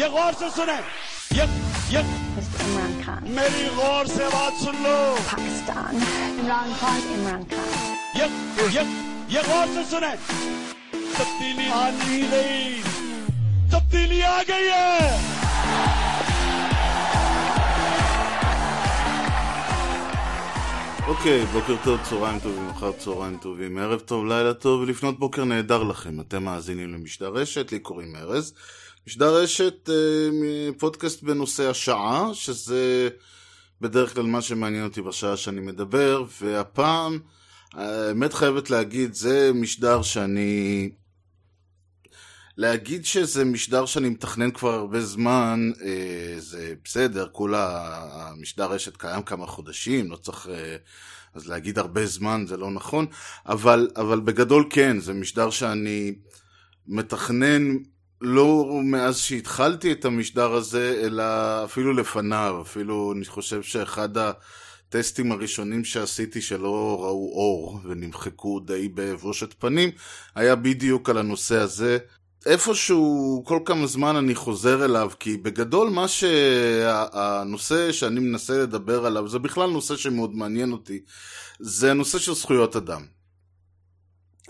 ये 0.00 0.08
गौर 0.16 0.32
से 0.40 0.50
सुने 0.56 0.78
ये 1.38 1.44
ये 1.94 2.00
Mr. 2.36 2.58
Imran 2.64 2.94
Khan. 3.04 3.22
मेरी 3.38 3.64
गौर 3.76 4.06
से 4.06 4.28
बात 4.34 4.54
सुन 4.64 4.76
लो 4.84 4.96
Pakistan. 5.30 5.92
Imran 6.42 6.70
Khan. 6.80 7.00
Imran 7.16 7.42
Khan. 7.52 7.68
ये 8.20 8.26
ये 8.76 8.82
ये 9.34 9.42
गौर 9.48 9.66
से 9.74 9.84
सुने 9.90 10.12
तब्दीली 11.18 11.68
आ 11.70 11.90
नहीं 11.98 12.22
गई 12.30 12.82
तब्दीली 13.72 14.20
आ 14.20 14.42
गई 14.50 14.68
है 14.76 15.36
אוקיי, 21.08 21.44
בוקר 21.44 21.74
טוב, 21.84 22.00
צהריים 22.02 22.38
טובים, 22.40 22.68
אחר 22.70 22.92
צהריים 22.92 23.36
טובים, 23.42 23.78
ערב 23.78 24.00
טוב, 24.00 24.26
לילה 24.26 24.54
טוב, 24.54 24.80
ולפנות 24.80 25.18
בוקר 25.18 25.44
נהדר 25.44 25.82
לכם. 25.82 26.20
אתם 26.20 26.42
מאזינים 26.42 26.94
למשדר 26.94 27.28
רשת, 27.28 27.72
לי 27.72 27.78
קוראים 27.78 28.16
ארז. 28.16 28.54
משדר 29.07 29.35
רשת, 29.35 29.89
אה, 29.89 30.73
פודקאסט 30.77 31.23
בנושא 31.23 31.69
השעה, 31.69 32.29
שזה 32.33 33.09
בדרך 33.81 34.13
כלל 34.13 34.23
מה 34.23 34.41
שמעניין 34.41 34.83
אותי 34.83 35.01
בשעה 35.01 35.37
שאני 35.37 35.61
מדבר, 35.61 36.23
והפעם, 36.41 37.19
האמת 37.73 38.33
חייבת 38.33 38.69
להגיד, 38.69 39.13
זה 39.13 39.51
משדר 39.53 40.01
שאני... 40.01 40.89
להגיד 42.57 43.05
שזה 43.05 43.45
משדר 43.45 43.85
שאני 43.85 44.09
מתכנן 44.09 44.51
כבר 44.51 44.73
הרבה 44.73 45.01
זמן, 45.01 45.71
אה, 45.81 46.35
זה 46.37 46.73
בסדר, 46.83 47.27
כולה 47.31 47.97
המשדר 48.13 48.65
רשת 48.65 48.97
קיים 48.97 49.23
כמה 49.23 49.47
חודשים, 49.47 50.11
לא 50.11 50.15
צריך... 50.15 50.47
אה, 50.51 50.75
אז 51.33 51.47
להגיד 51.47 51.79
הרבה 51.79 52.05
זמן 52.05 52.45
זה 52.47 52.57
לא 52.57 52.71
נכון, 52.71 53.05
אבל, 53.45 53.89
אבל 53.95 54.19
בגדול 54.19 54.65
כן, 54.69 54.99
זה 54.99 55.13
משדר 55.13 55.49
שאני 55.49 56.13
מתכנן 56.87 57.77
לא 58.23 58.81
מאז 58.83 59.17
שהתחלתי 59.17 59.91
את 59.91 60.05
המשדר 60.05 60.53
הזה, 60.53 61.01
אלא 61.03 61.23
אפילו 61.63 61.93
לפניו, 61.93 62.61
אפילו 62.61 63.13
אני 63.15 63.25
חושב 63.25 63.61
שאחד 63.61 64.09
הטסטים 64.17 65.31
הראשונים 65.31 65.85
שעשיתי 65.85 66.41
שלא 66.41 66.97
ראו 66.99 67.31
אור 67.33 67.79
ונמחקו 67.83 68.59
די 68.59 68.89
בבושת 68.93 69.53
פנים, 69.59 69.89
היה 70.35 70.55
בדיוק 70.55 71.09
על 71.09 71.17
הנושא 71.17 71.57
הזה. 71.57 71.97
איפשהו 72.45 73.43
כל 73.45 73.59
כמה 73.65 73.87
זמן 73.87 74.15
אני 74.15 74.35
חוזר 74.35 74.85
אליו, 74.85 75.11
כי 75.19 75.37
בגדול 75.37 75.89
מה 75.89 76.07
שהנושא 76.07 77.91
שאני 77.91 78.19
מנסה 78.19 78.57
לדבר 78.57 79.05
עליו, 79.05 79.27
זה 79.27 79.39
בכלל 79.39 79.69
נושא 79.69 79.95
שמאוד 79.95 80.35
מעניין 80.35 80.71
אותי, 80.71 80.99
זה 81.59 81.91
הנושא 81.91 82.19
של 82.19 82.33
זכויות 82.33 82.75
אדם. 82.75 83.05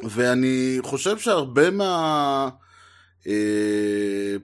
ואני 0.04 0.78
חושב 0.82 1.20
שהרבה 1.20 1.72
מה... 1.72 2.50
אה, 3.28 4.36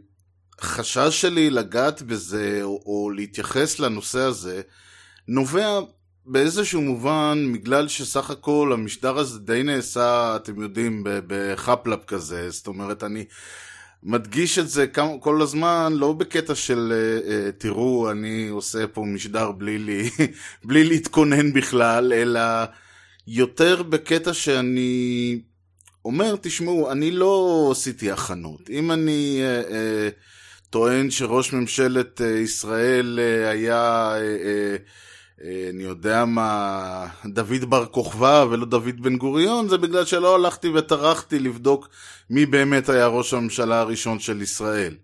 חשש 0.62 1.22
שלי 1.22 1.50
לגעת 1.50 2.02
בזה, 2.02 2.60
או, 2.64 2.82
או 2.86 3.10
להתייחס 3.10 3.80
לנושא 3.80 4.20
הזה, 4.20 4.62
נובע 5.28 5.80
באיזשהו 6.26 6.82
מובן, 6.82 7.54
בגלל 7.54 7.88
שסך 7.88 8.30
הכל 8.30 8.72
המשדר 8.74 9.18
הזה 9.18 9.40
די 9.40 9.64
נעשה, 9.64 10.36
אתם 10.36 10.62
יודעים, 10.62 11.04
בחפלאפ 11.28 12.06
כזה, 12.06 12.50
זאת 12.50 12.68
אומרת, 12.68 13.04
אני 13.04 13.26
מדגיש 14.04 14.60
את 14.60 14.70
זה 14.70 14.88
כל 15.20 15.42
הזמן, 15.42 15.94
לא 15.96 16.14
בקטע 16.14 16.56
של 16.56 16.94
uh, 17.26 17.52
תראו, 17.58 18.12
אני 18.12 18.48
עושה 18.48 18.88
פה 18.88 19.02
משדר 19.02 19.52
בלי, 19.52 19.78
לי, 19.78 20.10
בלי 20.68 20.84
להתכונן 20.84 21.54
בכלל, 21.54 22.14
אלא 22.14 22.42
יותר 23.28 23.84
בקטע 23.84 24.34
שאני 24.34 25.42
אומר, 26.10 26.36
תשמעו, 26.42 26.92
אני 26.92 27.12
לא 27.12 27.68
עשיתי 27.72 28.12
הכנות. 28.12 28.70
אם 28.70 28.92
אני 28.92 29.42
uh, 29.42 29.70
uh, 29.70 29.74
טוען 30.70 31.12
שראש 31.12 31.54
ממשלת 31.54 32.22
uh, 32.22 32.24
ישראל 32.24 33.20
uh, 33.20 33.50
היה... 33.50 34.14
Uh, 34.18 34.80
uh, 34.80 35.10
אני 35.70 35.84
יודע 35.84 36.26
מה, 36.26 37.08
דוד 37.26 37.66
בר 37.70 37.86
כוכבא 37.86 38.46
ולא 38.50 38.66
דוד 38.66 39.02
בן 39.02 39.18
גוריון, 39.18 39.68
זה 39.68 39.78
בגלל 39.78 40.06
שלא 40.06 40.36
הלכתי 40.36 40.70
וטרחתי 40.70 41.40
לבדוק 41.40 41.90
מי 42.30 42.46
באמת 42.46 42.90
היה 42.90 43.08
ראש 43.08 43.34
הממשלה 43.34 43.80
הראשון 43.80 44.20
של 44.20 44.42
ישראל. 44.42 44.96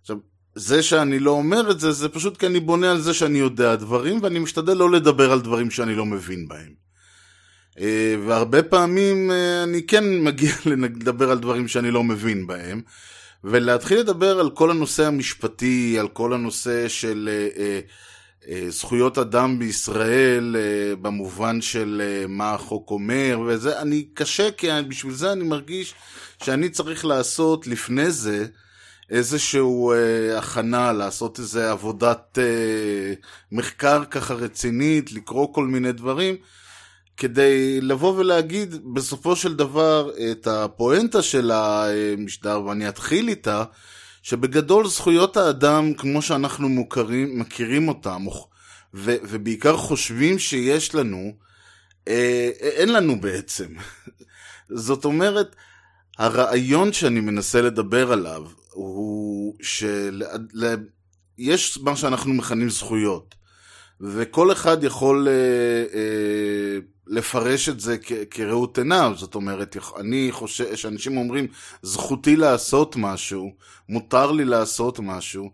עכשיו, 0.00 0.16
זה 0.54 0.82
שאני 0.82 1.18
לא 1.18 1.30
אומר 1.30 1.70
את 1.70 1.80
זה, 1.80 1.92
זה 1.92 2.08
פשוט 2.08 2.36
כי 2.36 2.46
אני 2.46 2.60
בונה 2.60 2.90
על 2.90 3.00
זה 3.00 3.14
שאני 3.14 3.38
יודע 3.38 3.76
דברים, 3.76 4.18
ואני 4.22 4.38
משתדל 4.38 4.76
לא 4.76 4.90
לדבר 4.90 5.32
על 5.32 5.40
דברים 5.40 5.70
שאני 5.70 5.94
לא 5.94 6.06
מבין 6.06 6.48
בהם. 6.48 6.89
והרבה 8.26 8.62
פעמים 8.62 9.30
אני 9.64 9.86
כן 9.86 10.20
מגיע 10.20 10.52
לדבר 10.66 11.30
על 11.30 11.38
דברים 11.38 11.68
שאני 11.68 11.90
לא 11.90 12.04
מבין 12.04 12.46
בהם, 12.46 12.80
ולהתחיל 13.44 13.98
לדבר 14.00 14.40
על 14.40 14.50
כל 14.50 14.70
הנושא 14.70 15.06
המשפטי, 15.06 15.96
על 15.98 16.08
כל 16.08 16.32
הנושא 16.32 16.88
של... 16.88 17.28
זכויות 18.68 19.18
אדם 19.18 19.58
בישראל 19.58 20.56
במובן 21.02 21.60
של 21.60 22.02
מה 22.28 22.52
החוק 22.52 22.90
אומר 22.90 23.40
וזה, 23.46 23.80
אני 23.80 24.06
קשה 24.14 24.50
כי 24.50 24.66
בשביל 24.88 25.12
זה 25.12 25.32
אני 25.32 25.44
מרגיש 25.44 25.94
שאני 26.42 26.68
צריך 26.68 27.04
לעשות 27.04 27.66
לפני 27.66 28.10
זה 28.10 28.46
איזשהו 29.10 29.94
הכנה, 30.36 30.92
לעשות 30.92 31.38
איזו 31.38 31.60
עבודת 31.60 32.38
מחקר 33.52 34.04
ככה 34.04 34.34
רצינית, 34.34 35.12
לקרוא 35.12 35.54
כל 35.54 35.66
מיני 35.66 35.92
דברים 35.92 36.36
כדי 37.20 37.80
לבוא 37.80 38.18
ולהגיד 38.18 38.94
בסופו 38.94 39.36
של 39.36 39.56
דבר 39.56 40.10
את 40.32 40.46
הפואנטה 40.46 41.22
של 41.22 41.50
המשדר 41.50 42.62
ואני 42.62 42.88
אתחיל 42.88 43.28
איתה 43.28 43.64
שבגדול 44.22 44.88
זכויות 44.88 45.36
האדם, 45.36 45.94
כמו 45.94 46.22
שאנחנו 46.22 46.68
מוכרים, 46.68 47.38
מכירים 47.40 47.88
אותם, 47.88 48.26
ו, 48.94 49.14
ובעיקר 49.22 49.76
חושבים 49.76 50.38
שיש 50.38 50.94
לנו, 50.94 51.32
אה, 52.08 52.50
אין 52.60 52.92
לנו 52.92 53.20
בעצם. 53.20 53.68
זאת 54.86 55.04
אומרת, 55.04 55.56
הרעיון 56.18 56.92
שאני 56.92 57.20
מנסה 57.20 57.62
לדבר 57.62 58.12
עליו 58.12 58.46
הוא 58.72 59.56
שיש 59.62 60.18
מה 61.78 61.96
שאנחנו 61.96 62.34
מכנים 62.34 62.70
זכויות, 62.70 63.34
וכל 64.00 64.52
אחד 64.52 64.84
יכול 64.84 65.28
אה, 65.28 65.32
אה, 65.98 66.78
לפרש 67.06 67.68
את 67.68 67.80
זה 67.80 67.96
כראות 68.30 68.78
עיניו, 68.78 69.12
זאת 69.16 69.34
אומרת, 69.34 69.76
אני 70.00 70.28
חושב 70.30 70.76
שאנשים 70.76 71.16
אומרים, 71.16 71.46
זכותי 71.82 72.36
לעשות 72.36 72.96
משהו, 72.96 73.52
מותר 73.88 74.32
לי 74.32 74.44
לעשות 74.44 75.00
משהו, 75.00 75.50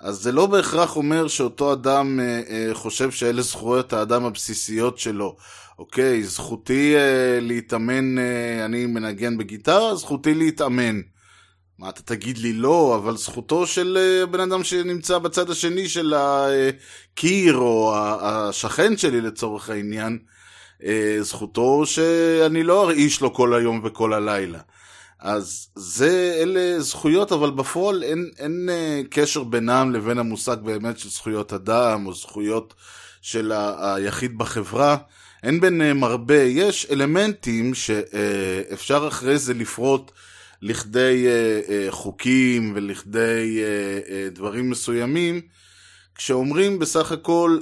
אז 0.00 0.16
זה 0.16 0.32
לא 0.32 0.46
בהכרח 0.46 0.96
אומר 0.96 1.28
שאותו 1.28 1.72
אדם 1.72 2.20
אה, 2.20 2.40
אה, 2.50 2.74
חושב 2.74 3.10
שאלה 3.10 3.42
זכויות 3.42 3.92
האדם 3.92 4.24
הבסיסיות 4.24 4.98
שלו. 4.98 5.36
אוקיי, 5.78 6.24
זכותי 6.24 6.96
אה, 6.96 7.38
להתאמן, 7.40 8.18
אה, 8.18 8.64
אני 8.64 8.86
מנגן 8.86 9.38
בגיטרה, 9.38 9.94
זכותי 9.94 10.34
להתאמן. 10.34 11.00
מה 11.78 11.88
אתה 11.88 12.02
תגיד 12.02 12.38
לי 12.38 12.52
לא, 12.52 12.96
אבל 12.96 13.16
זכותו 13.16 13.66
של 13.66 13.98
אה, 14.00 14.26
בן 14.26 14.40
אדם 14.40 14.64
שנמצא 14.64 15.18
בצד 15.18 15.50
השני 15.50 15.88
של 15.88 16.14
הקיר, 16.16 17.56
או 17.56 17.94
השכן 17.96 18.96
שלי 18.96 19.20
לצורך 19.20 19.70
העניין, 19.70 20.18
זכותו 21.20 21.86
שאני 21.86 22.62
לא 22.62 22.82
ארעיש 22.82 23.20
לו 23.20 23.34
כל 23.34 23.54
היום 23.54 23.80
וכל 23.84 24.12
הלילה. 24.12 24.58
אז 25.20 25.68
זה, 25.74 26.38
אלה 26.42 26.80
זכויות, 26.80 27.32
אבל 27.32 27.50
בפועל 27.50 28.02
אין, 28.02 28.30
אין 28.38 28.68
קשר 29.10 29.42
בינם 29.42 29.92
לבין 29.92 30.18
המושג 30.18 30.56
באמת 30.62 30.98
של 30.98 31.08
זכויות 31.08 31.52
אדם, 31.52 32.06
או 32.06 32.14
זכויות 32.14 32.74
של 33.22 33.52
היחיד 33.78 34.38
בחברה. 34.38 34.96
אין 35.42 35.60
ביניהם 35.60 36.04
הרבה, 36.04 36.42
יש 36.42 36.86
אלמנטים 36.90 37.74
שאפשר 37.74 39.08
אחרי 39.08 39.38
זה 39.38 39.54
לפרוט 39.54 40.10
לכדי 40.62 41.26
חוקים 41.90 42.72
ולכדי 42.76 43.60
דברים 44.32 44.70
מסוימים, 44.70 45.40
כשאומרים 46.14 46.78
בסך 46.78 47.12
הכל 47.12 47.58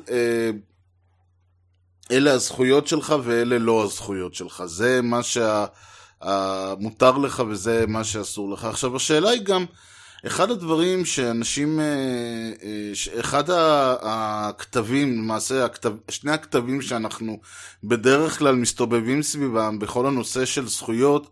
אלה 2.11 2.33
הזכויות 2.33 2.87
שלך 2.87 3.15
ואלה 3.25 3.59
לא 3.59 3.85
הזכויות 3.85 4.35
שלך. 4.35 4.63
זה 4.67 5.01
מה 5.03 5.21
שמותר 5.23 7.19
לך 7.19 7.43
וזה 7.49 7.85
מה 7.89 8.05
שאסור 8.05 8.53
לך. 8.53 8.65
עכשיו 8.65 8.97
השאלה 8.97 9.31
היא 9.31 9.43
גם, 9.43 9.65
אחד 10.27 10.51
הדברים 10.51 11.05
שאנשים, 11.05 11.81
אחד 13.21 13.45
הכתבים, 14.03 15.19
למעשה 15.19 15.65
הכתב, 15.65 15.93
שני 16.11 16.33
הכתבים 16.33 16.83
שאנחנו 16.83 17.41
בדרך 17.85 18.39
כלל 18.39 18.55
מסתובבים 18.55 19.23
סביבם 19.23 19.79
בכל 19.79 20.07
הנושא 20.07 20.45
של 20.45 20.69
זכויות, 20.69 21.31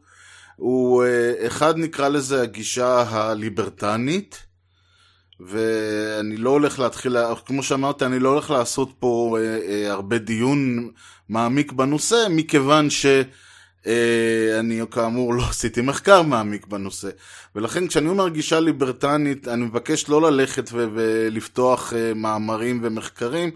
הוא 0.56 1.04
אחד 1.46 1.78
נקרא 1.78 2.08
לזה 2.08 2.42
הגישה 2.42 3.02
הליברטנית, 3.02 4.46
ואני 5.40 6.36
לא 6.36 6.50
הולך 6.50 6.78
להתחיל, 6.78 7.16
כמו 7.46 7.62
שאמרתי, 7.62 8.04
אני 8.04 8.18
לא 8.18 8.28
הולך 8.28 8.50
לעשות 8.50 8.92
פה 8.98 9.38
אה, 9.40 9.58
אה, 9.68 9.92
הרבה 9.92 10.18
דיון 10.18 10.90
מעמיק 11.28 11.72
בנושא, 11.72 12.26
מכיוון 12.30 12.88
אה, 13.86 14.56
אני 14.58 14.80
כאמור 14.90 15.34
לא 15.34 15.42
עשיתי 15.50 15.80
מחקר 15.80 16.22
מעמיק 16.22 16.66
בנושא, 16.66 17.08
ולכן 17.54 17.86
כשאני 17.88 18.08
אומר 18.08 18.28
גישה 18.28 18.60
ליברטנית, 18.60 19.48
אני 19.48 19.64
מבקש 19.64 20.08
לא 20.08 20.22
ללכת 20.22 20.70
ו- 20.72 20.88
ולפתוח 20.94 21.92
אה, 21.92 22.14
מאמרים 22.14 22.80
ומחקרים. 22.82 23.50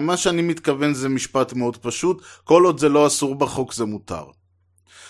מה 0.00 0.16
שאני 0.16 0.42
מתכוון 0.42 0.94
זה 0.94 1.08
משפט 1.08 1.52
מאוד 1.52 1.76
פשוט, 1.76 2.22
כל 2.44 2.64
עוד 2.64 2.78
זה 2.78 2.88
לא 2.88 3.06
אסור 3.06 3.34
בחוק 3.34 3.74
זה 3.74 3.84
מותר. 3.84 4.24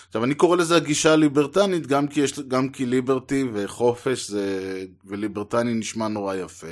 עכשיו 0.09 0.23
אני 0.23 0.35
קורא 0.35 0.57
לזה 0.57 0.75
הגישה 0.75 1.13
הליברטנית 1.13 1.87
גם 1.87 2.07
כי, 2.07 2.21
יש, 2.21 2.39
גם 2.39 2.69
כי 2.69 2.85
ליברטי 2.85 3.45
וחופש 3.53 4.29
זה, 4.29 4.83
וליברטני 5.05 5.73
נשמע 5.73 6.07
נורא 6.07 6.35
יפה 6.35 6.67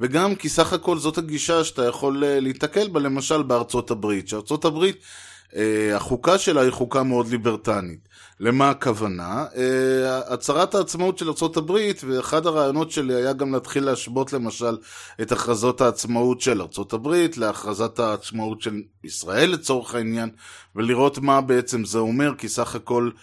וגם 0.00 0.34
כי 0.34 0.48
סך 0.48 0.72
הכל 0.72 0.98
זאת 0.98 1.18
הגישה 1.18 1.64
שאתה 1.64 1.84
יכול 1.84 2.24
אה, 2.24 2.40
להיתקל 2.40 2.88
בה 2.88 3.00
למשל 3.00 3.42
בארצות 3.42 3.90
הברית 3.90 4.28
שארצות 4.28 4.64
הברית 4.64 4.96
החוקה 5.94 6.38
שלה 6.38 6.60
היא 6.60 6.70
חוקה 6.70 7.02
מאוד 7.02 7.28
ליברטנית. 7.28 8.08
למה 8.40 8.70
הכוונה? 8.70 9.44
אה, 9.56 10.32
הצהרת 10.32 10.74
העצמאות 10.74 11.18
של 11.18 11.28
ארה"ב, 11.28 11.78
ואחד 12.06 12.46
הרעיונות 12.46 12.90
שלי 12.90 13.14
היה 13.14 13.32
גם 13.32 13.54
להתחיל 13.54 13.84
להשוות 13.84 14.32
למשל 14.32 14.76
את 15.22 15.32
הכרזות 15.32 15.80
העצמאות 15.80 16.40
של 16.40 16.62
ארה"ב 16.62 17.14
להכרזת 17.36 17.98
העצמאות 17.98 18.62
של 18.62 18.82
ישראל 19.04 19.50
לצורך 19.50 19.94
העניין, 19.94 20.30
ולראות 20.76 21.18
מה 21.18 21.40
בעצם 21.40 21.84
זה 21.84 21.98
אומר, 21.98 22.34
כי 22.38 22.48
סך 22.48 22.74
הכל 22.74 23.10
אה, 23.14 23.20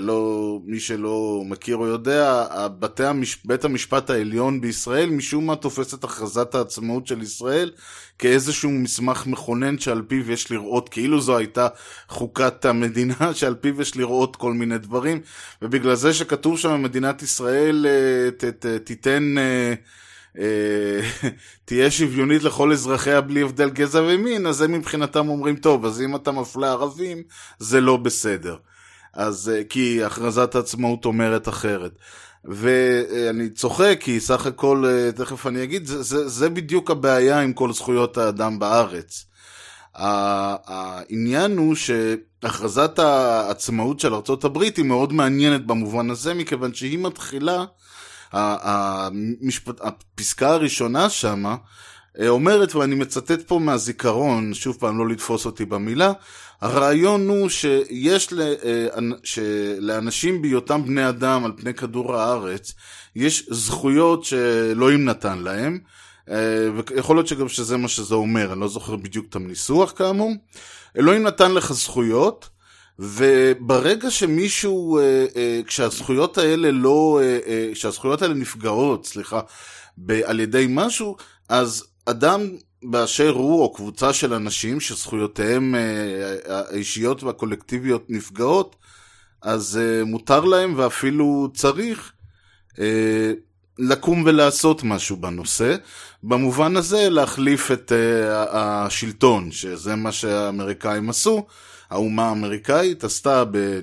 לא, 0.00 0.60
מי 0.64 0.80
שלא 0.80 1.42
מכיר 1.46 1.76
או 1.76 1.86
יודע, 1.86 2.46
בתי 2.78 3.04
המש... 3.04 3.38
בית 3.44 3.64
המשפט 3.64 4.10
העליון 4.10 4.60
בישראל 4.60 5.10
משום 5.10 5.46
מה 5.46 5.56
תופס 5.56 5.94
את 5.94 6.04
הכרזת 6.04 6.54
העצמאות 6.54 7.06
של 7.06 7.22
ישראל 7.22 7.70
כאיזשהו 8.18 8.70
מסמך 8.70 9.26
מכונן 9.26 9.78
שעל 9.78 10.02
פיו 10.02 10.30
יש 10.30 10.50
לראות, 10.50 10.88
כאילו 10.88 11.20
זו 11.20 11.36
הייתה 11.36 11.68
חוקת 12.08 12.64
המדינה, 12.64 13.14
שעל 13.34 13.54
פיו 13.54 13.82
יש 13.82 13.96
לראות 13.96 14.36
כל 14.36 14.52
מיני 14.52 14.78
דברים, 14.78 15.20
ובגלל 15.62 15.94
זה 15.94 16.14
שכתוב 16.14 16.58
שם 16.58 16.82
מדינת 16.82 17.22
ישראל 17.22 17.86
אה, 17.88 18.30
ת, 18.30 18.44
ת, 18.44 18.66
תיתן... 18.66 19.34
אה, 19.38 19.74
תהיה 21.64 21.90
שוויונית 21.90 22.42
לכל 22.42 22.72
אזרחיה 22.72 23.20
בלי 23.20 23.42
הבדל 23.42 23.70
גזע 23.70 24.02
ומין, 24.02 24.46
אז 24.46 24.60
הם 24.60 24.72
מבחינתם 24.72 25.28
אומרים, 25.28 25.56
טוב, 25.56 25.86
אז 25.86 26.00
אם 26.02 26.16
אתה 26.16 26.32
מפלה 26.32 26.70
ערבים, 26.70 27.22
זה 27.58 27.80
לא 27.80 27.96
בסדר. 27.96 28.56
אז 29.14 29.52
אה, 29.54 29.64
כי 29.64 30.04
הכרזת 30.04 30.54
העצמאות 30.54 31.04
אומרת 31.04 31.48
אחרת. 31.48 31.92
ואני 32.44 33.50
צוחק 33.50 33.98
כי 34.00 34.20
סך 34.20 34.46
הכל, 34.46 34.84
אה, 34.86 35.12
תכף 35.12 35.46
אני 35.46 35.62
אגיד, 35.62 35.86
זה, 35.86 36.02
זה, 36.02 36.28
זה 36.28 36.48
בדיוק 36.48 36.90
הבעיה 36.90 37.40
עם 37.40 37.52
כל 37.52 37.72
זכויות 37.72 38.18
האדם 38.18 38.58
בארץ. 38.58 39.26
העניין 39.94 41.58
הוא 41.58 41.74
שהכרזת 41.74 42.98
העצמאות 42.98 44.00
של 44.00 44.14
ארה"ב 44.14 44.62
היא 44.76 44.84
מאוד 44.84 45.12
מעניינת 45.12 45.66
במובן 45.66 46.10
הזה, 46.10 46.34
מכיוון 46.34 46.74
שהיא 46.74 46.98
מתחילה, 46.98 47.64
המשפט, 48.32 49.80
הפסקה 49.80 50.50
הראשונה 50.50 51.10
שמה, 51.10 51.56
אה, 52.20 52.28
אומרת, 52.28 52.74
ואני 52.74 52.94
מצטט 52.94 53.48
פה 53.48 53.58
מהזיכרון, 53.58 54.54
שוב 54.54 54.76
פעם 54.80 54.98
לא 54.98 55.08
לתפוס 55.08 55.46
אותי 55.46 55.64
במילה, 55.64 56.12
הרעיון 56.60 57.28
הוא 57.28 57.48
שיש 57.48 58.32
אה, 58.32 59.00
לאנשים 59.78 60.42
בהיותם 60.42 60.84
בני 60.84 61.08
אדם 61.08 61.44
על 61.44 61.52
פני 61.56 61.74
כדור 61.74 62.16
הארץ, 62.16 62.72
יש 63.16 63.46
זכויות 63.50 64.24
שאלוהים 64.24 65.04
נתן 65.04 65.38
להם, 65.38 65.78
אה, 66.30 66.68
ויכול 66.74 67.16
להיות 67.16 67.26
שגם 67.26 67.48
שזה 67.48 67.76
מה 67.76 67.88
שזה 67.88 68.14
אומר, 68.14 68.52
אני 68.52 68.60
לא 68.60 68.68
זוכר 68.68 68.96
בדיוק 68.96 69.26
את 69.28 69.36
הניסוח 69.36 69.92
כאמור. 69.96 70.32
אלוהים 70.98 71.22
נתן 71.22 71.52
לך 71.52 71.72
זכויות, 71.72 72.48
וברגע 72.98 74.10
שמישהו, 74.10 75.00
כשהזכויות 75.66 76.38
האלה 76.38 76.70
לא, 76.70 77.20
כשהזכויות 77.72 78.22
האלה 78.22 78.34
נפגעות, 78.34 79.06
סליחה, 79.06 79.40
על 80.24 80.40
ידי 80.40 80.66
משהו, 80.68 81.16
אז 81.48 81.84
אדם 82.06 82.40
באשר 82.84 83.30
הוא, 83.30 83.62
או 83.62 83.72
קבוצה 83.72 84.12
של 84.12 84.34
אנשים 84.34 84.80
שזכויותיהם 84.80 85.74
אה, 85.74 86.36
האישיות 86.46 87.22
והקולקטיביות 87.22 88.10
נפגעות, 88.10 88.76
אז 89.42 89.80
אה, 89.82 90.04
מותר 90.04 90.44
להם 90.44 90.74
ואפילו 90.76 91.48
צריך 91.54 92.12
אה, 92.78 93.32
לקום 93.78 94.22
ולעשות 94.26 94.82
משהו 94.82 95.16
בנושא. 95.16 95.76
במובן 96.22 96.76
הזה 96.76 97.10
להחליף 97.10 97.70
את 97.70 97.92
השלטון, 98.50 99.52
שזה 99.52 99.96
מה 99.96 100.12
שהאמריקאים 100.12 101.10
עשו. 101.10 101.46
האומה 101.90 102.28
האמריקאית 102.28 103.04
עשתה 103.04 103.44
ב... 103.44 103.80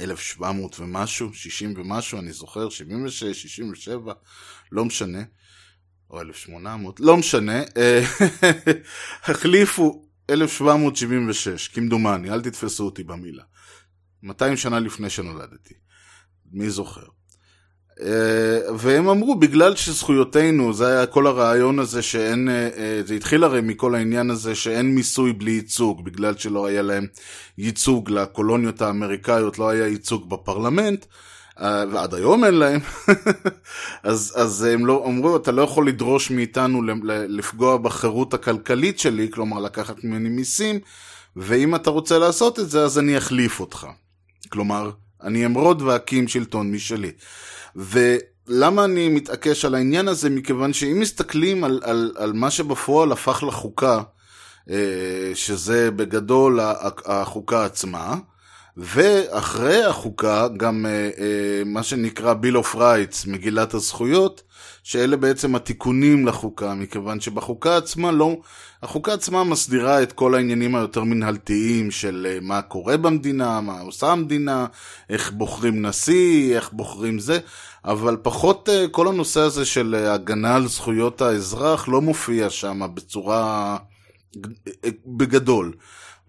1700 0.00 0.80
ומשהו, 0.80 1.34
60 1.34 1.74
ומשהו, 1.76 2.18
אני 2.18 2.32
זוכר, 2.32 2.68
76, 2.68 3.42
67, 3.42 4.12
לא 4.72 4.84
משנה. 4.84 5.22
או 6.10 6.20
1800, 6.20 7.00
לא 7.00 7.16
משנה, 7.16 7.62
אה, 7.76 8.02
החליפו 9.24 10.02
1776, 10.30 11.68
כמדומני, 11.68 12.30
אל 12.30 12.40
תתפסו 12.40 12.84
אותי 12.84 13.04
במילה. 13.04 13.42
200 14.22 14.56
שנה 14.56 14.80
לפני 14.80 15.10
שנולדתי, 15.10 15.74
מי 16.52 16.70
זוכר. 16.70 17.06
אה, 18.02 18.74
והם 18.76 19.08
אמרו, 19.08 19.34
בגלל 19.34 19.76
שזכויותינו, 19.76 20.72
זה 20.72 20.86
היה 20.86 21.06
כל 21.06 21.26
הרעיון 21.26 21.78
הזה 21.78 22.02
שאין, 22.02 22.48
אה, 22.48 23.00
זה 23.06 23.14
התחיל 23.14 23.44
הרי 23.44 23.60
מכל 23.60 23.94
העניין 23.94 24.30
הזה 24.30 24.54
שאין 24.54 24.94
מיסוי 24.94 25.32
בלי 25.32 25.50
ייצוג, 25.50 26.04
בגלל 26.04 26.36
שלא 26.36 26.66
היה 26.66 26.82
להם 26.82 27.06
ייצוג 27.58 28.10
לקולוניות 28.10 28.82
האמריקאיות, 28.82 29.58
לא 29.58 29.68
היה 29.68 29.86
ייצוג 29.86 30.30
בפרלמנט, 30.30 31.06
ועד 31.60 32.14
היום 32.14 32.44
אין 32.44 32.54
להם, 32.54 32.80
אז, 34.02 34.32
אז 34.36 34.62
הם 34.62 34.86
לא, 34.86 35.04
אמרו, 35.06 35.36
אתה 35.36 35.52
לא 35.52 35.62
יכול 35.62 35.88
לדרוש 35.88 36.30
מאיתנו 36.30 36.82
לפגוע 37.28 37.76
בחירות 37.76 38.34
הכלכלית 38.34 38.98
שלי, 38.98 39.30
כלומר 39.30 39.60
לקחת 39.60 40.04
ממני 40.04 40.28
מיסים, 40.28 40.80
ואם 41.36 41.74
אתה 41.74 41.90
רוצה 41.90 42.18
לעשות 42.18 42.58
את 42.58 42.70
זה, 42.70 42.84
אז 42.84 42.98
אני 42.98 43.18
אחליף 43.18 43.60
אותך. 43.60 43.86
כלומר, 44.48 44.90
אני 45.22 45.46
אמרוד 45.46 45.82
ואקים 45.82 46.28
שלטון 46.28 46.72
משלי. 46.72 47.12
ולמה 47.76 48.84
אני 48.84 49.08
מתעקש 49.08 49.64
על 49.64 49.74
העניין 49.74 50.08
הזה? 50.08 50.30
מכיוון 50.30 50.72
שאם 50.72 51.00
מסתכלים 51.00 51.64
על, 51.64 51.80
על, 51.82 52.12
על 52.16 52.32
מה 52.32 52.50
שבפועל 52.50 53.12
הפך 53.12 53.44
לחוקה, 53.48 54.02
אה, 54.70 55.30
שזה 55.34 55.90
בגדול 55.90 56.60
החוקה 57.04 57.64
עצמה, 57.64 58.16
ואחרי 58.76 59.84
החוקה 59.84 60.48
גם 60.56 60.86
אה, 60.86 61.10
אה, 61.18 61.62
מה 61.66 61.82
שנקרא 61.82 62.34
Bill 62.42 62.64
of 62.64 62.74
Rights, 62.74 63.26
מגילת 63.26 63.74
הזכויות, 63.74 64.42
שאלה 64.82 65.16
בעצם 65.16 65.54
התיקונים 65.54 66.26
לחוקה, 66.26 66.74
מכיוון 66.74 67.20
שבחוקה 67.20 67.76
עצמה 67.76 68.10
לא, 68.10 68.36
החוקה 68.82 69.12
עצמה 69.12 69.44
מסדירה 69.44 70.02
את 70.02 70.12
כל 70.12 70.34
העניינים 70.34 70.74
היותר 70.74 71.04
מנהלתיים 71.04 71.90
של 71.90 72.26
אה, 72.30 72.38
מה 72.42 72.62
קורה 72.62 72.96
במדינה, 72.96 73.60
מה 73.60 73.80
עושה 73.80 74.12
המדינה, 74.12 74.66
איך 75.10 75.32
בוחרים 75.32 75.86
נשיא, 75.86 76.56
איך 76.56 76.72
בוחרים 76.72 77.18
זה, 77.18 77.38
אבל 77.84 78.16
פחות 78.22 78.68
אה, 78.68 78.86
כל 78.90 79.08
הנושא 79.08 79.40
הזה 79.40 79.64
של 79.64 79.94
אה, 79.98 80.12
הגנה 80.12 80.54
על 80.54 80.68
זכויות 80.68 81.20
האזרח 81.20 81.88
לא 81.88 82.00
מופיע 82.00 82.50
שם 82.50 82.80
בצורה, 82.94 83.76
אה, 84.84 84.90
בגדול. 85.06 85.72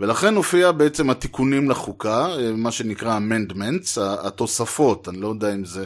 ולכן 0.02 0.36
הופיע 0.36 0.72
בעצם 0.72 1.10
התיקונים 1.10 1.70
לחוקה, 1.70 2.26
אה, 2.26 2.52
מה 2.52 2.72
שנקרא 2.72 3.20
amendments, 3.20 4.00
התוספות, 4.00 5.10
אני 5.10 5.22
לא 5.22 5.28
יודע 5.28 5.54
אם 5.54 5.66
זה, 5.66 5.86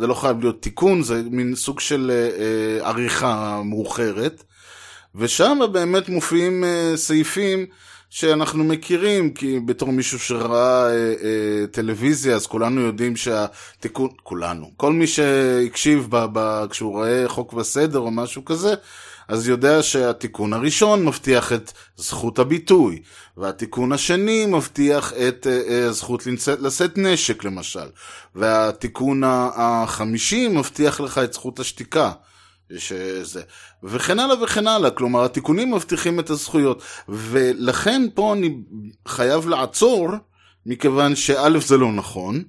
זה 0.00 0.06
לא 0.06 0.14
חייב 0.14 0.40
להיות 0.40 0.62
תיקון, 0.62 1.02
זה 1.02 1.22
מין 1.30 1.54
סוג 1.54 1.80
של 1.80 2.10
אה, 2.14 2.42
אה, 2.42 2.88
עריכה 2.88 3.62
מאוחרת, 3.64 4.42
ושם 5.14 5.58
באמת 5.72 6.08
מופיעים 6.08 6.64
סעיפים 6.94 7.66
שאנחנו 8.10 8.64
מכירים, 8.64 9.34
כי 9.34 9.60
בתור 9.60 9.92
מישהו 9.92 10.18
שראה 10.18 10.90
אה, 10.90 11.14
אה, 11.22 11.66
טלוויזיה, 11.70 12.36
אז 12.36 12.46
כולנו 12.46 12.80
יודעים 12.80 13.16
שהתיקון, 13.16 14.08
כולנו, 14.22 14.70
כל 14.76 14.92
מי 14.92 15.06
שהקשיב 15.06 16.06
ב, 16.10 16.26
ב, 16.32 16.66
כשהוא 16.70 16.92
רואה 16.92 17.28
חוק 17.28 17.54
וסדר 17.54 17.98
או 17.98 18.10
משהו 18.10 18.44
כזה, 18.44 18.74
אז 19.28 19.48
יודע 19.48 19.82
שהתיקון 19.82 20.52
הראשון 20.52 21.04
מבטיח 21.04 21.52
את 21.52 21.72
זכות 21.96 22.38
הביטוי, 22.38 23.02
והתיקון 23.36 23.92
השני 23.92 24.46
מבטיח 24.46 25.12
את 25.12 25.46
הזכות 25.88 26.26
לנצאת, 26.26 26.60
לשאת 26.60 26.98
נשק 26.98 27.44
למשל, 27.44 27.88
והתיקון 28.34 29.22
החמישי 29.26 30.48
מבטיח 30.48 31.00
לך 31.00 31.18
את 31.18 31.32
זכות 31.32 31.60
השתיקה. 31.60 32.12
שזה, 32.76 33.42
וכן 33.82 34.18
הלאה 34.18 34.42
וכן 34.42 34.66
הלאה, 34.66 34.90
כלומר 34.90 35.24
התיקונים 35.24 35.74
מבטיחים 35.74 36.20
את 36.20 36.30
הזכויות, 36.30 36.82
ולכן 37.08 38.02
פה 38.14 38.32
אני 38.32 38.56
חייב 39.08 39.48
לעצור, 39.48 40.08
מכיוון 40.66 41.16
שא' 41.16 41.58
זה 41.66 41.76
לא 41.76 41.92
נכון, 41.92 42.44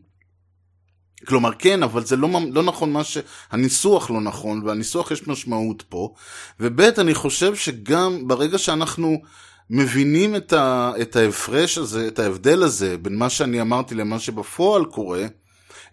כלומר 1.30 1.52
כן, 1.60 1.84
אבל 1.84 2.06
זה 2.06 2.16
לא, 2.16 2.30
לא 2.52 2.64
נכון 2.64 2.92
מה 2.92 3.04
ש... 3.04 3.18
הניסוח 3.52 4.12
לא 4.12 4.22
נכון, 4.22 4.62
והניסוח 4.66 5.12
יש 5.12 5.28
משמעות 5.28 5.84
פה. 5.90 6.14
וב' 6.60 6.82
אני 6.82 7.14
חושב 7.14 7.56
שגם 7.56 8.28
ברגע 8.28 8.58
שאנחנו 8.58 9.22
מבינים 9.70 10.36
את, 10.36 10.54
ה, 10.54 10.92
את 11.02 11.16
ההפרש 11.16 11.78
הזה, 11.78 12.08
את 12.08 12.20
ההבדל 12.20 12.64
הזה 12.64 12.98
בין 12.98 13.16
מה 13.16 13.30
שאני 13.30 13.62
אמרתי 13.62 13.96
למה 13.96 14.20
שבפועל 14.20 14.86
קורה, 14.86 15.26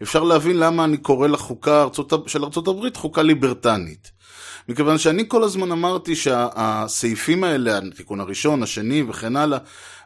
אפשר 0.02 0.22
להבין 0.22 0.58
למה 0.58 0.84
אני 0.84 0.96
קורא 0.96 1.28
לחוקה 1.28 1.82
ארצות, 1.82 2.12
של 2.26 2.44
ארצות 2.44 2.68
הברית 2.68 2.96
חוקה 2.96 3.22
ליברטנית. 3.22 4.10
מכיוון 4.68 4.98
שאני 4.98 5.24
כל 5.28 5.44
הזמן 5.44 5.72
אמרתי 5.72 6.16
שהסעיפים 6.16 7.44
האלה, 7.44 7.78
התיקון 7.78 8.20
הראשון, 8.20 8.62
השני 8.62 9.02
וכן 9.08 9.36
הלאה, 9.36 9.58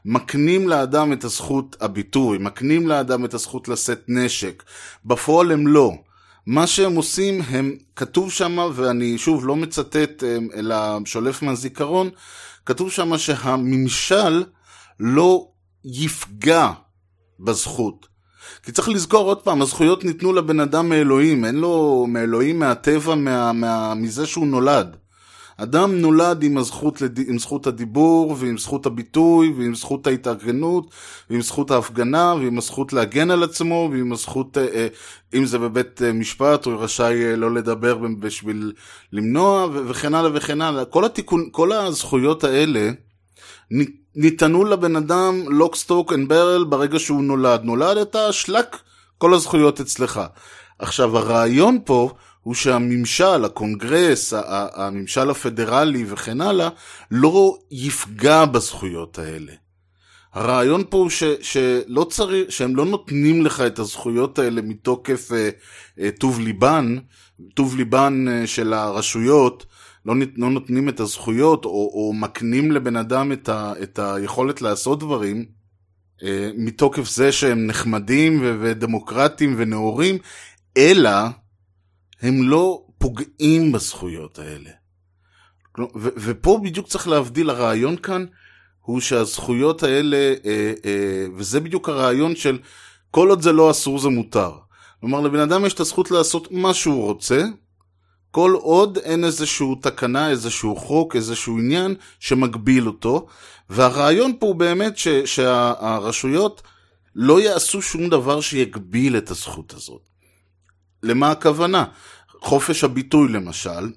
מקנים 0.05 0.69
לאדם 0.69 1.13
את 1.13 1.25
הזכות 1.25 1.77
הביטוי, 1.81 2.39
מקנים 2.39 2.89
לאדם 2.89 3.25
את 3.25 3.35
הזכות 3.35 3.69
לשאת 3.69 4.05
נשק. 4.09 4.63
בפועל 5.05 5.53
הם 5.53 5.67
לא. 5.67 5.93
מה 6.47 6.67
שהם 6.67 6.97
עושים, 6.97 7.43
הם, 7.43 7.77
כתוב 7.97 8.31
שם, 8.31 8.59
ואני 8.75 9.19
שוב 9.19 9.47
לא 9.47 9.57
מצטט, 9.57 10.25
אלא 10.55 10.77
שולף 11.05 11.43
מהזיכרון, 11.43 12.11
כתוב 12.67 12.91
שם 12.91 13.19
שהממשל 13.19 14.45
לא 15.01 15.49
יפגע 15.85 16.71
בזכות. 17.41 18.07
כי 18.63 18.73
צריך 18.73 18.89
לזכור 18.89 19.29
עוד 19.29 19.43
פעם, 19.43 19.63
הזכויות 19.63 20.05
ניתנו 20.05 20.33
לבן 20.33 20.61
אדם 20.61 20.89
מאלוהים, 20.89 21.45
אין 21.45 21.55
לו 21.55 22.07
מאלוהים, 22.09 22.59
מהטבע, 22.59 23.15
מה, 23.15 23.53
מה, 23.53 23.95
מזה 23.95 24.27
שהוא 24.27 24.47
נולד. 24.47 24.97
אדם 25.63 25.95
נולד 25.95 26.43
עם, 26.43 26.59
הזכות, 26.59 27.01
לד... 27.01 27.19
עם 27.29 27.39
זכות 27.39 27.67
הדיבור, 27.67 28.37
ועם 28.39 28.59
זכות 28.59 28.87
הביטוי, 28.87 29.53
ועם 29.57 29.75
זכות 29.75 30.07
ההתארגנות, 30.07 30.91
ועם 31.31 31.43
זכות 31.43 31.71
ההפגנה, 31.71 32.35
ועם 32.41 32.59
הזכות 32.59 32.93
להגן 32.93 33.31
על 33.31 33.43
עצמו, 33.43 33.89
ועם 33.93 34.13
הזכות, 34.13 34.59
אה, 34.59 34.67
אה, 34.75 34.87
אם 35.35 35.45
זה 35.45 35.59
בבית 35.59 36.03
אה, 36.03 36.13
משפט, 36.13 36.65
הוא 36.65 36.75
רשאי 36.75 37.37
לא 37.37 37.55
לדבר 37.55 37.99
בשביל 38.21 38.73
למנוע, 39.13 39.67
וכן 39.73 40.15
הלאה 40.15 40.31
וכן 40.35 40.63
הלאה. 40.63 40.85
כל, 40.85 41.05
התיקון, 41.05 41.49
כל 41.53 41.73
הזכויות 41.73 42.45
האלה 42.45 42.91
ניתנו 44.17 44.65
לבן 44.65 44.97
אדם 44.97 45.43
lock, 45.49 45.77
stock 45.77 46.13
and 46.13 46.29
barrel 46.29 46.65
ברגע 46.65 46.99
שהוא 46.99 47.23
נולד. 47.23 47.61
נולדת, 47.65 48.17
שלק, 48.31 48.77
כל 49.19 49.35
הזכויות 49.35 49.81
אצלך. 49.81 50.21
עכשיו, 50.79 51.19
הרעיון 51.19 51.79
פה 51.85 52.11
הוא 52.43 52.55
שהממשל, 52.55 53.45
הקונגרס, 53.45 54.35
הממשל 54.75 55.31
הפדרלי 55.31 56.05
וכן 56.09 56.41
הלאה, 56.41 56.69
לא 57.11 57.59
יפגע 57.71 58.45
בזכויות 58.45 59.19
האלה. 59.19 59.53
הרעיון 60.33 60.85
פה 60.91 60.97
הוא 60.97 61.11
ש, 61.11 61.25
שלא 61.41 62.05
צריך, 62.05 62.53
שהם 62.53 62.77
לא 62.77 62.85
נותנים 62.85 63.47
לך 63.47 63.61
את 63.61 63.79
הזכויות 63.79 64.39
האלה 64.39 64.63
מתוקף 64.63 65.33
אה, 65.33 65.51
אה, 66.01 66.11
טוב 66.11 66.41
ליבן, 66.41 66.97
טוב 67.55 67.77
ליבן 67.77 68.27
אה, 68.29 68.47
של 68.47 68.73
הרשויות, 68.73 69.67
לא, 70.07 70.15
לא 70.37 70.51
נותנים 70.51 70.89
את 70.89 71.01
הזכויות 71.01 71.65
או, 71.65 71.71
או 71.71 72.13
מקנים 72.13 72.73
לבן 72.73 72.97
אדם 72.97 73.33
את, 73.33 73.49
ה, 73.49 73.73
את 73.83 73.99
היכולת 73.99 74.63
לעשות 74.63 74.99
דברים, 74.99 75.45
אה, 76.23 76.51
מתוקף 76.57 77.11
זה 77.11 77.33
שהם 77.33 77.67
נחמדים 77.67 78.41
ו, 78.43 78.57
ודמוקרטיים 78.61 79.55
ונאורים, 79.59 80.19
אלא 80.77 81.11
הם 82.23 82.49
לא 82.49 82.83
פוגעים 82.99 83.73
בזכויות 83.73 84.39
האלה. 84.39 84.71
ו- 85.79 86.09
ופה 86.17 86.61
בדיוק 86.65 86.87
צריך 86.87 87.09
להבדיל, 87.09 87.51
הרעיון 87.51 87.97
כאן 87.97 88.25
הוא 88.81 89.01
שהזכויות 89.01 89.83
האלה, 89.83 90.17
אה, 90.17 90.73
אה, 90.85 91.27
וזה 91.37 91.61
בדיוק 91.61 91.89
הרעיון 91.89 92.37
של 92.37 92.59
כל 93.11 93.29
עוד 93.29 93.43
זה 93.43 93.53
לא 93.53 93.71
אסור 93.71 93.99
זה 93.99 94.09
מותר. 94.09 94.53
כלומר, 95.01 95.21
לבן 95.21 95.39
אדם 95.39 95.65
יש 95.67 95.75
את 95.75 95.81
הזכות 95.81 96.11
לעשות 96.11 96.53
מה 96.53 96.75
שהוא 96.75 97.05
רוצה, 97.05 97.45
כל 98.31 98.57
עוד 98.61 98.99
אין 98.99 99.25
איזשהו 99.25 99.75
תקנה, 99.75 100.31
איזשהו 100.31 100.77
חוק, 100.77 101.17
איזשהו 101.17 101.59
עניין 101.59 101.95
שמגביל 102.21 102.87
אותו. 102.87 103.27
והרעיון 103.71 104.33
פה 104.39 104.47
הוא 104.47 104.55
באמת 104.55 104.99
ש- 104.99 105.09
שהרשויות 105.09 106.63
לא 107.15 107.41
יעשו 107.41 107.83
שום 107.83 108.09
דבר 108.09 108.41
שיגביל 108.41 109.17
את 109.17 109.31
הזכות 109.31 109.75
הזאת. 109.75 110.10
למה 111.03 111.31
הכוונה? 111.31 111.85
חופש 112.41 112.85
הביטוי 112.85 113.29
למשל, 113.29 113.91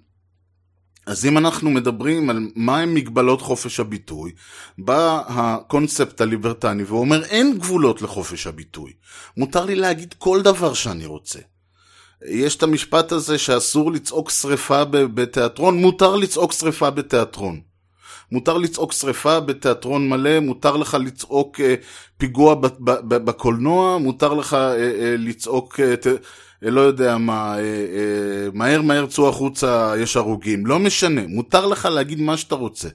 אז 1.06 1.26
אם 1.26 1.38
אנחנו 1.38 1.72
מדברים 1.72 2.30
על 2.30 2.48
מהם 2.56 2.94
מגבלות 2.94 3.42
חופש 3.42 3.80
הביטוי, 3.80 4.32
בא 4.78 5.22
הקונספט 5.28 6.22
הליברטני 6.22 6.84
ואומר 6.84 7.24
אין 7.26 7.58
גבולות 7.58 8.02
לחופש 8.02 8.48
הביטוי. 8.48 8.94
מותר 9.38 9.66
לי 9.66 9.76
להגיד 9.76 10.16
כל 10.18 10.42
דבר 10.42 10.74
שאני 10.74 11.06
רוצה. 11.06 11.40
יש 12.26 12.56
את 12.56 12.64
המשפט 12.64 13.12
הזה 13.12 13.38
שאסור 13.38 13.92
לצעוק 13.92 14.30
שריפה 14.30 14.86
בתיאטרון, 14.86 15.78
מותר 15.78 16.16
לצעוק 16.16 16.52
שריפה 16.54 16.90
בתיאטרון. 16.90 17.62
מותר 18.34 18.58
לצעוק 18.58 18.92
שריפה 18.92 19.40
בתיאטרון 19.40 20.10
מלא, 20.10 20.40
מותר 20.40 20.78
לך 20.78 20.98
לצעוק 21.00 21.60
אה, 21.60 21.75
פיגוע 22.18 22.56
בקולנוע, 23.08 23.98
מותר 23.98 24.34
לך 24.34 24.54
אה, 24.54 24.75
אה, 24.75 25.16
לצעוק 25.18 25.80
אה, 25.80 25.96
לא 26.62 26.82
יודע 26.82 27.18
מה, 27.18 27.56
אה, 27.58 27.62
אה, 27.62 28.48
מהר 28.54 28.82
מהר 28.82 29.06
צאו 29.06 29.30
החוצה, 29.30 29.94
יש 29.98 30.18
הרוגים. 30.18 30.66
לא 30.66 30.80
משנה, 30.80 31.22
מותר 31.28 31.66
לך 31.66 31.86
להגיד 31.86 32.22
מה 32.22 32.38
שאתה 32.38 32.56
רוצה. 32.56 32.90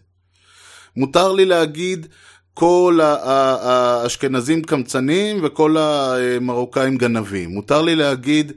מותר 0.97 1.33
לי 1.33 1.45
להגיד 1.45 2.07
כל 2.55 3.01
האשכנזים 3.03 4.63
קמצנים 4.63 5.41
וכל 5.43 5.77
המרוקאים 5.79 6.97
גנבים. 6.97 7.51
מותר 7.51 7.83
לי 7.83 7.97
להגיד, 7.97 8.53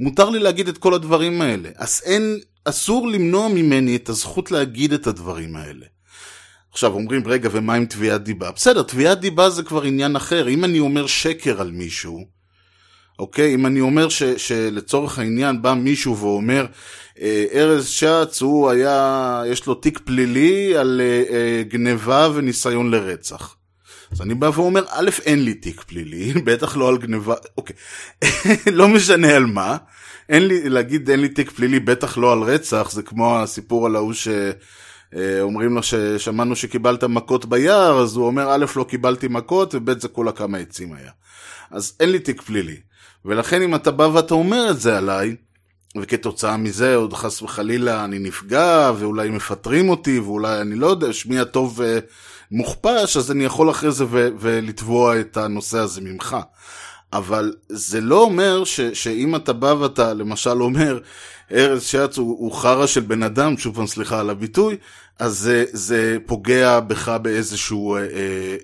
מותר 0.00 0.30
לי 0.30 0.38
להגיד 0.38 0.68
את 0.68 0.78
כל 0.78 0.94
הדברים 0.94 1.42
האלה. 1.42 1.68
אז 1.76 2.02
אין, 2.04 2.38
אסור 2.68 3.08
למנוע 3.08 3.48
ממני 3.48 3.96
את 3.96 4.08
הזכות 4.08 4.50
להגיד 4.50 4.92
את 4.92 5.06
הדברים 5.06 5.56
האלה. 5.56 5.86
עכשיו 6.72 6.92
אומרים, 6.92 7.22
רגע, 7.26 7.48
ומה 7.52 7.74
עם 7.74 7.86
תביעת 7.86 8.22
דיבה? 8.22 8.50
בסדר, 8.50 8.82
תביעת 8.82 9.20
דיבה 9.20 9.50
זה 9.50 9.62
כבר 9.62 9.82
עניין 9.82 10.16
אחר. 10.16 10.48
אם 10.48 10.64
אני 10.64 10.80
אומר 10.80 11.06
שקר 11.06 11.60
על 11.60 11.70
מישהו, 11.70 12.26
אוקיי? 13.18 13.54
אם 13.54 13.66
אני 13.66 13.80
אומר 13.80 14.08
ש, 14.08 14.22
שלצורך 14.22 15.18
העניין 15.18 15.62
בא 15.62 15.74
מישהו 15.74 16.18
ואומר, 16.18 16.66
אה, 17.20 17.44
ארז 17.54 17.88
שץ 17.88 18.42
הוא 18.42 18.70
היה, 18.70 19.42
יש 19.46 19.66
לו 19.66 19.74
תיק 19.74 19.98
פלילי 20.04 20.76
על 20.76 21.00
אה, 21.04 21.22
אה, 21.30 21.62
גניבה 21.62 22.28
וניסיון 22.34 22.90
לרצח. 22.90 23.56
אז 24.12 24.20
אני 24.20 24.34
בא 24.34 24.50
ואומר, 24.54 24.84
א', 24.88 25.10
אין 25.24 25.44
לי 25.44 25.54
תיק 25.54 25.82
פלילי, 25.82 26.32
בטח 26.46 26.76
לא 26.76 26.88
על 26.88 26.98
גניבה, 26.98 27.34
אוקיי, 27.56 27.76
לא 28.78 28.88
משנה 28.88 29.34
על 29.36 29.46
מה. 29.46 29.76
אין 30.28 30.46
לי, 30.46 30.68
להגיד 30.68 31.10
אין 31.10 31.20
לי 31.20 31.28
תיק 31.28 31.50
פלילי, 31.50 31.80
בטח 31.80 32.18
לא 32.18 32.32
על 32.32 32.42
רצח, 32.42 32.90
זה 32.90 33.02
כמו 33.02 33.38
הסיפור 33.38 33.86
על 33.86 33.96
ההוא 33.96 34.12
ש... 34.12 34.28
אומרים 35.40 35.74
לו 35.74 35.82
ששמענו 35.82 36.56
שקיבלת 36.56 37.04
מכות 37.04 37.46
ביער, 37.46 38.00
אז 38.02 38.16
הוא 38.16 38.26
אומר, 38.26 38.54
א', 38.54 38.64
לא 38.76 38.84
קיבלתי 38.84 39.28
מכות, 39.28 39.74
וב', 39.74 39.98
זה 39.98 40.08
כולה 40.08 40.32
כמה 40.32 40.58
עצים 40.58 40.92
היה. 40.92 41.10
אז 41.70 41.92
אין 42.00 42.10
לי 42.10 42.18
תיק 42.18 42.42
פלילי. 42.42 42.76
ולכן 43.24 43.62
אם 43.62 43.74
אתה 43.74 43.90
בא 43.90 44.02
ואתה 44.02 44.34
אומר 44.34 44.70
את 44.70 44.80
זה 44.80 44.98
עליי, 44.98 45.36
וכתוצאה 45.96 46.56
מזה 46.56 46.94
עוד 46.94 47.12
חס 47.12 47.42
וחלילה 47.42 48.04
אני 48.04 48.18
נפגע, 48.18 48.92
ואולי 48.98 49.30
מפטרים 49.30 49.88
אותי, 49.88 50.18
ואולי 50.18 50.60
אני 50.60 50.74
לא 50.74 50.86
יודע, 50.86 51.12
שמי 51.12 51.38
הטוב 51.38 51.82
אה, 51.82 51.98
מוכפש, 52.50 53.16
אז 53.16 53.30
אני 53.30 53.44
יכול 53.44 53.70
אחרי 53.70 53.92
זה 53.92 54.04
ולתבוע 54.10 55.20
את 55.20 55.36
הנושא 55.36 55.78
הזה 55.78 56.00
ממך. 56.00 56.36
אבל 57.16 57.52
זה 57.68 58.00
לא 58.00 58.20
אומר 58.20 58.64
ש- 58.64 58.80
שאם 58.80 59.36
אתה 59.36 59.52
בא 59.52 59.66
ואתה 59.66 60.14
למשל 60.14 60.62
אומר, 60.62 60.98
ארז 61.52 61.82
שץ 61.82 62.18
הוא, 62.18 62.36
הוא 62.38 62.52
חרא 62.52 62.86
של 62.86 63.00
בן 63.00 63.22
אדם, 63.22 63.58
שוב 63.58 63.76
פעם 63.76 63.86
סליחה 63.86 64.20
על 64.20 64.30
הביטוי, 64.30 64.76
אז 65.18 65.38
זה, 65.38 65.64
זה 65.72 66.16
פוגע 66.26 66.80
בך 66.80 67.08
באיזשהו... 67.08 67.96
אה, 67.96 68.00
אה, 68.00 68.06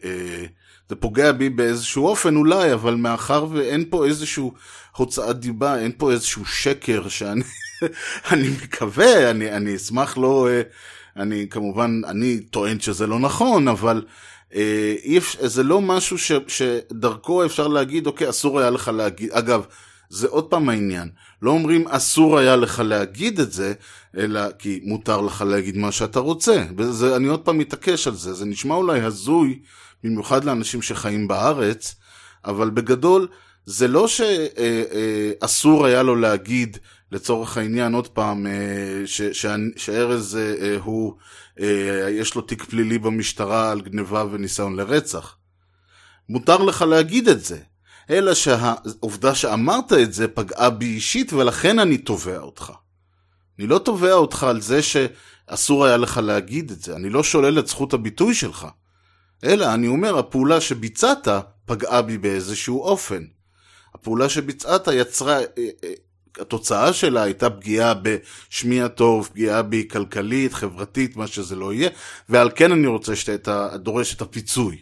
אה, 0.04 0.44
זה 0.88 0.96
פוגע 0.96 1.32
בי 1.32 1.48
באיזשהו 1.48 2.06
אופן 2.06 2.36
אולי, 2.36 2.72
אבל 2.72 2.94
מאחר 2.94 3.46
ואין 3.52 3.84
פה 3.90 4.06
איזשהו 4.06 4.52
הוצאת 4.96 5.40
דיבה, 5.40 5.78
אין 5.78 5.92
פה 5.98 6.12
איזשהו 6.12 6.44
שקר 6.46 7.08
שאני 7.08 7.42
אני 8.32 8.48
מקווה, 8.48 9.30
אני, 9.30 9.52
אני 9.52 9.76
אשמח 9.76 10.18
לא, 10.18 10.48
אה, 10.50 10.62
אני 11.16 11.46
כמובן, 11.50 12.00
אני 12.06 12.40
טוען 12.40 12.80
שזה 12.80 13.06
לא 13.06 13.18
נכון, 13.18 13.68
אבל 13.68 13.96
אה, 13.96 14.02
אי, 15.04 15.18
זה 15.40 15.62
לא 15.62 15.80
משהו 15.80 16.18
ש, 16.18 16.32
שדרכו 16.48 17.44
אפשר 17.44 17.68
להגיד, 17.68 18.06
אוקיי, 18.06 18.28
אסור 18.28 18.60
היה 18.60 18.70
לך 18.70 18.88
להגיד, 18.88 19.30
אגב, 19.30 19.64
זה 20.08 20.28
עוד 20.28 20.44
פעם 20.44 20.68
העניין, 20.68 21.08
לא 21.42 21.50
אומרים 21.50 21.88
אסור 21.88 22.38
היה 22.38 22.56
לך 22.56 22.82
להגיד 22.84 23.40
את 23.40 23.52
זה, 23.52 23.72
אלא 24.16 24.40
כי 24.58 24.80
מותר 24.84 25.20
לך 25.20 25.44
להגיד 25.48 25.76
מה 25.76 25.92
שאתה 25.92 26.20
רוצה. 26.20 26.64
וזה, 26.76 27.16
אני 27.16 27.28
עוד 27.28 27.40
פעם 27.40 27.58
מתעקש 27.58 28.06
על 28.06 28.14
זה, 28.14 28.32
זה 28.32 28.44
נשמע 28.44 28.74
אולי 28.74 29.00
הזוי. 29.00 29.58
במיוחד 30.04 30.44
לאנשים 30.44 30.82
שחיים 30.82 31.28
בארץ, 31.28 31.94
אבל 32.44 32.70
בגדול 32.70 33.28
זה 33.66 33.88
לא 33.88 34.06
שאסור 34.08 35.86
היה 35.86 36.02
לו 36.02 36.16
להגיד, 36.16 36.78
לצורך 37.12 37.56
העניין, 37.56 37.94
עוד 37.94 38.08
פעם, 38.08 38.46
אה, 38.46 39.02
שארז 39.76 40.36
אה, 40.36 40.76
הוא, 40.82 41.14
אה, 41.60 42.10
יש 42.10 42.34
לו 42.34 42.42
תיק 42.42 42.64
פלילי 42.64 42.98
במשטרה 42.98 43.70
על 43.70 43.80
גניבה 43.80 44.24
וניסיון 44.30 44.76
לרצח. 44.76 45.36
מותר 46.28 46.56
לך 46.56 46.82
להגיד 46.82 47.28
את 47.28 47.44
זה, 47.44 47.58
אלא 48.10 48.34
שהעובדה 48.34 49.34
שאמרת 49.34 49.92
את 49.92 50.12
זה 50.12 50.28
פגעה 50.28 50.70
בי 50.70 50.86
אישית 50.86 51.32
ולכן 51.32 51.78
אני 51.78 51.98
תובע 51.98 52.38
אותך. 52.38 52.72
אני 53.58 53.66
לא 53.66 53.78
תובע 53.78 54.12
אותך 54.12 54.42
על 54.42 54.60
זה 54.60 54.82
ש... 54.82 54.96
אסור 55.46 55.84
היה 55.84 55.96
לך 55.96 56.20
להגיד 56.22 56.70
את 56.70 56.82
זה. 56.82 56.96
אני 56.96 57.10
לא 57.10 57.22
שולל 57.22 57.58
את 57.58 57.66
זכות 57.66 57.92
הביטוי 57.92 58.34
שלך. 58.34 58.66
אלא 59.44 59.74
אני 59.74 59.86
אומר, 59.86 60.18
הפעולה 60.18 60.60
שביצעת 60.60 61.28
פגעה 61.66 62.02
בי 62.02 62.18
באיזשהו 62.18 62.82
אופן. 62.82 63.24
הפעולה 63.94 64.28
שביצעת 64.28 64.88
יצרה, 64.92 65.38
התוצאה 66.40 66.92
שלה 66.92 67.22
הייתה 67.22 67.50
פגיעה 67.50 67.94
בשמי 67.94 68.82
הטוב, 68.82 69.28
פגיעה 69.32 69.62
בי 69.62 69.88
כלכלית, 69.90 70.52
חברתית, 70.54 71.16
מה 71.16 71.26
שזה 71.26 71.56
לא 71.56 71.72
יהיה, 71.72 71.90
ועל 72.28 72.50
כן 72.54 72.72
אני 72.72 72.86
רוצה 72.86 73.16
שאתה 73.16 73.76
דורש 73.76 74.14
את 74.14 74.20
הפיצוי. 74.20 74.76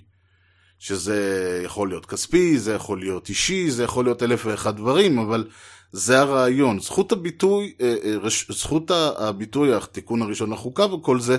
שזה 0.78 1.60
יכול 1.64 1.88
להיות 1.88 2.06
כספי, 2.06 2.58
זה 2.58 2.74
יכול 2.74 3.00
להיות 3.00 3.28
אישי, 3.28 3.70
זה 3.70 3.84
יכול 3.84 4.04
להיות 4.04 4.22
אלף 4.22 4.46
ואחד 4.46 4.76
דברים, 4.76 5.18
אבל 5.18 5.48
זה 5.92 6.20
הרעיון. 6.20 6.80
זכות 6.80 7.12
הביטוי, 7.12 7.74
אה, 7.80 7.96
זכות 8.50 8.90
הביטוי, 9.18 9.74
התיקון 9.74 10.22
הראשון 10.22 10.52
לחוקה 10.52 10.94
וכל 10.94 11.20
זה, 11.20 11.36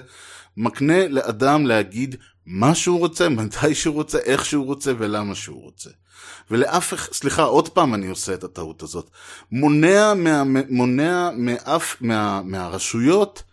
מקנה 0.57 1.07
לאדם 1.07 1.65
להגיד 1.65 2.15
מה 2.45 2.75
שהוא 2.75 2.99
רוצה, 2.99 3.29
מתי 3.29 3.75
שהוא 3.75 3.95
רוצה, 3.95 4.17
איך 4.17 4.45
שהוא 4.45 4.65
רוצה 4.65 4.91
ולמה 4.97 5.35
שהוא 5.35 5.61
רוצה. 5.61 5.89
ולאף 6.51 6.93
אחד, 6.93 7.13
סליחה, 7.13 7.43
עוד 7.43 7.69
פעם 7.69 7.93
אני 7.93 8.07
עושה 8.07 8.33
את 8.33 8.43
הטעות 8.43 8.83
הזאת. 8.83 9.09
מונע, 9.51 10.13
מה, 10.13 10.43
מונע 10.69 11.29
מאף, 11.33 11.95
מה, 12.01 12.41
מהרשויות, 12.41 13.43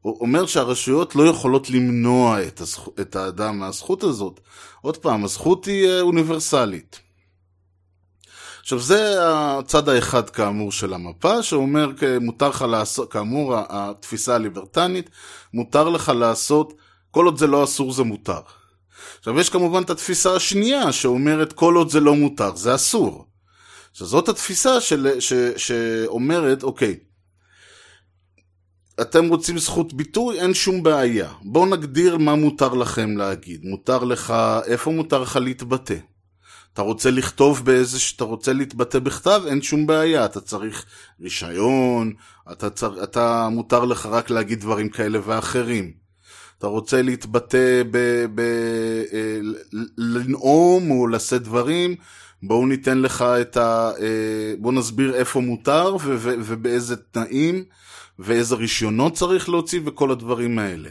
הוא 0.00 0.20
אומר 0.20 0.46
שהרשויות 0.46 1.16
לא 1.16 1.22
יכולות 1.22 1.70
למנוע 1.70 2.42
את, 2.42 2.60
הזכ... 2.60 2.88
את 3.00 3.16
האדם 3.16 3.58
מהזכות 3.58 4.02
הזאת. 4.02 4.40
עוד 4.80 4.96
פעם, 4.96 5.24
הזכות 5.24 5.64
היא 5.64 5.88
אה, 5.88 6.00
אוניברסלית. 6.00 7.00
עכשיו 8.60 8.78
זה 8.78 9.16
הצד 9.20 9.88
האחד 9.88 10.30
כאמור 10.30 10.72
של 10.72 10.94
המפה, 10.94 11.42
שאומר 11.42 11.90
מותר 12.20 12.48
לך 12.48 12.62
לעשות, 12.62 13.12
כאמור 13.12 13.54
התפיסה 13.68 14.34
הליברטנית, 14.34 15.10
מותר 15.54 15.88
לך 15.88 16.08
לעשות, 16.08 16.74
כל 17.10 17.24
עוד 17.24 17.38
זה 17.38 17.46
לא 17.46 17.64
אסור 17.64 17.92
זה 17.92 18.02
מותר. 18.02 18.40
עכשיו 19.18 19.40
יש 19.40 19.50
כמובן 19.50 19.82
את 19.82 19.90
התפיסה 19.90 20.36
השנייה 20.36 20.92
שאומרת 20.92 21.52
כל 21.52 21.74
עוד 21.74 21.90
זה 21.90 22.00
לא 22.00 22.14
מותר 22.14 22.56
זה 22.56 22.74
אסור. 22.74 23.26
עכשיו 23.90 24.06
זאת 24.06 24.28
התפיסה 24.28 24.80
של, 24.80 25.20
ש, 25.20 25.32
שאומרת 25.56 26.62
אוקיי, 26.62 26.96
אתם 29.00 29.28
רוצים 29.28 29.58
זכות 29.58 29.94
ביטוי, 29.94 30.40
אין 30.40 30.54
שום 30.54 30.82
בעיה. 30.82 31.32
בואו 31.42 31.66
נגדיר 31.66 32.18
מה 32.18 32.34
מותר 32.34 32.74
לכם 32.74 33.16
להגיד. 33.16 33.60
מותר 33.64 34.04
לך, 34.04 34.34
איפה 34.66 34.90
מותר 34.90 35.22
לך 35.22 35.36
להתבטא? 35.36 35.96
אתה 36.72 36.82
רוצה 36.82 37.10
לכתוב 37.10 37.64
באיזה, 37.64 38.00
שאתה 38.00 38.24
רוצה 38.24 38.52
להתבטא 38.52 38.98
בכתב, 38.98 39.42
אין 39.46 39.62
שום 39.62 39.86
בעיה, 39.86 40.24
אתה 40.24 40.40
צריך 40.40 40.84
רישיון, 41.20 42.12
אתה, 42.52 42.70
צר, 42.70 43.04
אתה 43.04 43.48
מותר 43.48 43.84
לך 43.84 44.06
רק 44.06 44.30
להגיד 44.30 44.60
דברים 44.60 44.88
כאלה 44.88 45.18
ואחרים. 45.24 46.07
אתה 46.58 46.66
רוצה 46.66 47.02
להתבטא, 47.02 47.82
ב, 47.90 47.98
ב, 48.34 48.40
אה, 49.12 49.40
לנאום 49.98 50.90
או 50.90 51.06
לשאת 51.06 51.42
דברים, 51.42 51.96
בואו 52.42 52.66
ניתן 52.66 52.98
לך 52.98 53.22
את 53.22 53.56
ה... 53.56 53.90
אה, 54.00 54.54
בואו 54.58 54.74
נסביר 54.74 55.14
איפה 55.14 55.40
מותר 55.40 55.96
ו, 56.00 56.16
ו, 56.18 56.34
ובאיזה 56.38 56.96
תנאים 56.96 57.64
ואיזה 58.18 58.54
רישיונות 58.54 59.14
צריך 59.14 59.48
להוציא 59.48 59.80
וכל 59.84 60.10
הדברים 60.10 60.58
האלה. 60.58 60.88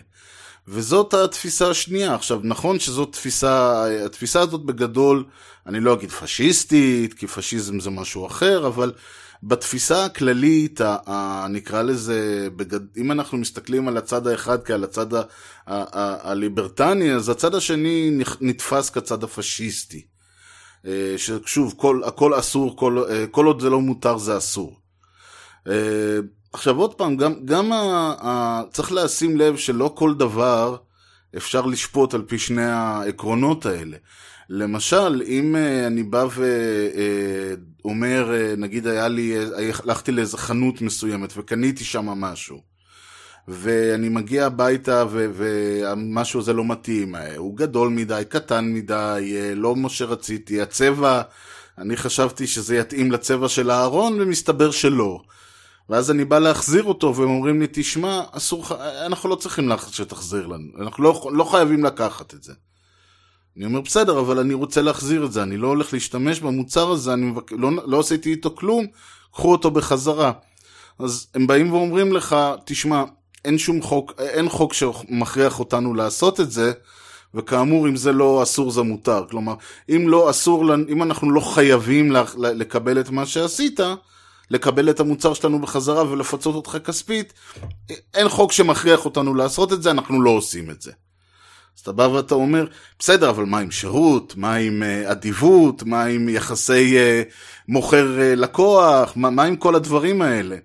וזאת 0.67 1.13
התפיסה 1.13 1.69
השנייה. 1.69 2.15
עכשיו, 2.15 2.39
נכון 2.43 2.79
שזאת 2.79 3.11
תפיסה, 3.11 3.85
התפיסה 4.05 4.41
הזאת 4.41 4.61
בגדול, 4.65 5.23
אני 5.65 5.79
לא 5.79 5.93
אגיד 5.93 6.11
פשיסטית, 6.11 7.13
כי 7.13 7.27
פשיזם 7.27 7.79
זה 7.79 7.89
משהו 7.89 8.27
אחר, 8.27 8.67
אבל 8.67 8.91
בתפיסה 9.43 10.05
הכללית, 10.05 10.81
נקרא 11.49 11.81
לזה. 11.81 12.47
אם 12.97 13.11
אנחנו 13.11 13.37
מסתכלים 13.37 13.87
על 13.87 13.97
הצד 13.97 14.27
האחד 14.27 14.63
כעל 14.63 14.83
הצד 14.83 15.07
הליברטני, 15.67 17.13
אז 17.13 17.29
הצד 17.29 17.55
השני 17.55 18.19
נתפס 18.41 18.89
כצד 18.89 19.23
הפשיסטי. 19.23 20.05
אה, 20.85 21.15
ששוב, 21.17 21.73
כל, 21.77 22.01
הכל 22.05 22.39
אסור, 22.39 22.77
כל, 22.77 23.03
אה, 23.09 23.27
כל 23.31 23.45
עוד 23.45 23.61
זה 23.61 23.69
לא 23.69 23.81
מותר 23.81 24.17
זה 24.17 24.37
אסור. 24.37 24.79
אה, 25.67 26.19
עכשיו 26.53 26.77
עוד 26.77 26.93
פעם, 26.93 27.17
גם, 27.17 27.33
גם 27.45 27.71
ה, 27.71 28.13
ה, 28.21 28.61
צריך 28.71 28.91
לשים 28.91 29.37
לב 29.37 29.57
שלא 29.57 29.93
כל 29.95 30.13
דבר 30.13 30.77
אפשר 31.37 31.65
לשפוט 31.65 32.13
על 32.13 32.21
פי 32.21 32.39
שני 32.39 32.65
העקרונות 32.65 33.65
האלה. 33.65 33.97
למשל, 34.49 35.21
אם 35.27 35.55
uh, 35.55 35.87
אני 35.87 36.03
בא 36.03 36.27
ואומר, 37.83 38.29
uh, 38.29 38.55
uh, 38.55 38.59
נגיד 38.59 38.87
היה 38.87 39.07
לי, 39.07 39.35
הלכתי 39.83 40.11
לאיזה 40.11 40.37
חנות 40.37 40.81
מסוימת 40.81 41.33
וקניתי 41.37 41.83
שם 41.83 42.05
משהו, 42.05 42.61
ואני 43.47 44.09
מגיע 44.09 44.45
הביתה 44.45 45.05
והמשהו 45.11 46.39
הזה 46.39 46.53
לא 46.53 46.65
מתאים, 46.65 47.15
הוא 47.37 47.57
גדול 47.57 47.89
מדי, 47.89 48.23
קטן 48.29 48.73
מדי, 48.73 49.35
לא 49.55 49.75
מה 49.75 49.89
שרציתי, 49.89 50.61
הצבע, 50.61 51.21
אני 51.77 51.97
חשבתי 51.97 52.47
שזה 52.47 52.77
יתאים 52.77 53.11
לצבע 53.11 53.49
של 53.49 53.69
הארון 53.69 54.21
ומסתבר 54.21 54.71
שלא. 54.71 55.21
ואז 55.89 56.11
אני 56.11 56.25
בא 56.25 56.39
להחזיר 56.39 56.83
אותו, 56.83 57.15
והם 57.15 57.29
אומרים 57.29 57.61
לי, 57.61 57.67
תשמע, 57.71 58.21
אסור 58.31 58.65
אנחנו 59.05 59.29
לא 59.29 59.35
צריכים 59.35 59.71
שתחזיר 59.91 60.47
לנו, 60.47 60.67
אנחנו 60.79 61.03
לא, 61.03 61.29
לא 61.33 61.43
חייבים 61.43 61.83
לקחת 61.83 62.33
את 62.33 62.43
זה. 62.43 62.53
אני 63.57 63.65
אומר, 63.65 63.81
בסדר, 63.81 64.19
אבל 64.19 64.39
אני 64.39 64.53
רוצה 64.53 64.81
להחזיר 64.81 65.25
את 65.25 65.31
זה, 65.31 65.43
אני 65.43 65.57
לא 65.57 65.67
הולך 65.67 65.93
להשתמש 65.93 66.39
במוצר 66.39 66.91
הזה, 66.91 67.13
אני 67.13 67.25
מבק... 67.25 67.51
לא, 67.51 67.69
לא 67.85 67.99
עשיתי 67.99 68.31
איתו 68.31 68.55
כלום, 68.55 68.85
קחו 69.33 69.51
אותו 69.51 69.71
בחזרה. 69.71 70.31
אז 70.99 71.27
הם 71.35 71.47
באים 71.47 71.73
ואומרים 71.73 72.13
לך, 72.13 72.35
תשמע, 72.65 73.03
אין 73.45 73.57
שום 73.57 73.81
חוק, 73.81 74.13
אין 74.19 74.49
חוק 74.49 74.73
שמכריח 74.73 75.59
אותנו 75.59 75.93
לעשות 75.93 76.39
את 76.39 76.51
זה, 76.51 76.71
וכאמור, 77.33 77.87
אם 77.87 77.95
זה 77.95 78.11
לא 78.11 78.43
אסור 78.43 78.71
זה 78.71 78.81
מותר. 78.81 79.25
כלומר, 79.29 79.53
אם 79.89 80.09
לא 80.09 80.29
אסור, 80.29 80.73
אם 80.89 81.03
אנחנו 81.03 81.31
לא 81.31 81.39
חייבים 81.39 82.11
לקבל 82.37 82.99
את 82.99 83.09
מה 83.09 83.25
שעשית, 83.25 83.79
לקבל 84.51 84.89
את 84.89 84.99
המוצר 84.99 85.33
שלנו 85.33 85.61
בחזרה 85.61 86.11
ולפצות 86.11 86.55
אותך 86.55 86.77
כספית, 86.85 87.33
אין 88.13 88.29
חוק 88.29 88.51
שמכריח 88.51 89.05
אותנו 89.05 89.35
לעשות 89.35 89.73
את 89.73 89.83
זה, 89.83 89.91
אנחנו 89.91 90.21
לא 90.21 90.29
עושים 90.29 90.69
את 90.69 90.81
זה. 90.81 90.91
אז 91.77 91.81
אתה 91.81 91.91
בא 91.91 92.03
ואתה 92.03 92.35
אומר, 92.35 92.65
בסדר, 92.99 93.29
אבל 93.29 93.43
מה 93.43 93.59
עם 93.59 93.71
שירות? 93.71 94.33
מה 94.37 94.55
עם 94.55 94.83
uh, 94.83 95.11
אדיבות? 95.11 95.83
מה 95.83 96.03
עם 96.03 96.29
יחסי 96.29 96.97
uh, 96.97 97.33
מוכר-לקוח? 97.67 99.09
Uh, 99.09 99.13
מה, 99.15 99.29
מה 99.29 99.43
עם 99.43 99.55
כל 99.55 99.75
הדברים 99.75 100.21
האלה? 100.21 100.55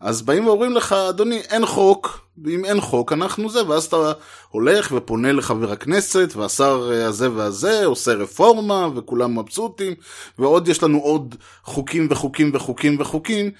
אז 0.00 0.22
באים 0.22 0.46
ואומרים 0.46 0.72
לך, 0.72 0.92
אדוני, 0.92 1.40
אין 1.50 1.66
חוק, 1.66 2.20
ואם 2.44 2.64
אין 2.64 2.80
חוק, 2.80 3.12
אנחנו 3.12 3.50
זה, 3.50 3.68
ואז 3.68 3.84
אתה 3.84 4.12
הולך 4.48 4.92
ופונה 4.96 5.32
לחבר 5.32 5.72
הכנסת, 5.72 6.32
והשר 6.36 6.90
הזה 7.06 7.32
והזה 7.32 7.86
עושה 7.86 8.14
רפורמה, 8.14 8.88
וכולם 8.96 9.38
מבסוטים, 9.38 9.94
ועוד 10.38 10.68
יש 10.68 10.82
לנו 10.82 10.98
עוד 10.98 11.34
חוקים 11.64 12.06
וחוקים 12.10 12.50
וחוקים 12.54 12.96
וחוקים, 13.00 13.50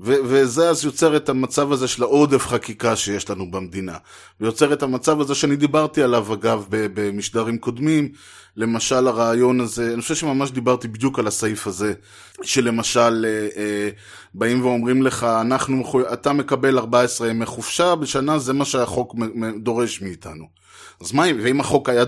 ו- 0.00 0.14
וזה 0.24 0.68
אז 0.68 0.84
יוצר 0.84 1.16
את 1.16 1.28
המצב 1.28 1.72
הזה 1.72 1.88
של 1.88 2.02
העודף 2.02 2.46
חקיקה 2.46 2.96
שיש 2.96 3.30
לנו 3.30 3.50
במדינה. 3.50 3.96
ויוצר 4.40 4.72
את 4.72 4.82
המצב 4.82 5.20
הזה 5.20 5.34
שאני 5.34 5.56
דיברתי 5.56 6.02
עליו, 6.02 6.34
אגב, 6.34 6.66
במשדרים 6.70 7.58
קודמים, 7.58 8.08
למשל 8.56 9.08
הרעיון 9.08 9.60
הזה, 9.60 9.92
אני 9.94 10.02
חושב 10.02 10.14
שממש 10.14 10.50
דיברתי 10.50 10.88
בדיוק 10.88 11.18
על 11.18 11.26
הסעיף 11.26 11.66
הזה, 11.66 11.94
שלמשל 12.42 13.26
אה, 13.28 13.48
אה, 13.62 13.88
באים 14.34 14.64
ואומרים 14.64 15.02
לך, 15.02 15.24
אנחנו, 15.24 15.84
אתה 16.12 16.32
מקבל 16.32 16.78
14 16.78 17.28
ימי 17.28 17.46
חופשה 17.46 17.94
בשנה, 17.94 18.38
זה 18.38 18.52
מה 18.52 18.64
שהחוק 18.64 19.14
דורש 19.62 20.02
מאיתנו. 20.02 20.44
אז 21.00 21.12
מה, 21.12 21.24
ואם 21.42 21.60
החוק 21.60 21.88
היה... 21.88 22.04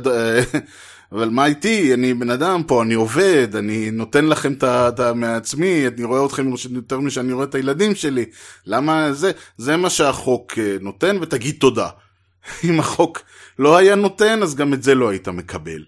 אבל 1.16 1.28
מה 1.28 1.46
איתי? 1.46 1.94
אני 1.94 2.14
בן 2.14 2.30
אדם 2.30 2.62
פה, 2.66 2.82
אני 2.82 2.94
עובד, 2.94 3.56
אני 3.56 3.90
נותן 3.90 4.26
לכם 4.26 4.52
את 4.52 5.00
ה... 5.00 5.12
מעצמי, 5.14 5.86
אני 5.86 6.04
רואה 6.04 6.26
אתכם 6.26 6.50
יותר 6.70 7.00
משאני 7.00 7.32
רואה 7.32 7.44
את 7.44 7.54
הילדים 7.54 7.94
שלי. 7.94 8.24
למה 8.66 9.12
זה? 9.12 9.30
זה 9.58 9.76
מה 9.76 9.90
שהחוק 9.90 10.58
אה, 10.58 10.76
נותן, 10.80 11.16
ותגיד 11.20 11.56
תודה. 11.60 11.88
אם 12.64 12.80
החוק 12.80 13.22
לא 13.58 13.76
היה 13.76 13.94
נותן, 13.94 14.42
אז 14.42 14.54
גם 14.54 14.74
את 14.74 14.82
זה 14.82 14.94
לא 14.94 15.08
היית 15.08 15.28
מקבל. 15.28 15.84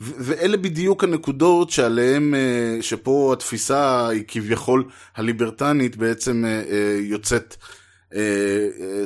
ואלה 0.00 0.56
בדיוק 0.56 1.04
הנקודות 1.04 1.70
שעליהן, 1.70 2.34
אה, 2.34 2.78
שפה 2.80 3.32
התפיסה 3.32 4.08
היא 4.08 4.24
כביכול 4.28 4.84
הליברטנית 5.16 5.96
בעצם 5.96 6.44
אה, 6.46 6.98
יוצאת 7.00 7.56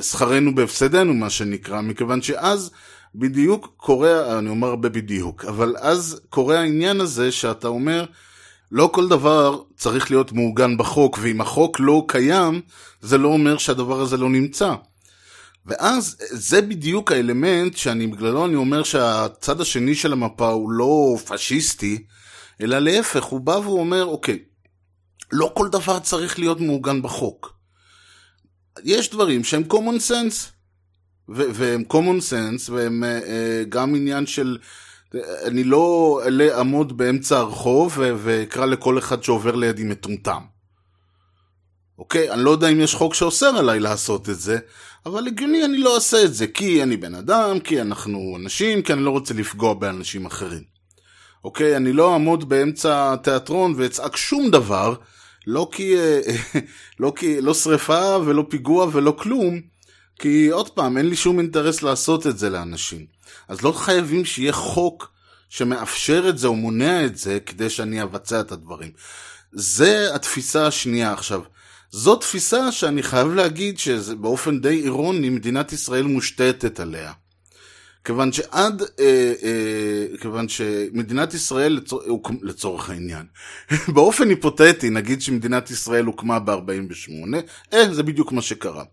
שכרנו 0.01 0.55
בהפסדנו, 0.55 1.13
מה 1.13 1.29
שנקרא, 1.29 1.81
מכיוון 1.81 2.21
שאז 2.21 2.71
בדיוק 3.15 3.73
קורה, 3.77 4.39
אני 4.39 4.49
אומר 4.49 4.67
הרבה 4.67 4.89
בדיוק, 4.89 5.45
אבל 5.45 5.75
אז 5.79 6.21
קורה 6.29 6.59
העניין 6.59 7.01
הזה 7.01 7.31
שאתה 7.31 7.67
אומר, 7.67 8.05
לא 8.71 8.89
כל 8.93 9.07
דבר 9.07 9.61
צריך 9.77 10.11
להיות 10.11 10.31
מעוגן 10.31 10.77
בחוק, 10.77 11.19
ואם 11.21 11.41
החוק 11.41 11.79
לא 11.79 12.05
קיים, 12.07 12.61
זה 13.01 13.17
לא 13.17 13.27
אומר 13.27 13.57
שהדבר 13.57 14.01
הזה 14.01 14.17
לא 14.17 14.29
נמצא. 14.29 14.73
ואז 15.65 16.17
זה 16.19 16.61
בדיוק 16.61 17.11
האלמנט 17.11 17.77
שאני 17.77 18.07
בגללו 18.07 18.45
אני 18.45 18.55
אומר 18.55 18.83
שהצד 18.83 19.61
השני 19.61 19.95
של 19.95 20.13
המפה 20.13 20.49
הוא 20.49 20.71
לא 20.71 21.17
פשיסטי, 21.25 22.03
אלא 22.61 22.79
להפך, 22.79 23.23
הוא 23.23 23.41
בא 23.41 23.51
ואומר, 23.51 24.05
אוקיי, 24.05 24.39
לא 25.31 25.51
כל 25.55 25.67
דבר 25.67 25.99
צריך 25.99 26.39
להיות 26.39 26.61
מעוגן 26.61 27.01
בחוק. 27.01 27.53
יש 28.83 29.09
דברים 29.09 29.43
שהם 29.43 29.63
common 29.73 30.09
sense. 30.09 30.60
והם 31.33 31.83
common 31.93 32.21
sense, 32.29 32.71
והם 32.71 33.03
uh, 33.03 33.25
גם 33.69 33.95
עניין 33.95 34.25
של... 34.25 34.57
אני 35.43 35.63
לא 35.63 36.19
אעמוד 36.57 36.97
באמצע 36.97 37.37
הרחוב 37.37 37.97
ואקרא 37.97 38.65
לכל 38.65 38.97
אחד 38.97 39.23
שעובר 39.23 39.55
לידי 39.55 39.83
מטומטם. 39.83 40.41
אוקיי? 42.01 42.31
אני 42.31 42.43
לא 42.43 42.49
יודע 42.49 42.67
אם 42.67 42.79
יש 42.79 42.95
חוק 42.95 43.13
שאוסר 43.13 43.57
עליי 43.57 43.79
לעשות 43.79 44.29
את 44.29 44.39
זה, 44.39 44.57
אבל 45.05 45.27
הגיוני 45.27 45.65
אני 45.65 45.77
לא 45.77 45.95
אעשה 45.95 46.23
את 46.23 46.33
זה, 46.33 46.47
כי 46.47 46.83
אני 46.83 46.97
בן 46.97 47.15
אדם, 47.15 47.59
כי 47.59 47.81
אנחנו 47.81 48.37
אנשים, 48.39 48.81
כי 48.81 48.93
אני 48.93 49.01
לא 49.01 49.09
רוצה 49.09 49.33
לפגוע 49.33 49.73
באנשים 49.73 50.25
אחרים. 50.25 50.63
אוקיי? 51.43 51.77
אני 51.77 51.93
לא 51.93 52.13
אעמוד 52.13 52.49
באמצע 52.49 53.13
התיאטרון 53.13 53.73
ואצעק 53.77 54.15
שום 54.15 54.51
דבר, 54.51 54.95
לא 55.47 55.69
כי... 55.71 55.95
לא 56.99 57.13
כי... 57.15 57.41
לא 57.41 57.53
שריפה 57.53 58.17
ולא 58.25 58.45
פיגוע 58.49 58.87
ולא 58.91 59.15
כלום, 59.19 59.61
כי 60.21 60.47
עוד 60.47 60.69
פעם, 60.69 60.97
אין 60.97 61.05
לי 61.09 61.15
שום 61.15 61.39
אינטרס 61.39 61.81
לעשות 61.81 62.27
את 62.27 62.37
זה 62.37 62.49
לאנשים. 62.49 63.05
אז 63.47 63.61
לא 63.61 63.71
חייבים 63.71 64.25
שיהיה 64.25 64.53
חוק 64.53 65.11
שמאפשר 65.49 66.29
את 66.29 66.37
זה 66.37 66.47
או 66.47 66.55
מונע 66.55 67.05
את 67.05 67.17
זה 67.17 67.39
כדי 67.45 67.69
שאני 67.69 68.03
אבצע 68.03 68.41
את 68.41 68.51
הדברים. 68.51 68.91
זה 69.51 70.15
התפיסה 70.15 70.67
השנייה 70.67 71.13
עכשיו. 71.13 71.41
זו 71.91 72.15
תפיסה 72.15 72.71
שאני 72.71 73.03
חייב 73.03 73.27
להגיד 73.27 73.79
שבאופן 73.79 74.61
די 74.61 74.83
אירוני 74.83 75.29
מדינת 75.29 75.73
ישראל 75.73 76.03
מושתתת 76.03 76.79
עליה. 76.79 77.11
כיוון 78.03 78.31
שעד, 78.31 78.81
אה, 78.81 79.33
אה, 79.43 80.17
כיוון 80.17 80.49
שמדינת 80.49 81.33
ישראל 81.33 81.73
לצור, 81.73 82.01
לצורך 82.41 82.89
העניין, 82.89 83.25
באופן 83.95 84.29
היפותטי 84.29 84.89
נגיד 84.89 85.21
שמדינת 85.21 85.71
ישראל 85.71 86.05
הוקמה 86.05 86.39
ב-48, 86.39 87.35
אה, 87.73 87.93
זה 87.93 88.03
בדיוק 88.03 88.31
מה 88.31 88.41
שקרה. 88.41 88.83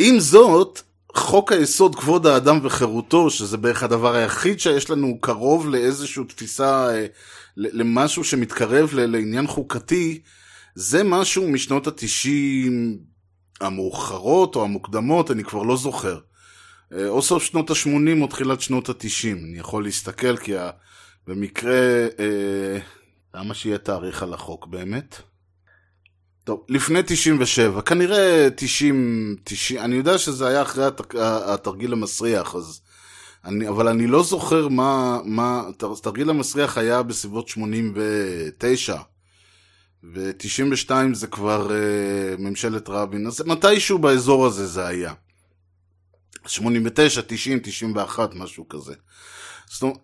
עם 0.00 0.20
זאת, 0.20 0.80
חוק 1.14 1.52
היסוד 1.52 1.94
כבוד 1.94 2.26
האדם 2.26 2.58
וחירותו, 2.62 3.30
שזה 3.30 3.56
בערך 3.56 3.82
הדבר 3.82 4.14
היחיד 4.14 4.60
שיש 4.60 4.90
לנו 4.90 5.18
קרוב 5.20 5.68
לאיזושהי 5.68 6.24
תפיסה, 6.24 6.94
אה, 6.94 7.06
למשהו 7.56 8.24
שמתקרב 8.24 8.94
לעניין 8.94 9.46
חוקתי, 9.46 10.20
זה 10.74 11.04
משהו 11.04 11.48
משנות 11.48 11.86
התשעים 11.86 12.98
המאוחרות 13.60 14.56
או 14.56 14.64
המוקדמות, 14.64 15.30
אני 15.30 15.44
כבר 15.44 15.62
לא 15.62 15.76
זוכר. 15.76 16.18
אה, 16.92 17.08
או 17.08 17.22
סוף 17.22 17.42
שנות 17.42 17.70
ה-80 17.70 18.22
או 18.22 18.26
תחילת 18.26 18.60
שנות 18.60 18.88
ה-90, 18.88 19.38
אני 19.48 19.58
יכול 19.58 19.84
להסתכל 19.84 20.36
כי 20.36 20.52
במקרה, 21.26 22.06
אה, 22.18 22.78
למה 23.34 23.54
שיהיה 23.54 23.78
תאריך 23.78 24.22
על 24.22 24.34
החוק 24.34 24.66
באמת? 24.66 25.27
טוב, 26.48 26.64
לפני 26.68 27.00
97, 27.06 27.82
כנראה 27.82 28.48
90, 28.56 29.36
90, 29.44 29.80
אני 29.80 29.96
יודע 29.96 30.18
שזה 30.18 30.46
היה 30.46 30.62
אחרי 30.62 30.84
התרגיל 31.20 31.92
המסריח, 31.92 32.54
אז... 32.54 32.80
אני, 33.44 33.68
אבל 33.68 33.88
אני 33.88 34.06
לא 34.06 34.22
זוכר 34.22 34.68
מה, 34.68 35.18
מה, 35.24 35.62
התרגיל 35.92 36.30
המסריח 36.30 36.78
היה 36.78 37.02
בסביבות 37.02 37.48
89, 37.48 38.96
ו-92 40.04 40.90
זה 41.12 41.26
כבר 41.26 41.68
uh, 41.68 41.72
ממשלת 42.40 42.88
רבין, 42.88 43.26
אז 43.26 43.42
מתישהו 43.46 43.98
באזור 43.98 44.46
הזה 44.46 44.66
זה 44.66 44.86
היה. 44.86 45.12
89, 46.46 47.20
90, 47.26 47.58
91, 47.62 48.34
משהו 48.34 48.68
כזה. 48.68 48.94
זאת 49.70 49.82
אומרת, 49.82 49.98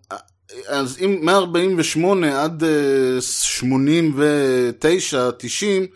אז 0.67 0.99
אם 1.01 1.19
מ-48 1.23 2.27
עד 2.27 2.63
uh, 2.63 2.67
89, 3.21 5.31
90, 5.39 5.87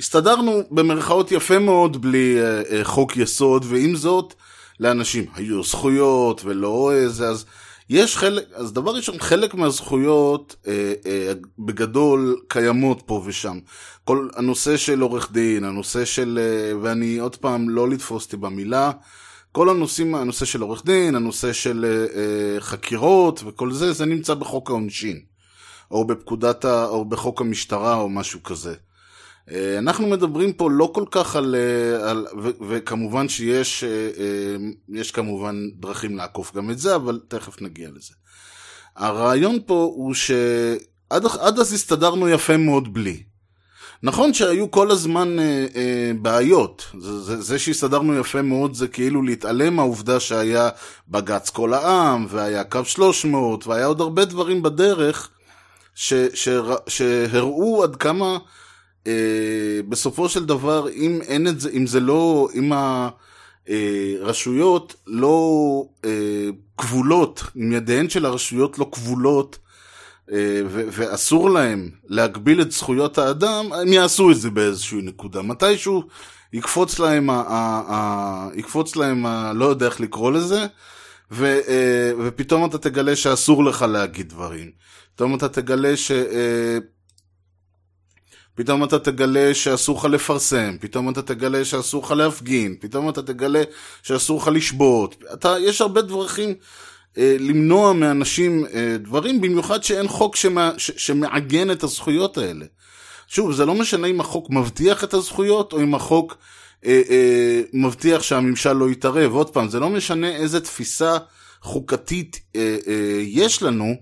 הסתדרנו 0.00 0.62
במרכאות 0.70 1.32
יפה 1.32 1.58
מאוד 1.58 2.02
בלי 2.02 2.36
uh, 2.38 2.66
uh, 2.66 2.84
חוק 2.84 3.16
יסוד, 3.16 3.64
ועם 3.68 3.96
זאת, 3.96 4.34
לאנשים 4.80 5.24
היו 5.34 5.62
זכויות 5.62 6.44
ולא 6.44 6.92
איזה, 6.92 7.28
אז 7.28 7.44
יש 7.88 8.16
חלק, 8.16 8.44
אז 8.54 8.72
דבר 8.72 8.90
ראשון, 8.94 9.18
חלק 9.18 9.54
מהזכויות 9.54 10.56
אה, 10.68 10.92
אה, 11.06 11.32
בגדול 11.58 12.40
קיימות 12.48 13.02
פה 13.06 13.22
ושם. 13.26 13.58
כל 14.04 14.28
הנושא 14.36 14.76
של 14.76 15.00
עורך 15.00 15.32
דין, 15.32 15.64
הנושא 15.64 16.04
של, 16.04 16.38
אה, 16.42 16.78
ואני 16.82 17.18
עוד 17.18 17.36
פעם 17.36 17.70
לא 17.70 17.88
לתפוס 17.88 18.24
אותי 18.24 18.36
במילה, 18.36 18.90
כל 19.52 19.68
הנושאים, 19.68 20.14
הנושא 20.14 20.44
של 20.44 20.60
עורך 20.60 20.84
דין, 20.84 21.14
הנושא 21.14 21.52
של 21.52 21.84
אה, 21.84 22.20
אה, 22.20 22.60
חקירות 22.60 23.42
וכל 23.46 23.72
זה, 23.72 23.92
זה 23.92 24.06
נמצא 24.06 24.34
בחוק 24.34 24.70
העונשין. 24.70 25.20
או 25.90 26.06
בפקודת, 26.06 26.64
ה, 26.64 26.86
או 26.86 27.04
בחוק 27.04 27.40
המשטרה 27.40 27.94
או 27.94 28.08
משהו 28.08 28.42
כזה. 28.42 28.74
אה, 29.50 29.78
אנחנו 29.78 30.06
מדברים 30.06 30.52
פה 30.52 30.70
לא 30.70 30.90
כל 30.94 31.04
כך 31.10 31.36
על, 31.36 31.54
אה, 31.58 32.10
על 32.10 32.26
ו, 32.42 32.48
וכמובן 32.68 33.28
שיש 33.28 33.84
אה, 33.84 34.56
יש 34.88 35.10
כמובן 35.10 35.68
דרכים 35.74 36.16
לעקוף 36.16 36.56
גם 36.56 36.70
את 36.70 36.78
זה, 36.78 36.94
אבל 36.94 37.20
תכף 37.28 37.62
נגיע 37.62 37.88
לזה. 37.88 38.14
הרעיון 38.96 39.58
פה 39.66 39.92
הוא 39.94 40.14
שעד 40.14 41.58
אז 41.58 41.72
הסתדרנו 41.72 42.28
יפה 42.28 42.56
מאוד 42.56 42.94
בלי. 42.94 43.22
נכון 44.02 44.34
שהיו 44.34 44.70
כל 44.70 44.90
הזמן 44.90 45.38
אה, 45.38 45.66
אה, 45.76 46.12
בעיות, 46.20 46.86
זה, 46.98 47.20
זה, 47.20 47.40
זה 47.40 47.58
שהסתדרנו 47.58 48.18
יפה 48.18 48.42
מאוד 48.42 48.74
זה 48.74 48.88
כאילו 48.88 49.22
להתעלם 49.22 49.76
מהעובדה 49.76 50.20
שהיה 50.20 50.68
בג"ץ 51.08 51.50
כל 51.50 51.74
העם, 51.74 52.26
והיה 52.28 52.64
קו 52.64 52.84
300, 52.84 53.66
והיה 53.66 53.86
עוד 53.86 54.00
הרבה 54.00 54.24
דברים 54.24 54.62
בדרך 54.62 55.28
ש, 55.94 56.14
ש, 56.34 56.48
שהראו 56.88 57.84
עד 57.84 57.96
כמה 57.96 58.38
בסופו 59.88 60.28
של 60.28 60.44
דבר, 60.44 60.88
אם 60.88 61.20
אין 61.22 61.46
את 61.48 61.60
זה, 61.60 61.70
אם 61.70 61.86
זה 61.86 62.00
לא, 62.00 62.48
אם 62.54 62.72
הרשויות 63.68 64.94
לא 65.06 65.84
אה, 66.04 66.48
כבולות, 66.78 67.42
אם 67.56 67.72
ידיהן 67.72 68.08
של 68.08 68.26
הרשויות 68.26 68.78
לא 68.78 68.88
כבולות, 68.92 69.58
אה, 70.32 70.62
ואסור 70.66 71.50
להם 71.50 71.90
להגביל 72.04 72.60
את 72.60 72.72
זכויות 72.72 73.18
האדם, 73.18 73.72
הם 73.72 73.92
יעשו 73.92 74.30
את 74.30 74.40
זה 74.40 74.50
באיזושהי 74.50 75.02
נקודה. 75.02 75.42
מתישהו 75.42 76.02
יקפוץ 76.52 76.98
להם, 76.98 77.30
ה, 77.30 77.34
ה, 77.34 77.82
ה, 77.88 78.48
יקפוץ 78.54 78.96
להם, 78.96 79.26
ה, 79.26 79.52
לא 79.52 79.64
יודע 79.64 79.86
איך 79.86 80.00
לקרוא 80.00 80.32
לזה, 80.32 80.66
ו, 81.32 81.58
ופתאום 82.24 82.64
אתה 82.64 82.78
תגלה 82.78 83.16
שאסור 83.16 83.64
לך 83.64 83.82
להגיד 83.82 84.28
דברים. 84.28 84.70
פתאום 85.14 85.34
אתה 85.34 85.48
תגלה 85.48 85.96
ש... 85.96 86.12
פתאום 88.60 88.84
אתה 88.84 88.98
תגלה 88.98 89.54
שאסור 89.54 89.98
לך 89.98 90.04
לפרסם, 90.04 90.76
פתאום 90.80 91.10
אתה 91.10 91.22
תגלה 91.22 91.64
שאסור 91.64 92.04
לך 92.04 92.10
להפגין, 92.10 92.76
פתאום 92.80 93.08
אתה 93.08 93.22
תגלה 93.22 93.62
שאסור 94.02 94.40
לך 94.40 94.48
לשבות. 94.48 95.16
אתה, 95.32 95.54
יש 95.60 95.80
הרבה 95.80 96.02
דרכים 96.02 96.54
אה, 97.18 97.36
למנוע 97.38 97.92
מאנשים 97.92 98.66
אה, 98.74 98.96
דברים, 98.98 99.40
במיוחד 99.40 99.84
שאין 99.84 100.08
חוק 100.08 100.36
שמה, 100.36 100.72
ש, 100.78 100.90
שמעגן 100.96 101.70
את 101.70 101.82
הזכויות 101.82 102.38
האלה. 102.38 102.64
שוב, 103.28 103.52
זה 103.52 103.66
לא 103.66 103.74
משנה 103.74 104.06
אם 104.06 104.20
החוק 104.20 104.50
מבטיח 104.50 105.04
את 105.04 105.14
הזכויות, 105.14 105.72
או 105.72 105.80
אם 105.80 105.94
החוק 105.94 106.36
אה, 106.86 107.02
אה, 107.10 107.60
מבטיח 107.72 108.22
שהממשל 108.22 108.72
לא 108.72 108.90
יתערב. 108.90 109.34
עוד 109.34 109.50
פעם, 109.50 109.68
זה 109.68 109.80
לא 109.80 109.90
משנה 109.90 110.36
איזה 110.36 110.60
תפיסה 110.60 111.18
חוקתית 111.62 112.40
אה, 112.56 112.76
אה, 112.86 113.20
יש 113.20 113.62
לנו, 113.62 113.94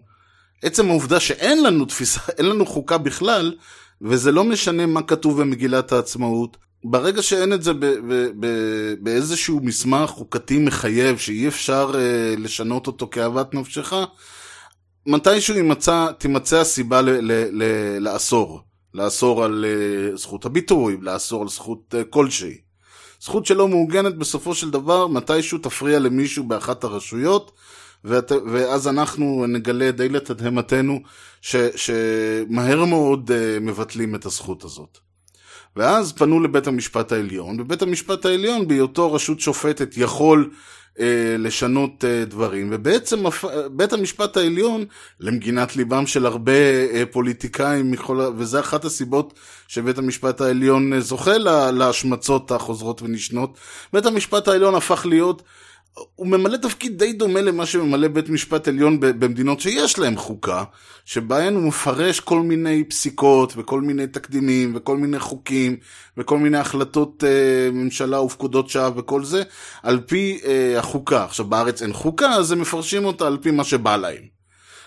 עצם 0.63 0.89
העובדה 0.89 1.21
שאין 1.21 1.63
לנו 1.63 1.85
תפיסה, 1.85 2.21
אין 2.39 2.47
לנו 2.47 2.67
חוקה 2.67 2.99
בכלל, 2.99 3.55
וזה 4.03 4.33
לא 4.33 4.45
משנה 4.45 4.87
מה 4.87 5.03
כתוב 5.03 5.41
במגילת 5.41 5.93
העצמאות. 5.93 6.57
ברגע 6.85 7.23
שאין 7.23 7.53
את 7.53 7.63
זה 7.63 7.73
ב- 7.73 7.79
ב- 7.87 8.31
ב- 8.41 8.95
באיזשהו 9.01 9.61
מסמך 9.63 10.11
חוקתי 10.11 10.59
מחייב 10.59 11.19
שאי 11.19 11.49
אפשר 11.49 11.93
uh, 11.93 12.41
לשנות 12.41 12.87
אותו 12.87 13.09
כאוות 13.11 13.55
נפשך, 13.55 13.93
מתישהו 15.07 15.57
ימצא, 15.57 16.07
תימצא 16.19 16.61
הסיבה 16.61 17.01
ל- 17.01 17.11
ל- 17.11 17.63
ל- 17.63 17.99
לאסור. 17.99 18.61
לאסור 18.95 19.45
על 19.45 19.65
uh, 19.65 20.17
זכות 20.17 20.45
הביטוי, 20.45 20.99
לאסור 21.01 21.43
על 21.43 21.49
זכות 21.49 21.95
uh, 21.95 22.05
כלשהי. 22.11 22.59
זכות 23.21 23.47
שלא 23.47 23.69
מעוגנת 23.69 24.17
בסופו 24.19 24.55
של 24.55 24.71
דבר, 24.71 25.07
מתישהו 25.07 25.59
תפריע 25.59 25.99
למישהו 25.99 26.45
באחת 26.45 26.85
הרשויות, 26.85 27.53
ואת, 28.05 28.33
ואז 28.53 28.89
אנחנו 28.89 29.47
נגלה 29.49 29.91
די 29.91 30.09
לתדהמתנו 30.09 31.01
ש, 31.41 31.57
שמהר 31.77 32.85
מאוד 32.85 33.31
uh, 33.31 33.61
מבטלים 33.61 34.15
את 34.15 34.27
הזכות 34.27 34.65
הזאת. 34.65 34.99
ואז 35.77 36.13
פנו 36.13 36.41
לבית 36.41 36.67
המשפט 36.67 37.13
העליון, 37.13 37.61
ובית 37.61 37.83
המשפט 37.83 38.27
העליון 38.27 38.69
בהיותו 38.69 39.13
רשות 39.13 39.41
שופטת 39.41 39.97
יכול 39.97 40.51
uh, 40.97 41.01
לשנות 41.39 42.05
uh, 42.05 42.31
דברים, 42.31 42.69
ובעצם 42.73 43.25
בית 43.73 43.93
המשפט 43.93 44.37
העליון, 44.37 44.85
למגינת 45.21 45.77
ליבם 45.77 46.07
של 46.07 46.27
הרבה 46.27 46.53
uh, 46.53 47.07
פוליטיקאים, 47.13 47.91
מכל, 47.91 48.21
וזה 48.37 48.61
אחת 48.61 48.85
הסיבות 48.85 49.35
שבית 49.69 49.99
המשפט 49.99 50.41
העליון 50.41 51.01
זוכה 51.01 51.39
להשמצות 51.73 52.51
החוזרות 52.51 53.03
ונשנות, 53.03 53.59
בית 53.93 54.07
המשפט 54.07 54.49
העליון 54.49 54.75
הפך 54.75 55.07
להיות 55.07 55.43
הוא 56.15 56.27
ממלא 56.27 56.57
תפקיד 56.57 56.99
די 56.99 57.13
דומה 57.13 57.41
למה 57.41 57.67
שממלא 57.67 58.09
בית 58.09 58.29
משפט 58.29 58.69
עליון 58.69 59.01
במדינות 59.01 59.61
שיש 59.61 59.99
להם 59.99 60.17
חוקה, 60.17 60.65
שבהן 61.05 61.55
הוא 61.55 61.63
מפרש 61.63 62.21
כל 62.21 62.41
מיני 62.41 62.85
פסיקות 62.85 63.53
וכל 63.57 63.81
מיני 63.81 64.07
תקדימים 64.07 64.73
וכל 64.77 64.97
מיני 64.97 65.19
חוקים 65.19 65.77
וכל 66.17 66.39
מיני 66.39 66.59
החלטות 66.59 67.25
אה, 67.25 67.71
ממשלה 67.73 68.21
ופקודות 68.21 68.69
שעה 68.69 68.91
וכל 68.97 69.25
זה, 69.25 69.43
על 69.83 70.01
פי 70.01 70.41
אה, 70.45 70.79
החוקה. 70.79 71.25
עכשיו 71.25 71.47
בארץ 71.47 71.83
אין 71.83 71.93
חוקה, 71.93 72.31
אז 72.31 72.53
הם 72.53 72.61
מפרשים 72.61 73.05
אותה 73.05 73.27
על 73.27 73.39
פי 73.41 73.51
מה 73.51 73.65
שבא 73.65 73.97
להם. 73.97 74.38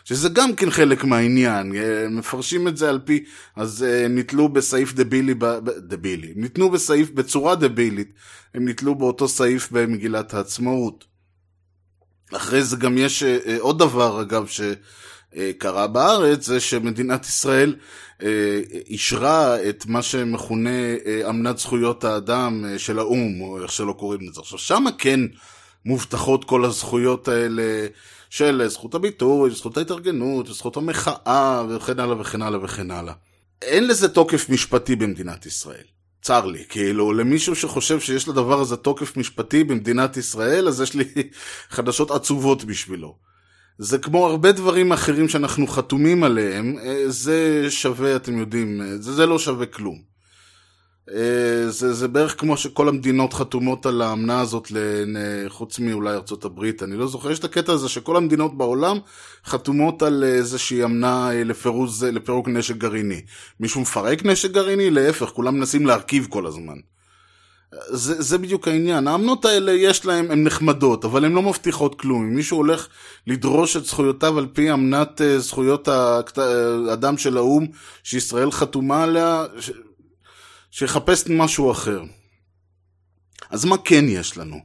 שזה 0.05 0.29
גם 0.29 0.55
כן 0.55 0.71
חלק 0.71 1.03
מהעניין, 1.03 1.75
אה, 1.75 2.09
מפרשים 2.09 2.67
את 2.67 2.77
זה 2.77 2.89
על 2.89 2.99
פי, 3.05 3.23
אז 3.55 3.83
אה, 3.83 4.07
נתלו 4.09 4.49
בסעיף 4.49 4.93
דבילי, 4.93 5.33
דבילי, 5.77 6.33
ניתנו 6.35 6.69
בסעיף 6.69 7.11
בצורה 7.11 7.55
דבילית, 7.55 8.13
הם 8.53 8.67
נתלו 8.67 8.95
באותו 8.95 9.27
סעיף 9.27 9.71
במגילת 9.71 10.33
העצמאות. 10.33 11.05
אחרי 12.33 12.63
זה 12.63 12.77
גם 12.77 12.97
יש 12.97 13.23
אה, 13.23 13.57
עוד 13.59 13.79
דבר, 13.79 14.21
אגב, 14.21 14.47
שקרה 14.47 15.87
בארץ, 15.87 16.45
זה 16.45 16.59
שמדינת 16.59 17.25
ישראל 17.25 17.75
אישרה 18.85 19.69
את 19.69 19.85
מה 19.85 20.01
שמכונה 20.01 20.69
אמנת 21.29 21.57
זכויות 21.57 22.03
האדם 22.03 22.65
של 22.77 22.99
האו"ם, 22.99 23.41
או 23.41 23.63
איך 23.63 23.71
שלא 23.71 23.93
קוראים 23.93 24.21
לזה. 24.29 24.41
עכשיו, 24.41 24.59
שמה 24.59 24.91
כן 24.97 25.19
מובטחות 25.85 26.45
כל 26.45 26.65
הזכויות 26.65 27.27
האלה. 27.27 27.87
של 28.31 28.63
זכות 28.67 28.95
הביטוי, 28.95 29.51
זכות 29.51 29.77
ההתארגנות, 29.77 30.47
זכות 30.47 30.77
המחאה 30.77 31.63
וכן 31.69 31.99
הלאה 31.99 32.21
וכן 32.21 32.41
הלאה 32.41 32.63
וכן 32.63 32.91
הלאה. 32.91 33.13
אין 33.61 33.87
לזה 33.87 34.09
תוקף 34.09 34.49
משפטי 34.49 34.95
במדינת 34.95 35.45
ישראל. 35.45 35.83
צר 36.21 36.45
לי, 36.45 36.63
כאילו 36.69 37.13
למישהו 37.13 37.55
שחושב 37.55 37.99
שיש 37.99 38.27
לדבר 38.27 38.59
הזה 38.59 38.77
תוקף 38.77 39.17
משפטי 39.17 39.63
במדינת 39.63 40.17
ישראל, 40.17 40.67
אז 40.67 40.81
יש 40.81 40.93
לי 40.93 41.03
חדשות 41.75 42.11
עצובות 42.11 42.63
בשבילו. 42.63 43.15
זה 43.77 43.97
כמו 43.97 44.27
הרבה 44.27 44.51
דברים 44.51 44.91
אחרים 44.91 45.29
שאנחנו 45.29 45.67
חתומים 45.67 46.23
עליהם, 46.23 46.75
אה, 46.83 47.03
זה 47.07 47.65
שווה, 47.69 48.15
אתם 48.15 48.37
יודעים, 48.37 48.81
אה, 48.81 48.97
זה, 48.97 49.13
זה 49.13 49.25
לא 49.25 49.39
שווה 49.39 49.65
כלום. 49.65 50.10
אה, 51.15 51.69
זה, 51.69 51.93
זה 51.93 52.07
בערך 52.07 52.39
כמו 52.39 52.57
שכל 52.57 52.87
המדינות 52.87 53.33
חתומות 53.33 53.85
על 53.85 54.01
האמנה 54.01 54.41
הזאת, 54.41 54.71
חוץ 55.47 55.79
מאולי 55.79 56.17
הברית, 56.43 56.83
אני 56.83 56.97
לא 56.97 57.07
זוכר, 57.07 57.31
יש 57.31 57.39
את 57.39 57.43
הקטע 57.43 57.73
הזה 57.73 57.89
שכל 57.89 58.17
המדינות 58.17 58.57
בעולם 58.57 58.97
חתומות 59.45 60.01
על 60.01 60.23
איזושהי 60.23 60.83
אמנה 60.83 61.31
אה, 61.31 61.43
לפירוז, 61.43 62.03
לפירוק 62.03 62.47
נשק 62.47 62.75
גרעיני. 62.75 63.21
מישהו 63.59 63.81
מפרק 63.81 64.25
נשק 64.25 64.51
גרעיני? 64.51 64.89
להפך, 64.89 65.25
כולם 65.25 65.55
מנסים 65.55 65.85
להרכיב 65.85 66.27
כל 66.29 66.45
הזמן. 66.45 66.75
זה, 67.87 68.21
זה 68.21 68.37
בדיוק 68.37 68.67
העניין, 68.67 69.07
האמנות 69.07 69.45
האלה 69.45 69.71
יש 69.71 70.05
להן, 70.05 70.31
הן 70.31 70.43
נחמדות, 70.43 71.05
אבל 71.05 71.25
הן 71.25 71.31
לא 71.31 71.41
מבטיחות 71.41 71.99
כלום. 71.99 72.21
אם 72.21 72.35
מישהו 72.35 72.57
הולך 72.57 72.87
לדרוש 73.27 73.77
את 73.77 73.85
זכויותיו 73.85 74.37
על 74.37 74.47
פי 74.53 74.73
אמנת 74.73 75.21
אה, 75.21 75.39
זכויות 75.39 75.87
האדם 75.87 77.17
של 77.17 77.37
האו"ם, 77.37 77.65
שישראל 78.03 78.51
חתומה 78.51 79.03
עליה, 79.03 79.45
שיחפש 80.71 81.23
משהו 81.29 81.71
אחר. 81.71 82.03
אז 83.49 83.65
מה 83.65 83.77
כן 83.77 84.05
יש 84.07 84.37
לנו? 84.37 84.57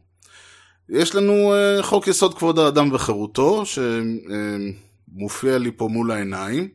יש 0.88 1.14
לנו 1.14 1.55
uh, 1.55 1.83
חוק 1.83 2.07
יסוד 2.07 2.38
כבוד 2.38 2.59
האדם 2.59 2.88
וחירותו, 2.92 3.62
שמופיע 3.66 5.59
לי 5.59 5.71
פה 5.77 5.88
מול 5.88 6.11
העיניים, 6.11 6.69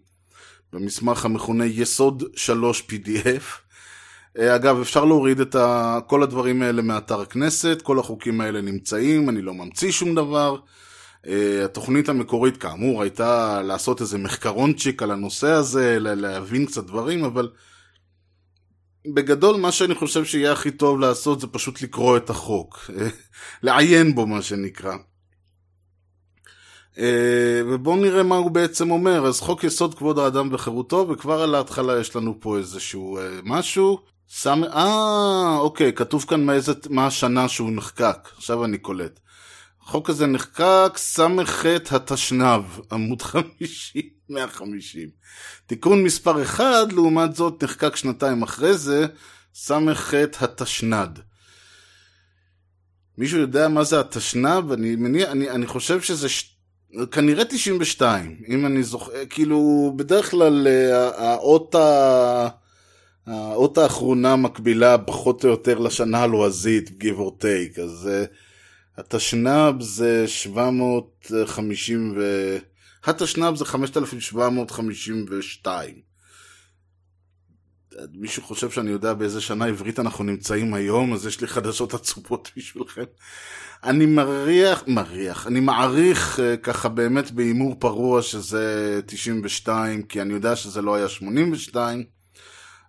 במסמך 0.74 1.26
המכונה 1.26 1.65
יסוד 1.65 2.24
3 2.36 2.88
PDF. 2.89 3.72
Uh, 4.38 4.41
אגב, 4.56 4.80
אפשר 4.82 5.06
להוריד 5.06 5.39
את 5.39 5.56
ה... 5.56 6.00
כל 6.08 6.24
הדברים 6.24 6.62
האלה 6.62 6.82
מאתר 6.82 7.22
הכנסת, 7.22 7.80
כל 7.84 8.00
החוקים 8.00 8.41
האלה 8.41 8.62
נמצאים, 8.62 9.30
אני 9.30 9.41
לא 9.41 9.54
ממציא 9.54 9.91
שום 9.91 10.15
דבר. 10.15 10.56
Uh, 11.26 11.30
התוכנית 11.65 12.10
המקורית, 12.10 12.58
כאמור, 12.58 13.02
הייתה 13.02 13.62
לעשות 13.62 14.02
איזה 14.02 14.17
מחקרונצ'יק 14.17 15.04
על 15.04 15.12
הנושא 15.12 15.48
הזה, 15.48 15.98
להבין 16.00 16.65
קצת 16.65 16.84
דברים, 16.84 17.24
אבל... 17.24 17.50
בגדול 19.06 19.56
מה 19.56 19.72
שאני 19.72 19.96
חושב 19.96 20.26
שיהיה 20.26 20.52
הכי 20.52 20.72
טוב 20.72 21.00
לעשות 21.00 21.42
זה 21.42 21.48
פשוט 21.48 21.82
לקרוא 21.82 22.18
את 22.18 22.30
החוק, 22.30 22.90
לעיין 23.64 24.16
בו 24.16 24.28
מה 24.28 24.42
שנקרא. 24.42 24.96
אה, 26.98 27.62
ובואו 27.66 27.96
נראה 27.96 28.24
מה 28.24 28.36
הוא 28.36 28.52
בעצם 28.52 28.92
אומר. 28.92 29.26
אז 29.26 29.40
חוק 29.40 29.64
יסוד 29.64 29.94
כבוד 29.94 30.20
האדם 30.20 30.50
וחירותו, 30.52 31.08
וכבר 31.10 31.42
על 31.42 31.56
ההתחלה 31.56 32.00
יש 32.00 32.16
לנו 32.16 32.36
פה 32.40 32.58
איזשהו 32.58 33.18
אה, 33.18 33.40
משהו. 33.44 34.00
שם... 34.28 34.64
אה, 34.64 35.58
אוקיי, 35.60 35.94
כתוב 35.94 36.26
כאן 36.28 36.46
מאיזה... 36.46 36.74
מה 36.90 37.08
השנה 37.08 37.50
שהוא 37.50 37.72
נחקק, 37.72 38.30
עכשיו 38.38 38.66
אני 38.66 38.78
קולט. 38.78 39.20
החוק 39.84 40.10
הזה 40.10 40.28
נחקק 40.28 40.94
ס"ח 40.96 41.65
התשנ"ב, 41.91 42.63
עמוד 42.91 43.22
50, 43.22 44.02
150. 44.30 45.10
תיקון 45.65 46.04
מספר 46.04 46.44
1, 46.44 46.63
לעומת 46.94 47.36
זאת, 47.36 47.63
נחקק 47.63 47.96
שנתיים 47.96 48.44
אחרי 48.44 48.78
זה, 48.78 49.06
ס"ח 49.56 50.13
התשנ"ד. 50.39 51.20
מישהו 53.17 53.39
יודע 53.39 53.67
מה 53.67 53.84
זה 53.84 54.00
התשנ"ב? 54.00 54.72
אני, 54.72 54.96
מניע, 54.96 55.32
אני, 55.32 55.50
אני 55.50 55.67
חושב 55.67 56.02
שזה 56.02 56.30
ש... 56.30 56.56
כנראה 57.12 57.46
92, 57.46 58.41
אם 58.48 58.65
אני 58.65 58.84
זוכר, 58.84 59.12
כאילו, 59.30 59.94
בדרך 59.96 60.32
כלל 60.32 60.67
אה, 60.67 61.34
האות 61.34 61.76
ה... 61.76 62.48
האות 63.28 63.78
האחרונה 63.78 64.36
מקבילה 64.36 64.98
פחות 64.98 65.44
או 65.44 65.50
יותר 65.50 65.80
לשנה 65.80 66.24
הלועזית, 66.24 66.89
give 66.89 67.17
or 67.17 67.44
take, 67.44 67.82
אז 67.82 68.10
uh, 68.10 68.28
התשנ"ב 68.97 69.82
זה 69.82 70.27
750 70.27 72.13
ו... 72.17 72.58
התשנ"ב 73.04 73.56
זה 73.56 73.65
5752. 73.65 76.12
מישהו 78.13 78.43
חושב 78.43 78.71
שאני 78.71 78.91
יודע 78.91 79.13
באיזה 79.13 79.41
שנה 79.41 79.65
עברית 79.65 79.99
אנחנו 79.99 80.23
נמצאים 80.23 80.73
היום, 80.73 81.13
אז 81.13 81.25
יש 81.25 81.41
לי 81.41 81.47
חדשות 81.47 81.93
עצובות 81.93 82.51
בשבילכם. 82.58 83.04
אני 83.84 84.06
מריח, 84.06 84.84
מריח, 84.88 85.47
אני 85.47 85.60
מעריך 85.60 86.39
אה, 86.39 86.58
ככה 86.58 86.89
באמת 86.89 87.32
בהימור 87.32 87.75
פרוע 87.80 88.21
שזה 88.21 88.99
92, 89.06 90.04
כי 90.04 90.21
אני 90.21 90.34
יודע 90.34 90.56
שזה 90.56 90.82
לא 90.82 90.95
היה 90.95 91.10
82. 91.10 92.20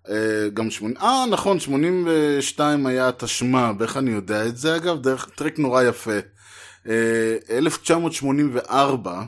אה, 0.08 0.48
גם 0.54 0.70
80, 0.70 0.96
אה 0.96 1.24
נכון, 1.30 1.60
82 1.60 2.86
היה 2.86 3.08
התשמ"ב, 3.08 3.82
איך 3.82 3.96
אני 3.96 4.10
יודע 4.10 4.46
את 4.46 4.56
זה 4.56 4.76
אגב? 4.76 5.02
דרך 5.02 5.28
טריק 5.34 5.58
נורא 5.58 5.82
יפה. 5.82 6.18
1984 7.50 9.10
אה, 9.10 9.24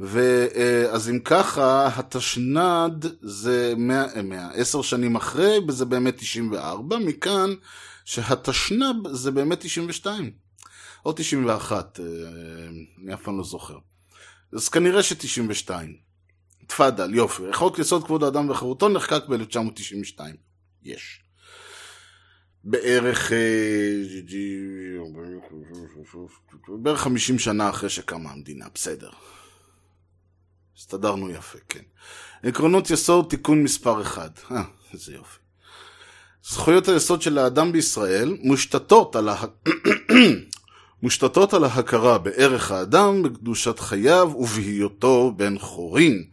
ואז 0.00 1.10
אם 1.10 1.18
ככה, 1.18 1.86
התשנ"ד 1.96 3.06
זה 3.20 3.74
100, 3.76 4.22
100, 4.22 4.50
10 4.54 4.82
שנים 4.82 5.16
אחרי, 5.16 5.58
וזה 5.68 5.84
באמת 5.84 6.16
94, 6.16 6.98
מכאן 6.98 7.50
שהתשנ"ב 8.04 9.08
זה 9.08 9.30
באמת 9.30 9.60
92, 9.60 10.30
או 11.04 11.12
91, 11.12 12.00
אה, 12.00 12.04
אני 13.04 13.14
אף 13.14 13.22
פעם 13.22 13.38
לא 13.38 13.44
זוכר. 13.44 13.78
אז 14.52 14.68
כנראה 14.68 15.02
ש-92. 15.02 15.70
תפאדל, 16.66 17.14
יופי. 17.14 17.42
חוק 17.52 17.78
יסוד 17.78 18.04
כבוד 18.04 18.22
האדם 18.22 18.50
וחירותו 18.50 18.88
נחקק 18.88 19.22
ב-1992. 19.28 20.20
יש. 20.82 21.22
בערך 22.64 23.32
אה, 23.32 23.38
בערך 26.82 27.00
50 27.00 27.38
שנה 27.38 27.70
אחרי 27.70 27.90
שקמה 27.90 28.30
המדינה, 28.30 28.66
בסדר. 28.74 29.10
הסתדרנו 30.78 31.30
יפה, 31.30 31.58
כן. 31.68 31.80
עקרונות 32.42 32.90
יסוד, 32.90 33.26
תיקון 33.30 33.62
מספר 33.62 34.02
1. 34.02 34.40
אה, 34.52 34.62
איזה 34.92 35.12
יופי. 35.12 35.38
זכויות 36.44 36.88
היסוד 36.88 37.22
של 37.22 37.38
האדם 37.38 37.72
בישראל 37.72 38.36
מושתתות 38.42 39.16
על, 39.16 39.28
ה... 39.28 39.44
מושתתות 41.02 41.54
על 41.54 41.64
ההכרה 41.64 42.18
בערך 42.18 42.70
האדם, 42.70 43.22
בקדושת 43.22 43.78
חייו 43.78 44.32
ובהיותו 44.36 45.32
בן 45.36 45.58
חורין. 45.58 46.24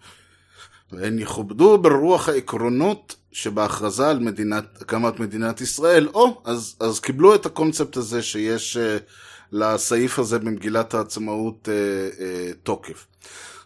והן 0.91 1.19
יכובדו 1.19 1.77
ברוח 1.77 2.29
העקרונות 2.29 3.15
שבהכרזה 3.32 4.10
על 4.10 4.19
מדינת, 4.19 4.82
הקמת 4.82 5.19
מדינת 5.19 5.62
ישראל, 5.62 6.08
או, 6.08 6.41
אז, 6.45 6.75
אז 6.79 6.99
קיבלו 6.99 7.36
את 7.36 7.45
הקונספט 7.45 7.97
הזה 7.97 8.21
שיש 8.21 8.77
uh, 8.77 9.03
לסעיף 9.51 10.19
הזה 10.19 10.39
במגילת 10.39 10.93
העצמאות 10.93 11.67
uh, 11.67 12.17
uh, 12.17 12.21
תוקף. 12.63 13.08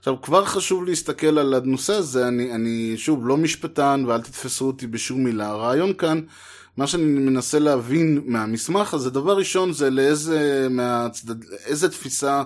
עכשיו, 0.07 0.21
כבר 0.21 0.45
חשוב 0.45 0.83
להסתכל 0.85 1.37
על 1.37 1.53
הנושא 1.53 1.93
הזה, 1.93 2.27
אני, 2.27 2.51
אני 2.51 2.93
שוב 2.97 3.27
לא 3.27 3.37
משפטן 3.37 4.03
ואל 4.07 4.21
תתפסו 4.21 4.65
אותי 4.67 4.87
בשום 4.87 5.23
מילה. 5.23 5.47
הרעיון 5.47 5.93
כאן 5.93 6.21
מה 6.77 6.87
שאני 6.87 7.03
מנסה 7.03 7.59
להבין 7.59 8.21
מהמסמך 8.25 8.93
הזה, 8.93 9.09
דבר 9.09 9.37
ראשון 9.37 9.73
זה 9.73 9.89
לאיזה 9.89 10.67
מהצדד, 10.69 11.43
איזה 11.65 11.89
תפיסה 11.89 12.43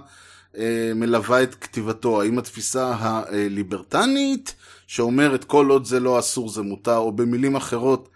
אה, 0.58 0.92
מלווה 0.96 1.44
את 1.44 1.56
כתיבתו, 1.56 2.22
האם 2.22 2.40
התפיסה 2.40 2.96
הליברטנית, 3.00 4.56
שאומרת 4.88 5.44
כל 5.44 5.70
עוד 5.70 5.86
זה 5.86 6.00
לא 6.00 6.20
אסור 6.20 6.50
זה 6.50 6.62
מותר, 6.62 6.98
או 6.98 7.12
במילים 7.12 7.56
אחרות, 7.56 8.10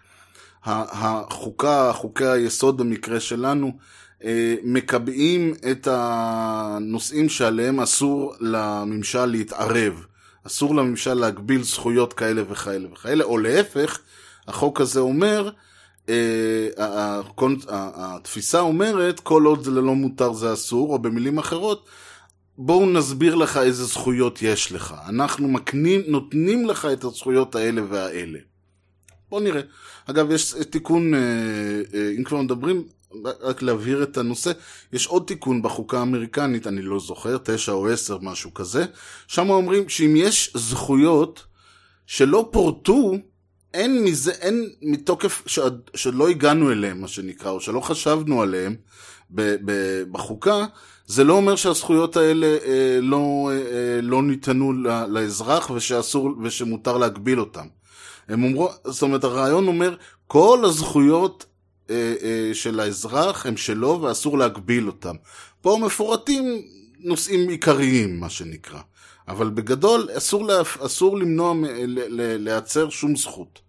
החוקה, 0.64 1.92
חוקי 1.92 2.26
היסוד 2.26 2.76
במקרה 2.76 3.20
שלנו, 3.20 3.72
מקבעים 4.64 5.54
את 5.70 5.88
הנושאים 5.90 7.28
שעליהם 7.28 7.80
אסור 7.80 8.34
לממשל 8.40 9.26
להתערב. 9.26 10.06
אסור 10.46 10.74
לממשל 10.74 11.14
להגביל 11.14 11.62
זכויות 11.62 12.12
כאלה 12.12 12.42
וכאלה 12.52 12.92
וכאלה, 12.92 13.24
או 13.24 13.38
להפך, 13.38 13.98
החוק 14.48 14.80
הזה 14.80 15.00
אומר, 15.00 15.50
אה, 16.08 17.20
התפיסה 17.68 18.60
אומרת, 18.60 19.20
כל 19.20 19.44
עוד 19.44 19.64
זה 19.64 19.70
לא 19.70 19.94
מותר 19.94 20.32
זה 20.32 20.52
אסור, 20.52 20.92
או 20.92 20.98
במילים 20.98 21.38
אחרות, 21.38 21.88
בואו 22.58 22.86
נסביר 22.86 23.34
לך 23.34 23.56
איזה 23.56 23.84
זכויות 23.84 24.42
יש 24.42 24.72
לך. 24.72 24.94
אנחנו 25.08 25.48
מקנים, 25.48 26.00
נותנים 26.08 26.66
לך 26.66 26.88
את 26.92 27.04
הזכויות 27.04 27.54
האלה 27.54 27.82
והאלה. 27.88 28.38
בואו 29.30 29.40
נראה. 29.40 29.60
אגב, 30.06 30.30
יש 30.30 30.54
תיקון, 30.70 31.14
אה, 31.14 31.20
אה, 31.94 32.10
אם 32.18 32.24
כבר 32.24 32.40
מדברים, 32.40 32.84
רק 33.40 33.62
להבהיר 33.62 34.02
את 34.02 34.16
הנושא, 34.16 34.52
יש 34.92 35.06
עוד 35.06 35.24
תיקון 35.26 35.62
בחוקה 35.62 35.98
האמריקנית, 35.98 36.66
אני 36.66 36.82
לא 36.82 37.00
זוכר, 37.00 37.36
תשע 37.44 37.72
או 37.72 37.88
עשר, 37.88 38.18
משהו 38.22 38.54
כזה, 38.54 38.84
שם 39.26 39.50
אומרים 39.50 39.88
שאם 39.88 40.14
יש 40.16 40.52
זכויות 40.54 41.44
שלא 42.06 42.48
פורטו, 42.52 43.14
אין 43.74 44.04
מזה, 44.04 44.30
אין 44.30 44.70
מתוקף 44.82 45.42
ש, 45.46 45.58
שלא 45.94 46.28
הגענו 46.28 46.72
אליהם, 46.72 47.00
מה 47.00 47.08
שנקרא, 47.08 47.50
או 47.50 47.60
שלא 47.60 47.80
חשבנו 47.80 48.42
עליהם 48.42 48.76
ב, 49.30 49.56
ב, 49.64 50.02
בחוקה, 50.12 50.66
זה 51.06 51.24
לא 51.24 51.32
אומר 51.32 51.56
שהזכויות 51.56 52.16
האלה 52.16 52.46
אה, 52.46 52.98
לא, 53.02 53.50
אה, 53.52 54.00
לא 54.02 54.22
ניתנו 54.22 54.72
לאזרח 55.08 55.70
ושאסור, 55.70 56.30
ושמותר 56.42 56.98
להגביל 56.98 57.40
אותם. 57.40 57.66
הם 58.28 58.44
אומרו, 58.44 58.68
זאת 58.84 59.02
אומרת, 59.02 59.24
הרעיון 59.24 59.66
אומר, 59.66 59.96
כל 60.26 60.62
הזכויות 60.64 61.46
אה, 61.90 62.14
אה, 62.22 62.50
של 62.54 62.80
האזרח 62.80 63.46
הם 63.46 63.56
שלו 63.56 64.02
ואסור 64.02 64.38
להגביל 64.38 64.86
אותם. 64.86 65.14
פה 65.60 65.78
מפורטים 65.82 66.62
נושאים 66.98 67.48
עיקריים, 67.48 68.20
מה 68.20 68.30
שנקרא. 68.30 68.80
אבל 69.28 69.50
בגדול, 69.50 70.08
אסור, 70.16 70.46
לה, 70.46 70.62
אסור 70.80 71.18
למנוע, 71.18 71.54
לייצר 72.38 72.90
שום 72.90 73.16
זכות. 73.16 73.60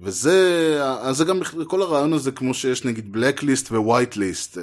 וזה, 0.00 0.78
אז 1.00 1.16
זה 1.16 1.24
גם, 1.24 1.40
כל 1.66 1.82
הרעיון 1.82 2.12
הזה, 2.12 2.32
כמו 2.32 2.54
שיש 2.54 2.84
נגיד 2.84 3.12
בלקליסט 3.12 3.72
ווייטליסט. 3.72 4.58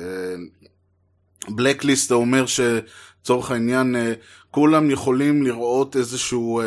blacklist 1.49 2.11
אומר 2.11 2.45
שלצורך 2.45 3.51
העניין 3.51 3.95
אה, 3.95 4.13
כולם 4.51 4.91
יכולים 4.91 5.43
לראות 5.43 5.95
איזשהו, 5.95 6.61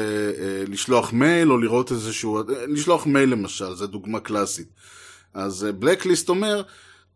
לשלוח 0.68 1.12
מייל 1.12 1.53
או 1.53 1.59
לראות 1.59 1.92
איזשהו, 1.92 2.38
לשלוח 2.68 3.07
מייל 3.07 3.29
למשל, 3.29 3.75
זו 3.75 3.87
דוגמה 3.87 4.21
קלאסית. 4.21 4.68
אז 5.35 5.66
blacklist 5.79 6.29
אומר, 6.29 6.62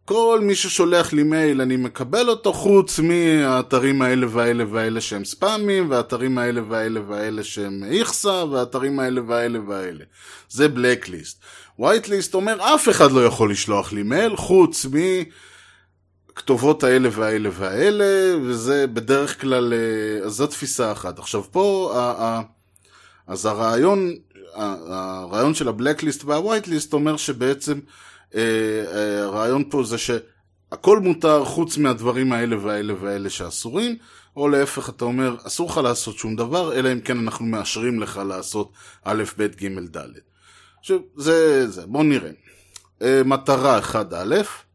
כל 0.05 0.41
מי 0.43 0.55
ששולח 0.55 1.13
לי 1.13 1.23
מייל 1.23 1.61
אני 1.61 1.77
מקבל 1.77 2.29
אותו 2.29 2.53
חוץ 2.53 2.99
מהאתרים 2.99 4.03
האלה 4.03 4.27
והאלה 4.31 4.65
והאלה 4.71 5.01
שהם 5.01 5.25
ספאמים 5.25 5.91
והאתרים 5.91 6.39
האלה 6.39 6.61
והאלה 6.69 7.01
והאלה 7.09 7.45
שהם 7.45 7.85
איכסה 7.85 8.45
והאתרים 8.45 9.01
האלה 9.01 9.21
והאלה 9.27 9.59
והאלה. 9.69 10.05
זה 10.49 10.69
blacklist. 10.69 11.41
whitelist 11.79 12.35
אומר 12.35 12.75
אף 12.75 12.89
אחד 12.89 13.13
לא 13.13 13.25
יכול 13.25 13.51
לשלוח 13.51 13.93
לי 13.93 14.03
מייל 14.03 14.37
חוץ 14.37 14.87
מכתובות 16.33 16.85
האלה 16.85 17.09
והאלה 17.13 17.49
והאלה 17.53 18.37
וזה 18.43 18.87
בדרך 18.87 19.41
כלל, 19.41 19.75
אז 20.25 20.33
זו 20.33 20.47
תפיסה 20.47 20.93
אחת. 20.93 21.19
עכשיו 21.19 21.43
פה, 21.53 21.95
אז 23.27 23.47
הרעיון 23.47 24.15
הרעיון 24.57 25.55
של 25.55 25.69
הבלקליסט 25.69 26.25
והווייטליסט 26.25 26.93
אומר 26.93 27.17
שבעצם 27.17 27.73
אה, 27.73 27.79
אה, 27.79 28.06
הרעיון 28.35 29.71
פה 29.71 29.85
זה 29.85 29.99
שהכל 29.99 31.01
מותר 31.01 31.45
חוץ 31.45 31.79
מהדברים 31.79 32.33
האלה 32.33 32.57
והאלה 32.63 32.95
והאלה 33.01 33.31
שאסורים, 33.31 33.97
או 34.37 34.49
להפך 34.49 34.89
אתה 34.89 35.05
אומר 35.05 35.37
אסור 35.43 35.71
לך 35.71 35.77
לעשות 35.77 36.17
שום 36.19 36.37
דבר, 36.37 36.75
אלא 36.75 36.93
אם 36.93 37.01
כן 37.01 37.19
אנחנו 37.19 37.45
מאשרים 37.45 38.01
לך 38.01 38.21
לעשות 38.29 38.73
א', 39.05 39.25
ב', 39.39 39.43
ג', 39.43 39.97
ד'. 39.97 40.07
עכשיו 40.79 40.99
זה 41.17 41.69
זה, 41.71 41.87
בואו 41.87 42.03
נראה. 42.03 42.31
אה, 43.03 43.23
מטרה 43.25 43.81
1א', 43.81 44.67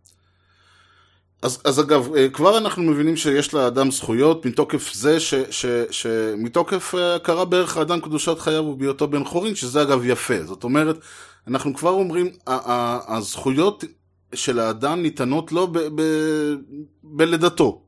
אז, 1.42 1.62
אז 1.64 1.80
אגב, 1.80 2.16
אה, 2.16 2.30
כבר 2.30 2.58
אנחנו 2.58 2.84
מבינים 2.84 3.18
שיש 3.18 3.54
לאדם 3.54 3.92
זכויות 3.92 4.46
מתוקף 4.46 4.94
זה, 4.94 5.20
ש, 5.20 5.34
ש, 5.50 5.66
ש, 5.92 6.06
מתוקף 6.38 6.96
אה, 6.96 7.16
הכרה 7.16 7.46
בערך 7.46 7.78
האדם 7.78 8.02
קדושת 8.02 8.40
חייו 8.40 8.64
ובהיותו 8.64 9.08
בן 9.08 9.24
חורין, 9.24 9.56
שזה 9.56 9.82
אגב 9.82 10.06
יפה. 10.06 10.44
זאת 10.44 10.64
אומרת, 10.64 10.98
אנחנו 11.48 11.76
כבר 11.76 11.90
אומרים, 11.90 12.30
הזכויות 12.48 13.84
של 14.34 14.60
האדם 14.60 15.02
ניתנות 15.02 15.52
לו 15.52 15.74
בלידתו. 17.04 17.84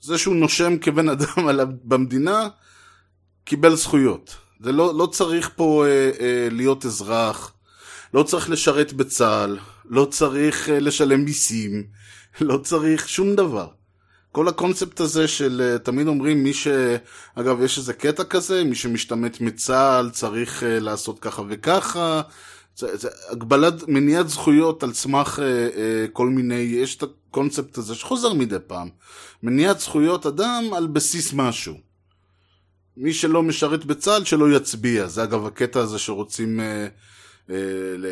זה 0.00 0.18
שהוא 0.18 0.36
נושם 0.36 0.78
כבן 0.78 1.08
אדם 1.08 1.48
במדינה, 1.88 2.48
קיבל 3.44 3.74
זכויות. 3.74 4.36
זה 4.60 4.72
לא, 4.72 4.98
לא 4.98 5.06
צריך 5.06 5.50
פה 5.56 5.84
אה, 5.86 6.10
אה, 6.20 6.48
להיות 6.50 6.86
אזרח, 6.86 7.52
לא 8.14 8.22
צריך 8.22 8.50
לשרת 8.50 8.92
בצה"ל, 8.92 9.58
לא 9.84 10.04
צריך 10.04 10.68
אה, 10.68 10.80
לשלם 10.80 11.24
מיסים. 11.24 11.84
לא 12.40 12.58
צריך 12.58 13.08
שום 13.08 13.34
דבר. 13.34 13.68
כל 14.32 14.48
הקונספט 14.48 15.00
הזה 15.00 15.28
של, 15.28 15.62
אה, 15.64 15.78
תמיד 15.78 16.06
אומרים, 16.06 16.44
מי 16.44 16.54
ש... 16.54 16.68
אגב, 17.34 17.62
יש 17.62 17.78
איזה 17.78 17.92
קטע 17.92 18.24
כזה, 18.24 18.64
מי 18.64 18.74
שמשתמט 18.74 19.40
מצה"ל 19.40 20.10
צריך 20.10 20.62
uh, 20.62 20.66
לעשות 20.66 21.18
ככה 21.18 21.42
וככה. 21.48 22.20
זה, 22.78 22.96
זה 22.96 23.08
הגבלת, 23.30 23.88
מניעת 23.88 24.28
זכויות 24.28 24.82
על 24.82 24.92
סמך 24.92 25.38
uh, 25.38 25.40
uh, 25.40 26.10
כל 26.12 26.28
מיני, 26.28 26.54
יש 26.54 26.96
את 26.96 27.02
הקונספט 27.02 27.78
הזה 27.78 27.94
שחוזר 27.94 28.32
מדי 28.32 28.56
פעם. 28.66 28.88
מניעת 29.42 29.80
זכויות 29.80 30.26
אדם 30.26 30.64
על 30.76 30.86
בסיס 30.86 31.32
משהו. 31.32 31.74
מי 32.96 33.12
שלא 33.12 33.42
משרת 33.42 33.84
בצה"ל 33.84 34.24
שלא 34.24 34.56
יצביע. 34.56 35.06
זה 35.06 35.22
אגב 35.22 35.46
הקטע 35.46 35.80
הזה 35.80 35.98
שרוצים... 35.98 36.60
Uh, 36.60 36.62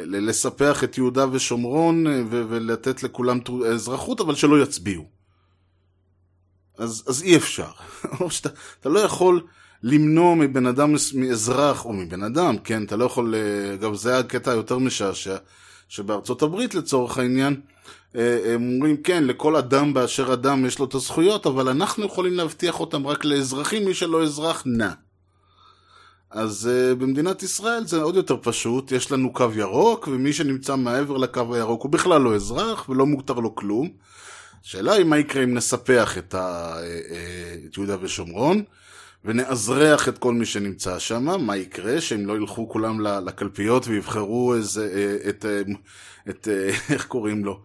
לספח 0.07 0.85
את 0.85 0.99
יהודה 0.99 1.27
ושומרון 1.33 2.07
אה, 2.07 2.23
ולתת 2.31 3.03
לכולם 3.03 3.39
אזרחות, 3.67 4.21
אבל 4.21 4.35
שלא 4.35 4.63
יצביעו. 4.63 5.05
אז, 6.79 7.05
אז 7.07 7.23
אי 7.23 7.37
אפשר. 7.37 7.71
אתה 8.81 8.89
לא 8.89 9.01
יכול 9.01 9.47
למנוע 9.89 10.35
מבן 10.35 10.67
אדם, 10.67 10.95
מאזרח, 11.15 11.85
או 11.85 11.93
מבן 11.93 12.23
אדם, 12.23 12.59
כן, 12.59 12.85
אתה 12.85 12.97
לא 12.97 13.05
יכול, 13.05 13.35
אה, 13.35 13.75
אגב, 13.75 13.95
זה 13.95 14.19
הקטע 14.19 14.51
היותר 14.51 14.79
משעשע, 14.79 15.37
שבארצות 15.89 16.43
הברית 16.43 16.75
לצורך 16.75 17.19
העניין, 17.19 17.61
אה, 18.17 18.55
הם 18.55 18.73
אומרים, 18.75 18.97
כן, 18.97 19.25
לכל 19.25 19.57
אדם 19.57 19.95
באשר 19.95 20.33
אדם 20.33 20.67
יש 20.67 20.79
לו 20.79 20.85
את 20.85 20.95
הזכויות, 20.95 21.47
אבל 21.47 21.69
אנחנו 21.69 22.05
יכולים 22.05 22.35
להבטיח 22.35 22.81
אותם 22.81 23.07
רק 23.07 23.25
לאזרחים, 23.25 23.85
מי 23.85 23.95
שלא 23.95 24.23
אזרח, 24.23 24.63
נא. 24.67 24.89
אז 26.31 26.71
uh, 26.71 26.95
במדינת 26.95 27.43
ישראל 27.43 27.87
זה 27.87 28.03
עוד 28.03 28.17
יותר 28.17 28.37
פשוט, 28.43 28.93
יש 28.93 29.13
לנו 29.13 29.33
קו 29.33 29.49
ירוק, 29.55 30.09
ומי 30.09 30.33
שנמצא 30.33 30.77
מעבר 30.77 31.17
לקו 31.17 31.55
הירוק 31.55 31.83
הוא 31.83 31.91
בכלל 31.91 32.21
לא 32.21 32.35
אזרח, 32.35 32.89
ולא 32.89 33.07
מותר 33.07 33.35
לו 33.35 33.55
כלום. 33.55 33.91
השאלה 34.65 34.93
היא 34.93 35.05
מה 35.05 35.19
יקרה 35.19 35.45
אם 35.45 35.55
נספח 35.55 36.19
את, 36.19 36.35
ה, 36.35 36.77
את 37.67 37.77
יהודה 37.77 37.97
ושומרון, 38.01 38.63
ונאזרח 39.27 40.09
את 40.09 40.19
כל 40.19 40.35
מי 40.35 40.47
שנמצא 40.47 40.99
שם, 40.99 41.47
מה 41.47 41.57
יקרה? 41.57 42.01
שהם 42.01 42.27
לא 42.27 42.37
ילכו 42.37 42.69
כולם 42.69 43.01
לקלפיות 43.01 43.89
ויבחרו 43.89 44.55
איזה, 44.55 44.91
uh, 45.25 45.29
את, 45.29 45.45
uh, 45.45 45.71
את 46.31 46.49
uh, 46.49 46.91
איך 46.93 47.07
קוראים 47.07 47.45
לו? 47.45 47.63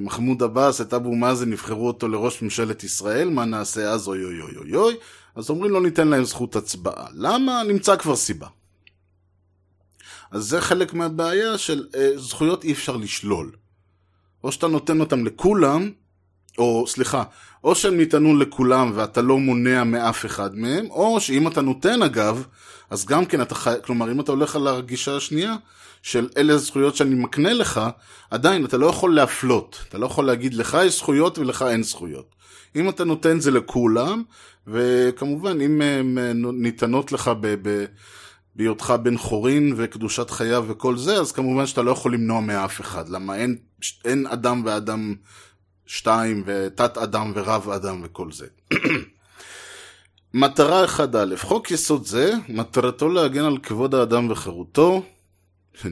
מחמוד 0.00 0.42
עבאס, 0.42 0.80
את 0.80 0.94
אבו 0.94 1.14
מאזן, 1.14 1.52
יבחרו 1.52 1.86
אותו 1.86 2.08
לראש 2.08 2.42
ממשלת 2.42 2.84
ישראל, 2.84 3.30
מה 3.30 3.44
נעשה 3.44 3.90
אז 3.90 4.08
אוי 4.08 4.24
אוי 4.24 4.40
אוי 4.40 4.56
אוי 4.56 4.74
אוי. 4.74 4.94
אז 5.34 5.50
אומרים 5.50 5.72
לא 5.72 5.82
ניתן 5.82 6.08
להם 6.08 6.24
זכות 6.24 6.56
הצבעה. 6.56 7.06
למה? 7.14 7.62
נמצא 7.62 7.96
כבר 7.96 8.16
סיבה. 8.16 8.46
אז 10.30 10.44
זה 10.44 10.60
חלק 10.60 10.94
מהבעיה 10.94 11.58
של 11.58 11.86
אה, 11.94 12.10
זכויות 12.16 12.64
אי 12.64 12.72
אפשר 12.72 12.96
לשלול. 12.96 13.52
או 14.44 14.52
שאתה 14.52 14.66
נותן 14.66 15.00
אותם 15.00 15.26
לכולם, 15.26 15.90
או 16.58 16.84
סליחה, 16.86 17.22
או 17.64 17.74
שהם 17.74 17.96
ניתנו 17.96 18.36
לכולם 18.36 18.92
ואתה 18.94 19.22
לא 19.22 19.38
מונע 19.38 19.84
מאף 19.84 20.26
אחד 20.26 20.56
מהם, 20.56 20.86
או 20.90 21.20
שאם 21.20 21.48
אתה 21.48 21.60
נותן 21.60 22.02
אגב, 22.02 22.46
אז 22.90 23.06
גם 23.06 23.26
כן 23.26 23.40
אתה 23.40 23.54
חי... 23.54 23.74
כלומר 23.84 24.12
אם 24.12 24.20
אתה 24.20 24.32
הולך 24.32 24.56
על 24.56 24.68
הגישה 24.68 25.16
השנייה, 25.16 25.56
של 26.02 26.28
אלה 26.36 26.54
הזכויות 26.54 26.96
שאני 26.96 27.14
מקנה 27.14 27.52
לך, 27.52 27.80
עדיין 28.30 28.64
אתה 28.64 28.76
לא 28.76 28.86
יכול 28.86 29.14
להפלות. 29.14 29.84
אתה 29.88 29.98
לא 29.98 30.06
יכול 30.06 30.24
להגיד 30.24 30.54
לך 30.54 30.78
יש 30.84 30.98
זכויות 30.98 31.38
ולך 31.38 31.64
אין 31.68 31.82
זכויות. 31.82 32.34
אם 32.76 32.88
אתה 32.88 33.04
נותן 33.04 33.40
זה 33.40 33.50
לכולם, 33.50 34.22
וכמובן 34.66 35.60
אם 35.60 35.82
הן 35.82 36.44
ניתנות 36.52 37.12
לך 37.12 37.30
ב... 37.40 37.54
ב 37.68 37.84
בהיותך 38.56 38.94
בן 39.02 39.18
חורין 39.18 39.74
וקדושת 39.76 40.30
חייו 40.30 40.64
וכל 40.68 40.96
זה, 40.96 41.16
אז 41.20 41.32
כמובן 41.32 41.66
שאתה 41.66 41.82
לא 41.82 41.90
יכול 41.90 42.14
למנוע 42.14 42.40
מאף 42.40 42.80
אחד. 42.80 43.08
למה 43.08 43.36
אין, 43.36 43.56
אין 44.04 44.26
אדם 44.26 44.62
ואדם 44.64 45.14
שתיים, 45.86 46.42
ותת 46.46 46.98
אדם 46.98 47.32
ורב 47.34 47.70
אדם 47.70 48.00
וכל 48.04 48.32
זה. 48.32 48.46
מטרה 50.34 50.84
1א, 50.84 51.36
חוק 51.36 51.70
יסוד 51.70 52.06
זה, 52.06 52.32
מטרתו 52.48 53.08
להגן 53.08 53.44
על 53.44 53.58
כבוד 53.62 53.94
האדם 53.94 54.30
וחירותו, 54.30 55.02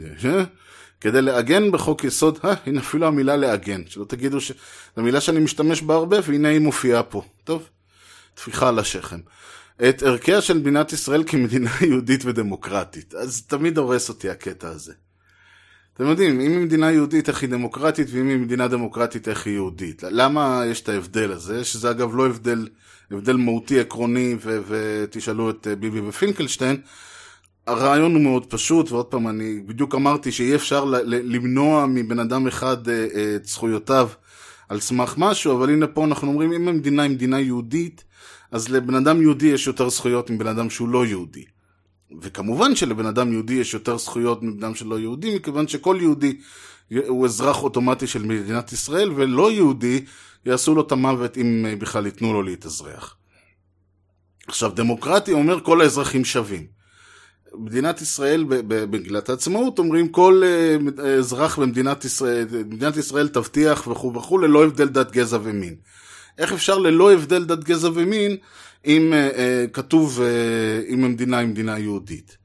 כדי 1.00 1.22
לעגן 1.22 1.70
בחוק 1.70 2.04
יסוד, 2.04 2.38
אה, 2.44 2.54
הנה 2.66 2.80
אפילו 2.80 3.06
המילה 3.06 3.36
לעגן, 3.36 3.82
שלא 3.86 4.04
תגידו 4.04 4.40
ש... 4.40 4.52
זו 4.96 5.02
מילה 5.02 5.20
שאני 5.20 5.40
משתמש 5.40 5.82
בה 5.82 5.94
הרבה, 5.94 6.16
והנה 6.24 6.48
היא 6.48 6.58
מופיעה 6.58 7.02
פה. 7.02 7.22
טוב, 7.44 7.68
טפיחה 8.34 8.68
על 8.68 8.78
השכם. 8.78 9.20
את 9.88 10.02
ערכיה 10.02 10.40
של 10.40 10.58
מדינת 10.58 10.92
ישראל 10.92 11.24
כמדינה 11.26 11.70
יהודית 11.88 12.24
ודמוקרטית. 12.24 13.14
אז 13.14 13.42
תמיד 13.46 13.78
הורס 13.78 14.08
אותי 14.08 14.30
הקטע 14.30 14.68
הזה. 14.68 14.92
אתם 15.94 16.06
יודעים, 16.06 16.40
אם 16.40 16.50
היא 16.50 16.58
מדינה 16.58 16.92
יהודית, 16.92 17.28
איך 17.28 17.42
היא 17.42 17.50
דמוקרטית, 17.50 18.08
ואם 18.10 18.28
היא 18.28 18.36
מדינה 18.36 18.68
דמוקרטית, 18.68 19.28
איך 19.28 19.46
היא 19.46 19.54
יהודית. 19.54 20.02
למה 20.10 20.62
יש 20.66 20.80
את 20.80 20.88
ההבדל 20.88 21.32
הזה? 21.32 21.64
שזה 21.64 21.90
אגב 21.90 22.16
לא 22.16 22.26
הבדל, 22.26 22.68
הבדל 23.10 23.36
מהותי 23.36 23.80
עקרוני, 23.80 24.36
ו- 24.42 24.60
ותשאלו 24.68 25.50
את 25.50 25.66
אה, 25.66 25.76
ביבי 25.76 26.00
ופינקלשטיין. 26.00 26.76
הרעיון 27.66 28.14
הוא 28.14 28.22
מאוד 28.22 28.46
פשוט, 28.46 28.92
ועוד 28.92 29.06
פעם, 29.06 29.28
אני 29.28 29.60
בדיוק 29.66 29.94
אמרתי 29.94 30.32
שאי 30.32 30.54
אפשר 30.54 30.84
למנוע 31.04 31.86
מבן 31.86 32.18
אדם 32.18 32.46
אחד 32.46 32.88
אה, 32.88 33.06
אה, 33.14 33.36
את 33.36 33.46
זכויותיו 33.46 34.08
על 34.68 34.80
סמך 34.80 35.14
משהו, 35.18 35.56
אבל 35.56 35.70
הנה 35.70 35.86
פה 35.86 36.04
אנחנו 36.04 36.28
אומרים, 36.28 36.52
אם 36.52 36.68
המדינה 36.68 37.02
היא 37.02 37.10
מדינה 37.10 37.40
יהודית, 37.40 38.04
אז 38.50 38.68
לבן 38.68 38.94
אדם 38.94 39.22
יהודי 39.22 39.46
יש 39.46 39.66
יותר 39.66 39.90
זכויות 39.90 40.30
מבן 40.30 40.46
אדם 40.46 40.70
שהוא 40.70 40.88
לא 40.88 41.06
יהודי. 41.06 41.44
וכמובן 42.20 42.76
שלבן 42.76 43.06
אדם 43.06 43.32
יהודי 43.32 43.54
יש 43.54 43.74
יותר 43.74 43.98
זכויות 43.98 44.42
מבן 44.42 44.58
אדם 44.58 44.74
שלא 44.74 45.00
יהודי, 45.00 45.36
מכיוון 45.36 45.68
שכל 45.68 45.98
יהודי 46.00 46.36
הוא 47.08 47.26
אזרח 47.26 47.62
אוטומטי 47.62 48.06
של 48.06 48.22
מדינת 48.22 48.72
ישראל, 48.72 49.12
ולא 49.16 49.52
יהודי 49.52 50.04
יעשו 50.46 50.74
לו 50.74 50.82
את 50.82 50.92
המוות 50.92 51.36
אם 51.36 51.66
בכלל 51.78 52.06
ייתנו 52.06 52.32
לו 52.32 52.42
להתאזרח. 52.42 53.16
עכשיו, 54.46 54.72
דמוקרטי 54.74 55.32
אומר 55.32 55.60
כל 55.60 55.80
האזרחים 55.80 56.24
שווים. 56.24 56.66
מדינת 57.54 58.02
ישראל, 58.02 58.44
במגילת 58.48 59.28
העצמאות, 59.28 59.78
אומרים 59.78 60.08
כל 60.08 60.42
אה, 60.44 61.14
אזרח 61.18 61.58
במדינת 61.58 62.04
ישראל, 62.04 62.46
מדינת 62.50 62.96
ישראל 62.96 63.28
תבטיח 63.28 63.86
וכו' 63.86 64.14
וכו', 64.14 64.38
ללא 64.38 64.64
הבדל 64.64 64.88
דת, 64.88 65.12
גזע 65.12 65.38
ומין. 65.42 65.76
איך 66.38 66.52
אפשר 66.52 66.78
ללא 66.78 67.12
הבדל 67.12 67.44
דת, 67.44 67.64
גזע 67.64 67.88
ומין, 67.94 68.36
אם 68.86 69.12
uh, 69.12 69.34
uh, 69.34 69.70
כתוב, 69.72 70.20
uh, 70.20 70.92
אם 70.92 71.04
המדינה 71.04 71.38
היא 71.38 71.48
מדינה 71.48 71.78
יהודית? 71.78 72.36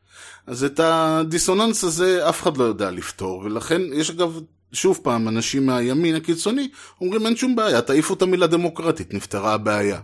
אז 0.47 0.63
את 0.63 0.79
הדיסוננס 0.79 1.83
הזה 1.83 2.29
אף 2.29 2.41
אחד 2.41 2.57
לא 2.57 2.63
יודע 2.63 2.91
לפתור, 2.91 3.39
ולכן 3.39 3.81
יש 3.93 4.09
אגב, 4.09 4.39
שוב 4.73 4.99
פעם, 5.03 5.27
אנשים 5.27 5.65
מהימין 5.65 6.15
הקיצוני 6.15 6.69
אומרים 7.01 7.25
אין 7.25 7.35
שום 7.35 7.55
בעיה, 7.55 7.81
תעיפו 7.81 8.13
את 8.13 8.21
המילה 8.21 8.47
דמוקרטית, 8.47 9.13
נפתרה 9.13 9.53
הבעיה. 9.53 9.99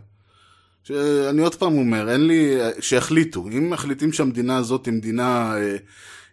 שאני 0.84 1.42
עוד 1.42 1.56
פעם 1.56 1.78
אומר, 1.78 2.10
אין 2.10 2.28
לי, 2.28 2.58
שיחליטו, 2.80 3.48
אם 3.48 3.70
מחליטים 3.70 4.14
שהמדינה 4.14 4.58
הזאת 4.58 4.86
היא 4.86 4.94
מדינה, 4.94 5.58
אה, 5.58 5.78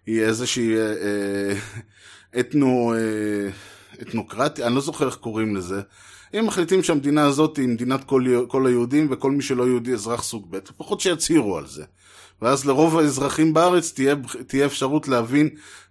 היא 0.07 0.23
איזושהי 0.23 0.77
אה, 0.77 0.81
אה, 0.81 1.55
אתנו, 2.41 2.95
אה, 2.97 3.51
אתנוקרטיה, 4.03 4.67
אני 4.67 4.75
לא 4.75 4.81
זוכר 4.81 5.07
איך 5.07 5.15
קוראים 5.15 5.57
לזה, 5.57 5.81
אם 6.39 6.47
מחליטים 6.47 6.83
שהמדינה 6.83 7.25
הזאת 7.25 7.57
היא 7.57 7.69
מדינת 7.69 8.05
כל, 8.05 8.25
כל 8.49 8.67
היהודים 8.67 9.09
וכל 9.11 9.31
מי 9.31 9.43
שלא 9.43 9.63
יהודי 9.63 9.93
אזרח 9.93 10.23
סוג 10.23 10.47
ב', 10.51 10.57
לפחות 10.57 11.01
שיצהירו 11.01 11.59
על 11.59 11.67
זה. 11.67 11.85
ואז 12.43 12.67
לרוב 12.67 12.99
האזרחים 12.99 13.55
בארץ 13.55 13.93
תהיה, 13.93 14.15
תהיה 14.47 14.67
אפשרות 14.67 15.09
להבין 15.09 15.49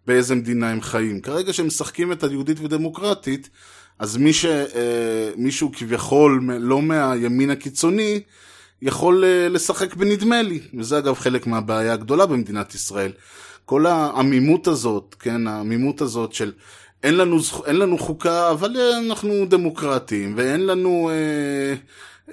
באיזה 0.08 0.36
מדינה 0.36 0.70
הם 0.70 0.82
חיים. 0.82 1.22
כרגע 1.22 1.54
שהם 1.54 1.68
משחקים 1.68 2.12
את 2.12 2.24
היהודית 2.24 2.60
ודמוקרטית, 2.60 3.50
אז 4.00 4.18
מי 4.18 4.34
ש, 4.34 4.46
אה, 4.46 5.32
מישהו 5.36 5.72
כביכול 5.74 6.42
לא 6.60 6.82
מהימין 6.82 7.50
הקיצוני, 7.50 8.22
יכול 8.82 9.24
אה, 9.24 9.50
לשחק 9.50 9.96
בנדמה 9.96 10.42
לי. 10.42 10.60
וזה 10.80 10.98
אגב 10.98 11.16
חלק 11.16 11.48
מהבעיה 11.48 11.94
הגדולה 11.94 12.26
במדינת 12.26 12.76
ישראל. 12.76 13.12
כל 13.66 13.86
העמימות 13.86 14.68
הזאת, 14.68 15.16
כן, 15.20 15.48
העמימות 15.48 16.02
הזאת 16.02 16.34
של 16.34 16.52
אין 17.04 17.18
לנו, 17.18 17.38
אין 17.66 17.76
לנו 17.76 17.97
חוקה, 17.97 18.52
אבל 18.52 18.78
אה, 18.78 18.97
אנחנו 18.97 19.45
דמוקרטים, 19.45 20.34
ואין 20.38 20.66
לנו, 20.66 21.10
אה, 21.10 21.76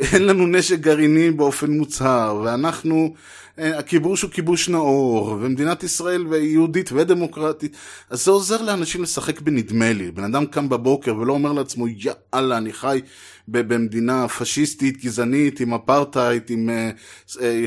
אין 0.12 0.26
לנו 0.26 0.46
נשק 0.46 0.78
גרעיני 0.78 1.30
באופן 1.30 1.70
מוצהר, 1.70 2.40
ואנחנו, 2.44 3.14
הכיבוש 3.58 4.22
הוא 4.22 4.30
כיבוש 4.30 4.68
נאור, 4.68 5.28
ומדינת 5.40 5.82
ישראל 5.82 6.26
יהודית 6.32 6.92
ודמוקרטית, 6.92 7.76
אז 8.10 8.24
זה 8.24 8.30
עוזר 8.30 8.62
לאנשים 8.62 9.02
לשחק 9.02 9.40
בנדמה 9.40 9.92
לי. 9.92 10.10
בן 10.10 10.24
אדם 10.24 10.46
קם 10.46 10.68
בבוקר 10.68 11.16
ולא 11.16 11.32
אומר 11.32 11.52
לעצמו, 11.52 11.86
יאללה, 11.88 12.56
אני 12.56 12.72
חי 12.72 13.00
במדינה 13.48 14.28
פשיסטית, 14.28 15.04
גזענית, 15.04 15.60
עם 15.60 15.74
אפרטהייד, 15.74 16.42
עם, 16.48 16.70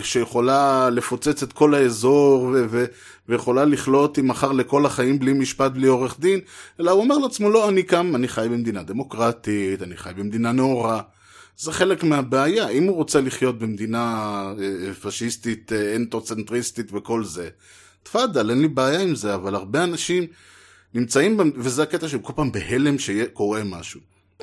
שיכולה 0.02 0.89
לפוצץ 0.89 1.44
את 1.44 1.54
כל 1.54 1.76
האזור, 1.76 2.42
ו... 2.54 2.66
ו 2.70 2.86
ויכולה 3.30 3.66
לחלות 3.66 4.18
עם 4.18 4.28
מחר 4.28 4.52
לכל 4.52 4.86
החיים 4.86 5.20
בלי 5.20 5.34
משפט, 5.34 5.72
בלי 5.72 5.88
עורך 5.88 6.20
דין, 6.20 6.39
אלא 6.80 6.92
הוא 6.92 7.02
אומר 7.02 7.18
לעצמו, 7.18 7.50
לא, 7.50 7.70
אני 7.70 7.84
קם, 7.84 8.16
אני 8.16 8.28
חי 8.28 8.48
במדינה 8.52 8.84
דמוקרטית, 8.84 9.82
אני 9.82 9.98
חי 9.98 10.12
במדינה 10.18 10.52
נאורה. 10.52 11.02
זה 11.58 11.72
חלק 11.72 12.04
מהבעיה. 12.04 12.70
אם 12.70 12.84
הוא 12.84 12.95
רוצה 12.95 13.22
לחיות 13.22 13.60
במדינה 13.60 14.04
אה, 14.60 14.93
פשיסטית, 14.93 15.74
אה, 15.74 15.95
אנטרוצנטריסטית 15.95 16.88
וכל 16.93 17.24
זה, 17.24 17.49
תפאדל, 18.04 18.49
אין 18.49 18.62
לי 18.62 18.68
בעיה 18.68 19.02
עם 19.02 19.16
זה, 19.16 19.36
אבל 19.36 19.56
הרבה 19.56 19.84
אנשים 19.84 20.28
נמצאים, 20.93 21.54
וזה 21.56 21.84
הקטע 21.84 22.08
שהם 22.08 22.20
כל 22.20 22.34
פעם 22.36 22.52
בהלם 22.52 22.99
שקורה 22.99 23.64
משהו. 23.64 23.99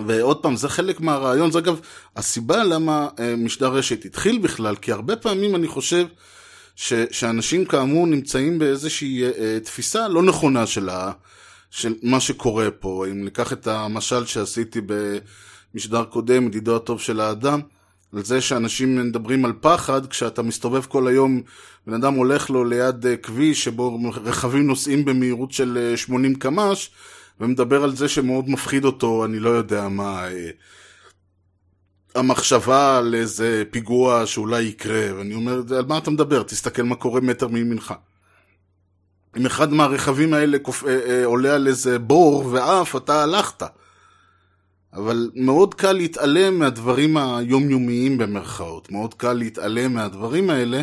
ועוד 0.07 0.43
פעם, 0.43 0.57
זה 0.57 0.69
חלק 0.69 1.01
מהרעיון, 1.01 1.51
זה 1.51 1.59
אגב 1.59 1.81
הסיבה 2.17 2.65
למה 2.65 3.09
אה, 3.19 3.37
משדר 3.37 3.69
רשת 3.69 4.05
התחיל 4.05 4.39
בכלל, 4.39 4.77
כי 4.77 4.93
הרבה 4.93 5.17
פעמים 5.17 5.55
אני 5.55 5.69
חושב 5.69 6.07
ש, 6.77 6.93
שאנשים 7.11 7.65
כאמור 7.65 8.07
נמצאים 8.07 8.59
באיזושהי 8.59 9.25
אה, 9.25 9.59
תפיסה 9.65 10.09
לא 10.09 10.23
נכונה 10.23 10.67
של, 10.67 10.89
ה, 10.89 11.13
של 11.71 11.95
מה 12.03 12.21
שקורה 12.21 12.71
פה. 12.71 13.07
אם 13.11 13.25
ניקח 13.25 13.53
את 13.53 13.67
המשל 13.67 14.27
שעשיתי 14.27 14.81
במשדר 15.75 16.05
קודם, 16.05 16.47
ידידו 16.47 16.77
הטוב 16.77 17.01
של 17.01 17.21
האדם, 17.21 17.61
על 18.13 18.25
זה 18.25 18.41
שאנשים 18.41 19.09
מדברים 19.09 19.45
על 19.45 19.53
פחד, 19.61 20.07
כשאתה 20.07 20.43
מסתובב 20.43 20.83
כל 20.85 21.09
היום, 21.09 21.43
בן 21.87 21.95
אדם 21.95 22.15
הולך 22.15 22.51
לו 22.51 22.65
ליד 22.65 23.07
אה, 23.07 23.17
כביש 23.17 23.65
שבו 23.65 23.99
רכבים 24.25 24.67
נוסעים 24.67 25.05
במהירות 25.05 25.53
של 25.53 25.93
80 25.97 26.33
אה, 26.33 26.39
קמ"ש, 26.39 26.91
ומדבר 27.41 27.85
על 27.85 27.97
זה 27.97 28.09
שמאוד 28.09 28.51
מפחיד 28.51 28.85
אותו, 28.85 29.25
אני 29.25 29.39
לא 29.39 29.51
יודע 29.51 29.89
מה, 29.89 30.29
אה, 30.29 30.51
המחשבה 32.15 32.99
על 32.99 33.15
איזה 33.15 33.63
פיגוע 33.71 34.27
שאולי 34.27 34.63
יקרה, 34.63 35.19
ואני 35.19 35.35
אומר, 35.35 35.63
על 35.77 35.85
מה 35.89 35.99
אתה 35.99 36.11
מדבר? 36.11 36.43
תסתכל 36.43 36.83
מה 36.83 36.95
קורה 36.95 37.21
מטר 37.21 37.49
מימינך. 37.49 37.95
אם 39.37 39.47
אחד 39.47 39.73
מהרכבים 39.73 40.35
האלה 40.35 40.59
עולה 41.25 41.55
על 41.55 41.67
איזה 41.67 41.99
בור 41.99 42.47
ועף, 42.47 42.97
אתה 42.97 43.23
הלכת. 43.23 43.63
אבל 44.99 45.31
מאוד 45.35 45.75
קל 45.75 45.93
להתעלם 45.93 46.59
מהדברים 46.59 47.17
היומיומיים 47.17 48.19
במרכאות. 48.19 48.93
מאוד 48.93 49.15
קל 49.15 49.33
להתעלם 49.33 49.95
מהדברים 49.95 50.51
האלה 50.51 50.83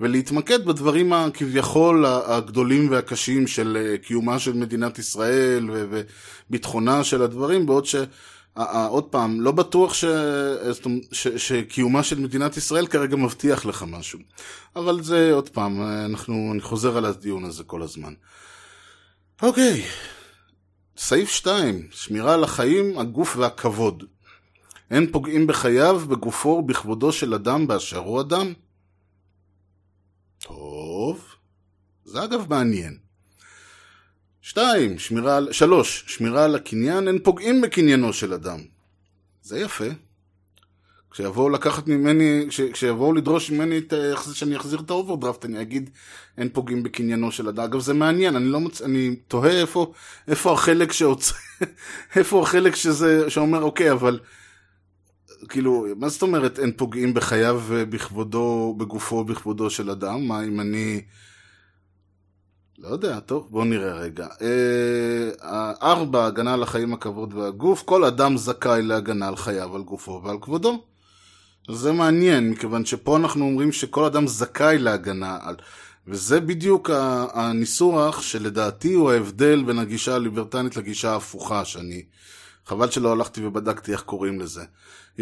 ולהתמקד 0.00 0.64
בדברים 0.64 1.12
הכביכול 1.12 2.06
הגדולים 2.06 2.90
והקשים 2.90 3.46
של 3.46 3.76
אה, 3.80 3.98
קיומה 3.98 4.38
של 4.38 4.52
מדינת 4.52 4.98
ישראל 4.98 5.70
וביטחונה 5.70 7.04
של 7.04 7.22
הדברים, 7.22 7.66
בעוד 7.66 7.86
ש... 7.86 7.96
עוד 8.88 9.04
פעם, 9.04 9.40
לא 9.40 9.52
בטוח 9.52 9.94
ש... 9.94 10.04
ש... 11.12 11.28
שקיומה 11.28 12.02
של 12.02 12.20
מדינת 12.20 12.56
ישראל 12.56 12.86
כרגע 12.86 13.16
מבטיח 13.16 13.66
לך 13.66 13.84
משהו. 13.88 14.18
אבל 14.76 15.02
זה 15.02 15.32
עוד 15.32 15.48
פעם, 15.48 15.82
אנחנו, 15.82 16.50
אני 16.52 16.60
חוזר 16.60 16.96
על 16.96 17.04
הדיון 17.04 17.44
הזה 17.44 17.64
כל 17.64 17.82
הזמן. 17.82 18.12
אוקיי, 19.42 19.82
סעיף 21.00 21.30
2, 21.30 21.88
שמירה 21.90 22.34
על 22.34 22.44
החיים, 22.44 22.98
הגוף 22.98 23.36
והכבוד. 23.36 24.04
אין 24.90 25.12
פוגעים 25.12 25.46
בחייו, 25.46 25.98
בגופו 25.98 26.48
ובכבודו 26.48 27.12
של 27.12 27.34
אדם 27.34 27.66
באשר 27.66 27.98
הוא 27.98 28.20
אדם. 28.20 28.52
טוב, 30.38 31.24
זה 32.04 32.24
אגב 32.24 32.46
מעניין. 32.50 32.98
שתיים, 34.42 34.98
שמירה 34.98 35.36
על... 35.36 35.52
שלוש, 35.52 36.04
שמירה 36.06 36.44
על 36.44 36.54
הקניין, 36.54 37.08
אין 37.08 37.18
פוגעים 37.22 37.60
בקניינו 37.60 38.12
של 38.12 38.32
אדם. 38.32 38.60
זה 39.42 39.58
יפה. 39.58 39.88
כשיבואו 41.10 41.48
לקחת 41.48 41.88
ממני, 41.88 42.44
כש, 42.48 42.60
כשיבואו 42.60 43.12
לדרוש 43.12 43.50
ממני 43.50 43.78
את, 43.78 43.92
שאני 44.32 44.56
אחזיר 44.56 44.80
את 44.80 44.90
האוברדרפט, 44.90 45.44
אני 45.44 45.60
אגיד 45.60 45.90
אין 46.38 46.48
פוגעים 46.48 46.82
בקניינו 46.82 47.32
של 47.32 47.48
אדם. 47.48 47.64
אגב, 47.64 47.80
זה 47.80 47.94
מעניין, 47.94 48.36
אני 48.36 48.44
לא 48.44 48.60
מוצ... 48.60 48.82
אני 48.82 49.16
תוהה 49.28 49.60
איפה, 49.60 49.92
איפה 50.28 50.52
החלק 50.52 50.92
שעוצר, 50.92 51.34
איפה 52.16 52.42
החלק 52.42 52.74
שזה, 52.74 53.30
שאומר, 53.30 53.62
אוקיי, 53.62 53.92
אבל, 53.92 54.18
כאילו, 55.48 55.86
מה 55.96 56.08
זאת 56.08 56.22
אומרת 56.22 56.58
אין 56.58 56.72
פוגעים 56.76 57.14
בחייו, 57.14 57.62
בכבודו, 57.68 58.74
בגופו, 58.78 59.24
בכבודו 59.24 59.70
של 59.70 59.90
אדם? 59.90 60.28
מה 60.28 60.44
אם 60.44 60.60
אני... 60.60 61.02
לא 62.78 62.88
יודע, 62.88 63.20
טוב, 63.20 63.48
בואו 63.50 63.64
נראה 63.64 63.92
רגע. 63.92 64.26
אה, 64.42 65.72
ארבע, 65.82 66.26
הגנה 66.26 66.54
על 66.54 66.62
החיים, 66.62 66.92
הכבוד 66.92 67.34
והגוף. 67.34 67.82
כל 67.82 68.04
אדם 68.04 68.36
זכאי 68.36 68.82
להגנה 68.82 69.28
על 69.28 69.36
חייו, 69.36 69.76
על 69.76 69.82
גופו 69.82 70.20
ועל 70.24 70.36
כבודו. 70.40 70.82
זה 71.68 71.92
מעניין, 71.92 72.50
מכיוון 72.50 72.84
שפה 72.84 73.16
אנחנו 73.16 73.44
אומרים 73.44 73.72
שכל 73.72 74.04
אדם 74.04 74.26
זכאי 74.26 74.78
להגנה 74.78 75.38
על... 75.42 75.56
וזה 76.06 76.40
בדיוק 76.40 76.90
הניסוח 77.32 78.22
שלדעתי 78.22 78.92
הוא 78.92 79.10
ההבדל 79.10 79.62
בין 79.66 79.78
הגישה 79.78 80.14
הליברטנית 80.14 80.76
לגישה 80.76 81.12
ההפוכה, 81.12 81.64
שאני... 81.64 82.02
חבל 82.66 82.90
שלא 82.90 83.12
הלכתי 83.12 83.46
ובדקתי 83.46 83.92
איך 83.92 84.02
קוראים 84.02 84.40
לזה. 84.40 84.64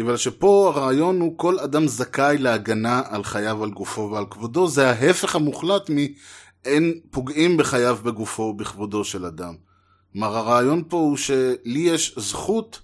אבל 0.01 0.17
שפה 0.17 0.71
הרעיון 0.75 1.19
הוא 1.19 1.37
כל 1.37 1.59
אדם 1.59 1.87
זכאי 1.87 2.37
להגנה 2.37 3.01
על 3.09 3.23
חייו, 3.23 3.63
על 3.63 3.69
גופו 3.69 4.09
ועל 4.13 4.25
כבודו, 4.29 4.67
זה 4.67 4.89
ההפך 4.89 5.35
המוחלט 5.35 5.89
מאין 5.89 6.99
פוגעים 7.11 7.57
בחייו, 7.57 7.97
בגופו 8.03 8.43
ובכבודו 8.43 9.03
של 9.03 9.25
אדם. 9.25 9.55
כלומר 10.13 10.37
הרעיון 10.37 10.83
פה 10.87 10.97
הוא 10.97 11.17
שלי 11.17 11.79
יש 11.79 12.13
זכות, 12.17 12.79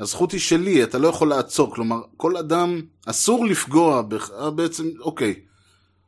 הזכות 0.00 0.32
היא 0.32 0.40
שלי, 0.40 0.84
אתה 0.84 0.98
לא 0.98 1.08
יכול 1.08 1.28
לעצור, 1.28 1.74
כלומר 1.74 2.00
כל 2.16 2.36
אדם 2.36 2.80
אסור 3.06 3.46
לפגוע, 3.46 4.02
בך, 4.02 4.30
בעצם, 4.30 4.88
אוקיי, 5.00 5.34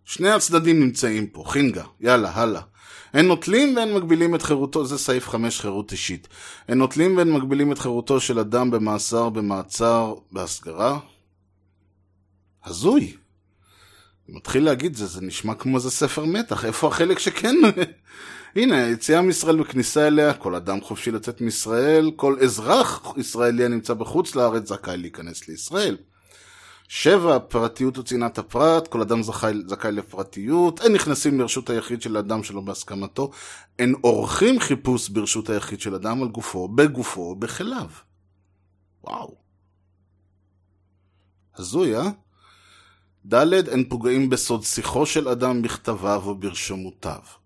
שני 0.05 0.31
הצדדים 0.31 0.81
נמצאים 0.81 1.27
פה, 1.27 1.45
חינגה, 1.47 1.85
יאללה, 2.01 2.31
הלאה. 2.35 2.61
הם 3.13 3.27
נוטלים 3.27 3.77
ואין 3.77 3.95
מגבילים 3.95 4.35
את 4.35 4.43
חירותו, 4.43 4.87
זה 4.87 4.99
סעיף 4.99 5.29
5 5.29 5.61
חירות 5.61 5.93
אישית. 5.93 6.29
הם 6.69 6.79
נוטלים 6.79 7.17
ואין 7.17 7.33
מגבילים 7.33 7.73
את 7.73 7.79
חירותו 7.79 8.21
של 8.21 8.39
אדם 8.39 8.71
במאסר, 8.71 9.29
במעצר, 9.29 10.15
בהסגרה. 10.33 10.99
הזוי. 12.65 13.17
אני 14.29 14.37
מתחיל 14.37 14.65
להגיד 14.65 14.97
זה, 14.97 15.07
זה 15.07 15.21
נשמע 15.21 15.55
כמו 15.55 15.77
איזה 15.77 15.91
ספר 15.91 16.25
מתח, 16.25 16.65
איפה 16.65 16.89
החלק 16.89 17.19
שכן? 17.19 17.57
הנה, 18.57 18.89
יציאה 18.89 19.23
מישראל 19.23 19.61
וכניסה 19.61 20.07
אליה, 20.07 20.35
כל 20.35 20.55
אדם 20.55 20.81
חופשי 20.81 21.11
לצאת 21.11 21.41
מישראל, 21.41 22.11
כל 22.17 22.37
אזרח 22.43 23.03
ישראלי 23.17 23.65
הנמצא 23.65 23.95
בחוץ 23.95 24.35
לארץ 24.35 24.69
זכאי 24.69 24.97
להיכנס 24.97 25.49
לישראל. 25.49 25.97
שבע, 26.89 27.39
פרטיות 27.39 27.99
וצנעת 27.99 28.39
הפרט, 28.39 28.89
כל 28.89 29.01
אדם 29.01 29.23
זכאי, 29.23 29.53
זכאי 29.67 29.93
לפרטיות, 29.93 30.81
אין 30.81 30.93
נכנסים 30.93 31.41
לרשות 31.41 31.71
היחיד 31.71 32.03
של 32.03 32.17
אדם 32.17 32.43
שלא 32.43 32.61
בהסכמתו, 32.61 33.31
אין 33.79 33.95
עורכים 34.01 34.61
חיפוש 34.61 35.09
ברשות 35.09 35.51
היחיד 35.51 35.81
של 35.81 35.95
אדם 35.95 36.23
על 36.23 36.29
גופו, 36.29 36.69
בגופו 36.69 37.35
בכליו. 37.35 37.91
וואו. 39.05 39.37
הזוי, 41.57 41.97
אה? 41.97 42.11
ד', 43.27 43.69
אין 43.69 43.89
פוגעים 43.89 44.31
בסוד 44.31 44.63
שיחו 44.63 45.07
של 45.07 45.29
אדם 45.29 45.63
בכתביו 45.63 46.23
או 46.27 46.35
ברשמותיו. 46.35 47.40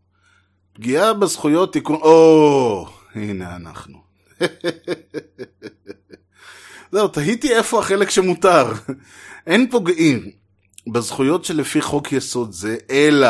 פגיעה 0.74 1.14
בזכויות 1.14 1.72
תיקון... 1.72 1.96
או, 1.96 2.88
הנה 3.14 3.56
אנחנו. 3.56 3.98
זהו, 6.92 7.08
תהיתי 7.08 7.54
איפה 7.54 7.78
החלק 7.78 8.10
שמותר. 8.10 8.72
אין 9.46 9.70
פוגעים 9.70 10.30
בזכויות 10.86 11.44
שלפי 11.44 11.80
חוק 11.80 12.12
יסוד 12.12 12.52
זה, 12.52 12.76
אלא 12.90 13.28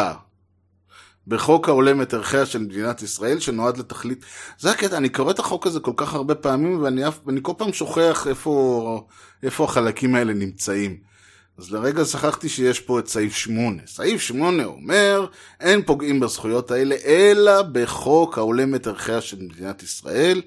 בחוק 1.27 1.69
ההולם 1.69 2.03
את 2.03 2.15
ערכיה 2.15 2.47
של 2.47 2.59
מדינת 2.59 3.03
ישראל, 3.03 3.41
שנועד 3.41 3.77
לתכלית... 3.77 4.25
זה 4.59 4.71
הקטע, 4.71 4.97
אני 4.97 5.09
קורא 5.09 5.31
את 5.31 5.39
החוק 5.39 5.67
הזה 5.67 5.81
כל 5.81 5.93
כך 5.97 6.15
הרבה 6.15 6.35
פעמים, 6.35 6.83
ואני, 6.83 7.09
אף, 7.09 7.19
כל 7.43 7.53
פעם 7.59 7.73
שוכח 7.73 8.27
איפה, 8.27 9.07
איפה 9.43 9.65
החלקים 9.65 10.15
האלה 10.15 10.33
נמצאים. 10.33 11.14
אז 11.59 11.73
לרגע 11.73 12.05
שכחתי 12.05 12.49
שיש 12.49 12.81
פה 12.81 12.99
את 12.99 13.09
סעיף 13.09 13.37
8. 13.37 13.83
סעיף 13.87 14.21
8 14.21 14.65
אומר, 14.65 15.27
אין 15.61 15.83
פוגעים 15.83 16.21
בזכויות 16.21 16.71
האלה, 16.71 16.97
אלא 17.05 17.63
בחוק 17.63 18.39
ההולם 18.39 18.75
את 18.75 18.87
ערכיה 18.87 19.21
של 19.21 19.43
מדינת 19.43 19.83
ישראל, 19.83 20.43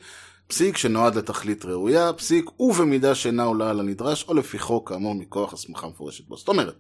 פסיק 0.48 0.78
שנועד 0.78 1.16
לתכלית 1.16 1.66
ראויה, 1.66 2.14
פסיק 2.14 2.60
ובמידה 2.60 3.16
שאינה 3.16 3.44
עולה 3.44 3.70
על 3.70 3.80
הנדרש, 3.80 4.26
או 4.28 4.34
לפי 4.34 4.60
חוק 4.60 4.90
כאמור 4.90 5.16
מכוח 5.16 5.54
הסמכה 5.54 5.88
מפורשת 5.88 6.28
בו. 6.28 6.38
זאת 6.38 6.48
אומרת, 6.48 6.76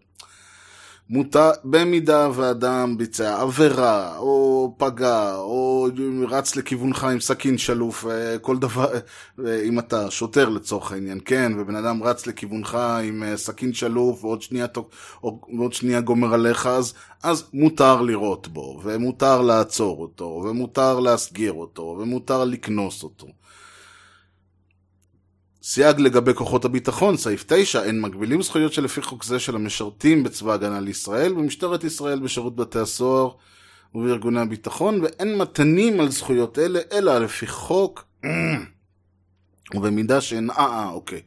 מותר, 1.09 1.51
במידה 1.63 2.29
ואדם 2.33 2.97
ביצע 2.97 3.41
עבירה, 3.41 4.17
או 4.17 4.73
פגע, 4.77 5.35
או 5.35 5.87
רץ 6.27 6.55
לכיוונך 6.55 7.03
עם 7.03 7.19
סכין 7.19 7.57
שלוף, 7.57 8.05
אה, 8.05 8.37
כל 8.37 8.57
דבר, 8.57 8.93
אה, 9.45 9.61
אם 9.63 9.79
אתה 9.79 10.11
שוטר 10.11 10.49
לצורך 10.49 10.91
העניין, 10.91 11.19
כן, 11.25 11.51
ובן 11.57 11.75
אדם 11.75 12.03
רץ 12.03 12.27
לכיוונך 12.27 12.77
עם 13.03 13.23
אה, 13.23 13.37
סכין 13.37 13.73
שלוף, 13.73 14.23
ועוד 14.23 14.41
שנייה, 14.41 14.65
או, 15.23 15.39
ועוד 15.57 15.73
שנייה 15.73 16.01
גומר 16.01 16.33
עליך, 16.33 16.65
אז, 16.65 16.93
אז 17.23 17.49
מותר 17.53 18.01
לירות 18.01 18.47
בו, 18.47 18.81
ומותר 18.83 19.41
לעצור 19.41 20.01
אותו, 20.01 20.43
ומותר 20.45 20.99
להסגיר 20.99 21.53
אותו, 21.53 21.97
ומותר 21.99 22.43
לקנוס 22.43 23.03
אותו. 23.03 23.27
סייג 25.69 25.99
לגבי 25.99 26.33
כוחות 26.33 26.65
הביטחון, 26.65 27.17
סעיף 27.17 27.43
9, 27.47 27.83
אין 27.83 28.01
מגבילים 28.01 28.41
זכויות 28.41 28.73
שלפי 28.73 29.01
חוק 29.01 29.23
זה 29.23 29.39
של 29.39 29.55
המשרתים 29.55 30.23
בצבא 30.23 30.53
הגנה 30.53 30.79
לישראל, 30.79 31.33
במשטרת 31.33 31.83
ישראל, 31.83 32.19
בשירות 32.19 32.55
בתי 32.55 32.79
הסוהר 32.79 33.29
ובארגוני 33.95 34.39
הביטחון, 34.39 35.01
ואין 35.01 35.37
מתנים 35.37 35.99
על 35.99 36.11
זכויות 36.11 36.59
אלה, 36.59 36.79
אלא 36.91 37.17
לפי 37.17 37.47
חוק, 37.47 38.03
ובמידה 39.75 40.21
שאינה, 40.21 40.53
אה, 40.53 40.65
אה, 40.65 40.89
אוקיי, 40.89 41.21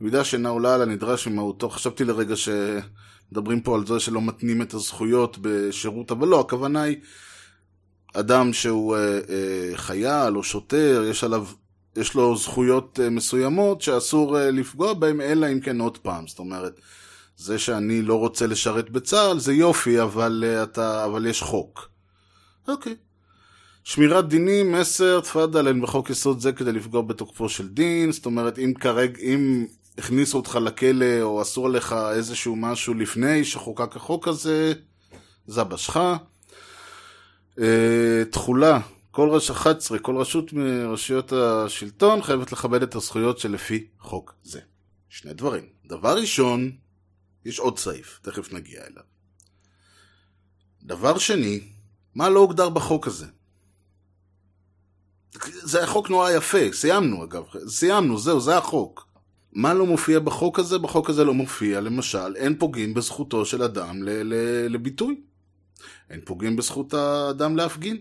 במידה 0.00 0.24
שאינה 0.24 0.48
עולה 0.48 0.74
על 0.74 0.82
הנדרש 0.82 1.26
ממהותו, 1.26 1.70
חשבתי 1.70 2.04
לרגע 2.04 2.34
שמדברים 2.36 3.60
פה 3.60 3.74
על 3.74 3.86
זה 3.86 4.00
שלא 4.00 4.22
מתנים 4.22 4.62
את 4.62 4.74
הזכויות 4.74 5.38
בשירות, 5.40 6.10
אבל 6.10 6.28
לא, 6.28 6.40
הכוונה 6.40 6.82
היא 6.82 6.96
אדם 8.14 8.52
שהוא 8.52 8.96
אה, 8.96 9.00
אה, 9.00 9.76
חייל 9.76 10.36
או 10.36 10.42
שוטר, 10.42 11.04
יש 11.10 11.24
עליו 11.24 11.46
יש 11.96 12.14
לו 12.14 12.36
זכויות 12.36 13.00
אה, 13.02 13.10
מסוימות 13.10 13.82
שאסור 13.82 14.38
אה, 14.38 14.50
לפגוע 14.50 14.94
בהן, 14.94 15.20
אלא 15.20 15.46
אם 15.52 15.60
כן 15.60 15.80
עוד 15.80 15.98
פעם. 15.98 16.26
זאת 16.26 16.38
אומרת, 16.38 16.80
זה 17.36 17.58
שאני 17.58 18.02
לא 18.02 18.14
רוצה 18.14 18.46
לשרת 18.46 18.90
בצה"ל 18.90 19.38
זה 19.38 19.52
יופי, 19.52 20.02
אבל, 20.02 20.44
אה, 20.46 20.62
אתה, 20.62 21.04
אבל 21.04 21.26
יש 21.26 21.42
חוק. 21.42 21.88
אוקיי. 22.68 22.96
שמירת 23.84 24.28
דינים, 24.28 24.74
10, 24.74 25.20
תפאדל, 25.20 25.68
אין 25.68 25.82
בחוק 25.82 26.10
יסוד 26.10 26.40
זה 26.40 26.52
כדי 26.52 26.72
לפגוע 26.72 27.02
בתוקפו 27.02 27.48
של 27.48 27.68
דין, 27.68 28.12
זאת 28.12 28.26
אומרת, 28.26 28.58
אם 28.58 28.72
כרגע, 28.80 29.20
אם 29.20 29.66
הכניסו 29.98 30.36
אותך 30.36 30.58
לכלא 30.62 31.22
או 31.22 31.42
אסור 31.42 31.70
לך 31.70 31.96
איזשהו 32.12 32.56
משהו 32.56 32.94
לפני 32.94 33.44
שחוקק 33.44 33.96
החוק 33.96 34.28
הזה, 34.28 34.72
זה 35.46 35.64
בשך. 35.64 35.96
כל 39.10 39.30
רש... 39.30 39.50
11, 39.50 39.98
כל 39.98 40.16
רשות 40.16 40.52
מרשויות 40.52 41.32
השלטון 41.32 42.22
חייבת 42.22 42.52
לכבד 42.52 42.82
את 42.82 42.94
הזכויות 42.94 43.38
שלפי 43.38 43.86
חוק 43.98 44.34
זה. 44.42 44.60
שני 45.08 45.32
דברים. 45.32 45.64
דבר 45.86 46.16
ראשון, 46.16 46.70
יש 47.44 47.58
עוד 47.58 47.78
סעיף, 47.78 48.20
תכף 48.22 48.52
נגיע 48.52 48.80
אליו. 48.86 49.02
דבר 50.82 51.18
שני, 51.18 51.60
מה 52.14 52.28
לא 52.28 52.40
הוגדר 52.40 52.68
בחוק 52.68 53.06
הזה? 53.06 53.26
זה 55.42 55.78
היה 55.78 55.86
חוק 55.86 56.10
נורא 56.10 56.30
יפה, 56.30 56.58
סיימנו 56.72 57.24
אגב, 57.24 57.44
סיימנו, 57.66 58.18
זהו, 58.18 58.40
זה 58.40 58.58
החוק. 58.58 59.06
מה 59.52 59.74
לא 59.74 59.86
מופיע 59.86 60.18
בחוק 60.18 60.58
הזה? 60.58 60.78
בחוק 60.78 61.10
הזה 61.10 61.24
לא 61.24 61.34
מופיע, 61.34 61.80
למשל, 61.80 62.36
אין 62.36 62.58
פוגעים 62.58 62.94
בזכותו 62.94 63.44
של 63.44 63.62
אדם 63.62 64.02
ל- 64.02 64.22
ל- 64.34 64.66
לביטוי. 64.74 65.20
אין 66.10 66.20
פוגעים 66.24 66.56
בזכות 66.56 66.94
האדם 66.94 67.56
להפגין. 67.56 68.00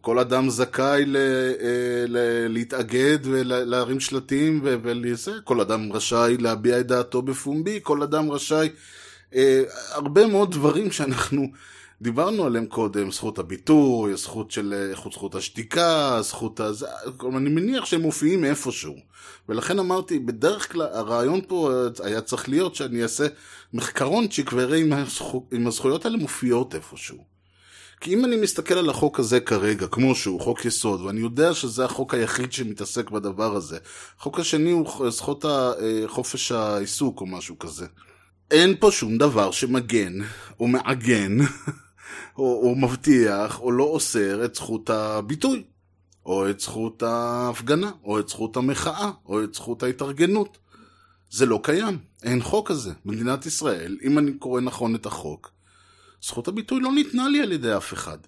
כל 0.00 0.18
אדם 0.18 0.50
זכאי 0.50 1.04
ל, 1.06 1.16
אה, 1.16 2.04
ל, 2.08 2.48
להתאגד 2.48 3.18
ולהרים 3.22 4.00
שלטים 4.00 4.60
ולזה, 4.62 5.32
כל 5.44 5.60
אדם 5.60 5.92
רשאי 5.92 6.36
להביע 6.36 6.80
את 6.80 6.86
דעתו 6.86 7.22
בפומבי, 7.22 7.80
כל 7.82 8.02
אדם 8.02 8.30
רשאי, 8.30 8.68
אה, 9.34 9.62
הרבה 9.90 10.26
מאוד 10.26 10.50
דברים 10.50 10.92
שאנחנו 10.92 11.46
דיברנו 12.02 12.46
עליהם 12.46 12.66
קודם, 12.66 13.10
זכות 13.10 13.38
הביטוי, 13.38 14.16
זכות 14.16 14.50
של, 14.50 14.92
זכות 15.12 15.34
השתיקה, 15.34 16.18
זכות 16.22 16.60
הזה, 16.60 16.86
אני 17.36 17.50
מניח 17.50 17.84
שהם 17.84 18.00
מופיעים 18.02 18.44
איפשהו. 18.44 18.94
ולכן 19.48 19.78
אמרתי, 19.78 20.18
בדרך 20.18 20.72
כלל 20.72 20.86
הרעיון 20.92 21.40
פה 21.48 21.70
היה 22.02 22.20
צריך 22.20 22.48
להיות 22.48 22.74
שאני 22.74 23.02
אעשה 23.02 23.26
מחקרונצ'יק 23.72 24.52
ואראה 24.52 24.78
אם 25.52 25.66
הזכויות 25.66 26.04
האלה 26.04 26.16
מופיעות 26.16 26.74
איפשהו. 26.74 27.27
כי 28.00 28.14
אם 28.14 28.24
אני 28.24 28.36
מסתכל 28.36 28.74
על 28.74 28.90
החוק 28.90 29.20
הזה 29.20 29.40
כרגע, 29.40 29.86
כמו 29.86 30.14
שהוא, 30.14 30.40
חוק 30.40 30.64
יסוד, 30.64 31.00
ואני 31.00 31.20
יודע 31.20 31.54
שזה 31.54 31.84
החוק 31.84 32.14
היחיד 32.14 32.52
שמתעסק 32.52 33.10
בדבר 33.10 33.56
הזה, 33.56 33.78
החוק 34.18 34.40
השני 34.40 34.70
הוא 34.70 35.10
זכות 35.10 35.44
חופש 36.06 36.52
העיסוק 36.52 37.20
או 37.20 37.26
משהו 37.26 37.58
כזה. 37.58 37.86
אין 38.50 38.74
פה 38.80 38.90
שום 38.90 39.18
דבר 39.18 39.50
שמגן, 39.50 40.12
או 40.60 40.66
מעגן, 40.66 41.38
או, 42.38 42.60
או 42.62 42.74
מבטיח, 42.76 43.60
או 43.60 43.72
לא 43.72 43.84
אוסר 43.84 44.44
את 44.44 44.54
זכות 44.54 44.90
הביטוי, 44.90 45.62
או 46.26 46.50
את 46.50 46.60
זכות 46.60 47.02
ההפגנה, 47.02 47.90
או 48.04 48.18
את 48.18 48.28
זכות 48.28 48.56
המחאה, 48.56 49.10
או 49.26 49.44
את 49.44 49.54
זכות 49.54 49.82
ההתארגנות. 49.82 50.58
זה 51.30 51.46
לא 51.46 51.60
קיים, 51.62 51.98
אין 52.22 52.42
חוק 52.42 52.68
כזה. 52.68 52.92
במדינת 53.04 53.46
ישראל, 53.46 53.98
אם 54.02 54.18
אני 54.18 54.32
קורא 54.32 54.60
נכון 54.60 54.94
את 54.94 55.06
החוק, 55.06 55.50
זכות 56.22 56.48
הביטוי 56.48 56.80
לא 56.80 56.92
ניתנה 56.92 57.28
לי 57.28 57.40
על 57.40 57.52
ידי 57.52 57.76
אף 57.76 57.92
אחד. 57.92 58.18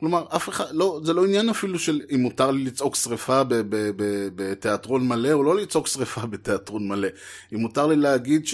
כלומר, 0.00 0.24
אף 0.36 0.48
אחד, 0.48 0.64
לא, 0.72 1.00
זה 1.04 1.12
לא 1.12 1.24
עניין 1.24 1.48
אפילו 1.48 1.78
של 1.78 2.00
אם 2.14 2.20
מותר 2.20 2.50
לי 2.50 2.64
לצעוק 2.64 2.94
שריפה 2.96 3.42
בתיאטרון 4.36 5.08
מלא 5.08 5.32
או 5.32 5.42
לא 5.42 5.56
לצעוק 5.56 5.86
שריפה 5.86 6.26
בתיאטרון 6.32 6.88
מלא. 6.88 7.08
אם 7.54 7.58
מותר 7.58 7.86
לי 7.86 7.96
להגיד 7.96 8.46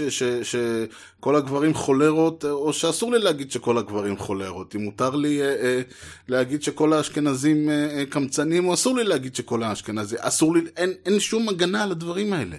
שכל 0.43 1.37
הגברים 1.37 1.75
חולרות, 1.75 2.45
או 2.45 2.73
שאסור 2.73 3.13
לי 3.13 3.19
להגיד 3.19 3.51
שכל 3.51 3.79
הגברים 3.79 4.17
חולרות. 4.17 4.75
אם 4.75 4.81
מותר 4.81 5.17
לי 5.17 5.43
אה, 5.43 5.47
אה, 5.47 5.81
להגיד 6.29 6.63
שכל 6.63 6.93
האשכנזים 6.93 7.71
אה, 7.71 7.99
אה, 7.99 8.07
קמצנים, 8.07 8.69
או 8.69 8.75
אסור 8.75 8.97
לי 8.97 9.05
להגיד 9.05 9.35
שכל 9.35 9.63
האשכנזים, 9.63 10.19
אסור 10.21 10.55
לי, 10.55 10.61
אין, 10.77 10.93
אין 11.07 11.21
שום 11.21 11.49
הגנה 11.49 11.83
על 11.83 11.91
הדברים 11.91 12.33
האלה. 12.33 12.57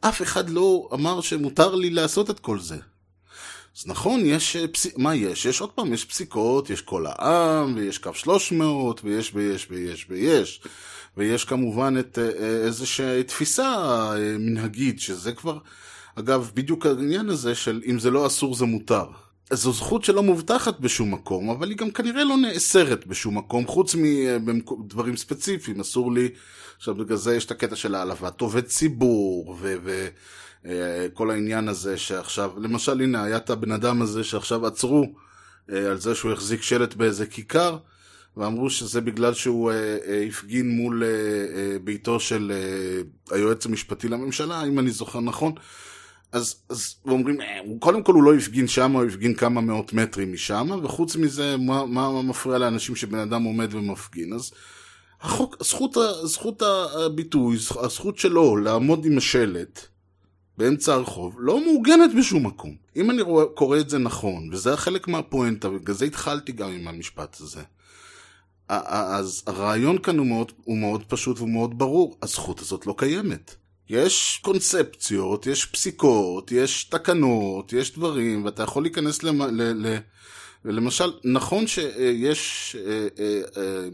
אף 0.00 0.22
אחד 0.22 0.50
לא 0.50 0.88
אמר 0.92 1.20
שמותר 1.20 1.74
לי 1.74 1.90
לעשות 1.90 2.30
את 2.30 2.40
כל 2.40 2.60
זה. 2.60 2.76
אז 3.78 3.86
נכון, 3.86 4.20
יש, 4.24 4.56
אה. 4.56 4.64
מה 4.96 5.14
יש? 5.14 5.46
יש 5.46 5.60
עוד 5.60 5.70
פעם, 5.70 5.92
יש 5.92 6.04
פסיקות, 6.04 6.70
יש 6.70 6.80
כל 6.80 7.06
העם, 7.06 7.74
ויש 7.76 7.98
קו 7.98 8.14
300, 8.14 9.00
ויש 9.04 9.30
ויש 9.34 9.66
ויש 9.70 10.06
ויש. 10.08 10.60
ויש 11.16 11.44
כמובן 11.44 11.94
את 11.98 12.18
אה, 12.18 12.24
אה, 12.24 12.64
איזושהי 12.66 13.22
תפיסה 13.22 13.76
מנהגית, 14.38 15.00
שזה 15.00 15.32
כבר, 15.32 15.58
אגב, 16.14 16.50
בדיוק 16.54 16.86
העניין 16.86 17.28
הזה 17.28 17.54
של 17.54 17.82
אם 17.86 17.98
זה 17.98 18.10
לא 18.10 18.26
אסור 18.26 18.54
זה 18.54 18.64
מותר. 18.64 19.04
זו 19.52 19.72
זכות 19.72 20.04
שלא 20.04 20.22
מובטחת 20.22 20.80
בשום 20.80 21.14
מקום, 21.14 21.50
אבל 21.50 21.70
היא 21.70 21.76
גם 21.76 21.90
כנראה 21.90 22.24
לא 22.24 22.36
נאסרת 22.36 23.06
בשום 23.06 23.38
מקום, 23.38 23.66
חוץ 23.66 23.94
מדברים 23.94 25.16
ספציפיים, 25.16 25.80
אסור 25.80 26.12
לי, 26.12 26.28
עכשיו 26.76 26.94
בגלל 26.94 27.16
זה 27.16 27.36
יש 27.36 27.44
את 27.44 27.50
הקטע 27.50 27.76
של 27.76 27.94
העלבת 27.94 28.40
עובד 28.40 28.64
ציבור, 28.66 29.56
ו... 29.60 29.76
ו- 29.84 30.08
כל 31.14 31.30
העניין 31.30 31.68
הזה 31.68 31.98
שעכשיו, 31.98 32.50
למשל 32.56 33.00
הנה 33.00 33.24
היה 33.24 33.36
את 33.36 33.50
הבן 33.50 33.72
אדם 33.72 34.02
הזה 34.02 34.24
שעכשיו 34.24 34.66
עצרו 34.66 35.04
אה, 35.72 35.90
על 35.90 35.98
זה 35.98 36.14
שהוא 36.14 36.32
החזיק 36.32 36.62
שלט 36.62 36.94
באיזה 36.94 37.26
כיכר 37.26 37.76
ואמרו 38.36 38.70
שזה 38.70 39.00
בגלל 39.00 39.34
שהוא 39.34 39.70
אה, 39.72 40.24
הפגין 40.28 40.70
מול 40.70 41.02
ביתו 41.84 42.20
של 42.20 42.52
היועץ 43.30 43.66
המשפטי 43.66 44.08
לממשלה, 44.08 44.64
אם 44.64 44.78
אני 44.78 44.90
זוכר 44.90 45.20
נכון. 45.20 45.52
אז, 46.32 46.56
אז 46.68 46.94
אומרים, 47.04 47.38
קודם 47.78 48.02
כל 48.02 48.12
הוא 48.12 48.22
לא 48.22 48.34
הפגין 48.34 48.68
שם, 48.68 48.92
הוא 48.92 49.04
הפגין 49.04 49.34
כמה 49.34 49.60
מאות 49.60 49.92
מטרים 49.92 50.32
משם, 50.32 50.70
וחוץ 50.82 51.16
מזה, 51.16 51.56
מה, 51.56 51.86
מה 51.86 52.22
מפריע 52.22 52.58
לאנשים 52.58 52.96
שבן 52.96 53.18
אדם 53.18 53.42
עומד 53.42 53.74
ומפגין? 53.74 54.32
אז 54.32 54.50
החוק, 55.20 55.56
זכות, 55.62 55.96
זכות 56.24 56.62
הביטוי, 56.62 57.56
הזכות 57.80 58.18
שלו 58.18 58.56
לעמוד 58.56 59.04
עם 59.04 59.18
השלט, 59.18 59.86
באמצע 60.58 60.94
הרחוב, 60.94 61.36
לא 61.38 61.64
מעוגנת 61.64 62.10
בשום 62.18 62.46
מקום. 62.46 62.76
אם 62.96 63.10
אני 63.10 63.22
רואה, 63.22 63.44
קורא 63.46 63.78
את 63.78 63.90
זה 63.90 63.98
נכון, 63.98 64.48
וזה 64.52 64.76
חלק 64.76 65.08
מהפואנטה, 65.08 65.68
ובגלל 65.68 65.94
זה 65.94 66.04
התחלתי 66.04 66.52
גם 66.52 66.70
עם 66.70 66.88
המשפט 66.88 67.40
הזה, 67.40 67.62
אז 68.68 69.42
הרעיון 69.46 69.98
כאן 69.98 70.18
הוא 70.18 70.26
מאוד, 70.26 70.52
הוא 70.64 70.78
מאוד 70.78 71.04
פשוט 71.04 71.40
ומאוד 71.40 71.78
ברור, 71.78 72.18
הזכות 72.22 72.60
הזאת 72.60 72.86
לא 72.86 72.94
קיימת. 72.98 73.54
יש 73.90 74.40
קונספציות, 74.42 75.46
יש 75.46 75.64
פסיקות, 75.64 76.52
יש 76.52 76.84
תקנות, 76.84 77.72
יש 77.72 77.92
דברים, 77.92 78.44
ואתה 78.44 78.62
יכול 78.62 78.82
להיכנס 78.82 79.22
למ... 79.22 79.42
ל... 79.42 79.86
ל... 79.86 79.98
למשל, 80.64 81.12
נכון 81.24 81.66
שיש, 81.66 82.76
אה, 82.86 83.08
אה, 83.18 83.40
אה, 83.56 83.88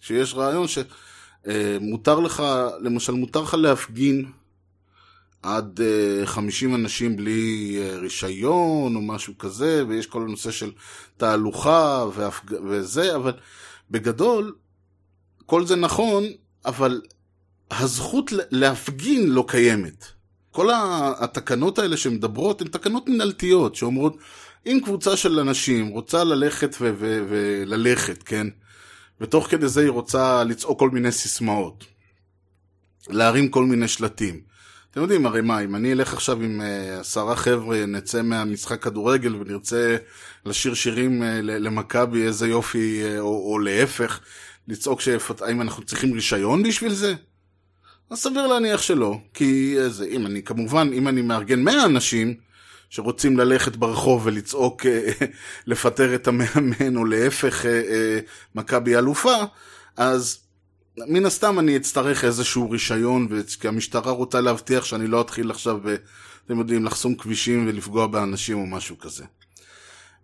שיש 0.00 0.34
רעיון 0.34 0.66
שמותר 0.68 2.20
לך, 2.20 2.42
למשל, 2.80 3.12
מותר 3.12 3.42
לך 3.42 3.54
להפגין 3.54 4.24
עד 5.42 5.80
50 6.24 6.70
אה, 6.70 6.74
אנשים 6.74 7.16
בלי 7.16 7.76
אה, 7.80 7.98
רישיון 7.98 8.96
או 8.96 9.02
משהו 9.02 9.38
כזה, 9.38 9.84
ויש 9.88 10.06
כל 10.06 10.22
הנושא 10.22 10.50
של 10.50 10.72
תהלוכה 11.16 12.04
והפג... 12.14 12.52
וזה, 12.68 13.16
אבל 13.16 13.32
בגדול, 13.90 14.54
כל 15.46 15.66
זה 15.66 15.76
נכון, 15.76 16.24
אבל 16.64 17.00
הזכות 17.70 18.32
להפגין 18.50 19.30
לא 19.30 19.44
קיימת. 19.48 20.04
כל 20.50 20.68
התקנות 21.20 21.78
האלה 21.78 21.96
שמדברות 21.96 22.60
הן 22.60 22.68
תקנות 22.68 23.08
מנהלתיות, 23.08 23.74
שאומרות, 23.74 24.16
אם 24.66 24.80
קבוצה 24.84 25.16
של 25.16 25.40
אנשים 25.40 25.88
רוצה 25.88 26.24
ללכת 26.24 26.76
ו- 26.80 26.94
ו- 26.98 27.24
וללכת, 27.28 28.22
כן? 28.22 28.46
ותוך 29.20 29.46
כדי 29.46 29.68
זה 29.68 29.80
היא 29.80 29.90
רוצה 29.90 30.44
לצעוק 30.44 30.78
כל 30.78 30.90
מיני 30.90 31.12
סיסמאות, 31.12 31.84
להרים 33.08 33.48
כל 33.48 33.64
מיני 33.64 33.88
שלטים. 33.88 34.40
אתם 34.90 35.00
יודעים 35.00 35.26
הרי 35.26 35.40
מה, 35.40 35.60
אם 35.60 35.76
אני 35.76 35.92
אלך 35.92 36.12
עכשיו 36.12 36.42
עם 36.42 36.60
אה, 36.60 37.00
עשרה 37.00 37.36
חבר'ה, 37.36 37.86
נצא 37.86 38.22
מהמשחק 38.22 38.82
כדורגל 38.82 39.36
ונרצה 39.36 39.96
לשיר 40.46 40.74
שירים 40.74 41.22
אה, 41.22 41.40
למכבי, 41.42 42.26
איזה 42.26 42.48
יופי, 42.48 43.02
אה, 43.04 43.20
או, 43.20 43.52
או 43.52 43.58
להפך, 43.58 44.20
לצעוק 44.68 45.00
האם 45.40 45.60
אנחנו 45.60 45.84
צריכים 45.84 46.12
רישיון 46.12 46.62
בשביל 46.62 46.92
זה? 46.92 47.14
אז 48.10 48.18
סביר 48.18 48.46
להניח 48.46 48.82
שלא, 48.82 49.18
כי 49.34 49.76
זה, 49.88 50.04
אם 50.04 50.26
אני, 50.26 50.42
כמובן, 50.42 50.90
אם 50.92 51.08
אני 51.08 51.22
מארגן 51.22 51.62
100 51.62 51.84
אנשים 51.84 52.34
שרוצים 52.90 53.38
ללכת 53.38 53.76
ברחוב 53.76 54.26
ולצעוק, 54.26 54.86
לפטר 55.66 56.14
את 56.14 56.28
המאמן, 56.28 56.96
או 56.96 57.04
להפך, 57.04 57.64
מכבי 58.54 58.96
אלופה, 58.96 59.36
אז 59.96 60.38
מן 61.06 61.26
הסתם 61.26 61.58
אני 61.58 61.76
אצטרך 61.76 62.24
איזשהו 62.24 62.70
רישיון, 62.70 63.28
כי 63.60 63.68
המשטרה 63.68 64.12
רוצה 64.12 64.40
להבטיח 64.40 64.84
שאני 64.84 65.06
לא 65.06 65.20
אתחיל 65.20 65.50
עכשיו, 65.50 65.80
אתם 66.46 66.58
יודעים, 66.58 66.84
לחסום 66.84 67.14
כבישים 67.14 67.68
ולפגוע 67.68 68.06
באנשים 68.06 68.58
או 68.58 68.66
משהו 68.66 68.98
כזה. 68.98 69.24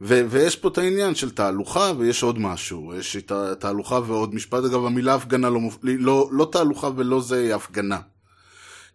ו- 0.00 0.22
ויש 0.30 0.56
פה 0.56 0.68
את 0.68 0.78
העניין 0.78 1.14
של 1.14 1.30
תהלוכה 1.30 1.92
ויש 1.98 2.22
עוד 2.22 2.38
משהו, 2.38 2.94
יש 2.98 3.16
את 3.16 3.32
התהלוכה 3.32 4.00
ועוד 4.06 4.34
משפט, 4.34 4.64
אגב 4.64 4.84
המילה 4.84 5.14
הפגנה 5.14 5.50
לא, 5.50 5.60
לא, 5.82 6.28
לא 6.32 6.48
תהלוכה 6.52 6.90
ולא 6.96 7.20
זה 7.20 7.40
היא 7.40 7.54
הפגנה. 7.54 7.98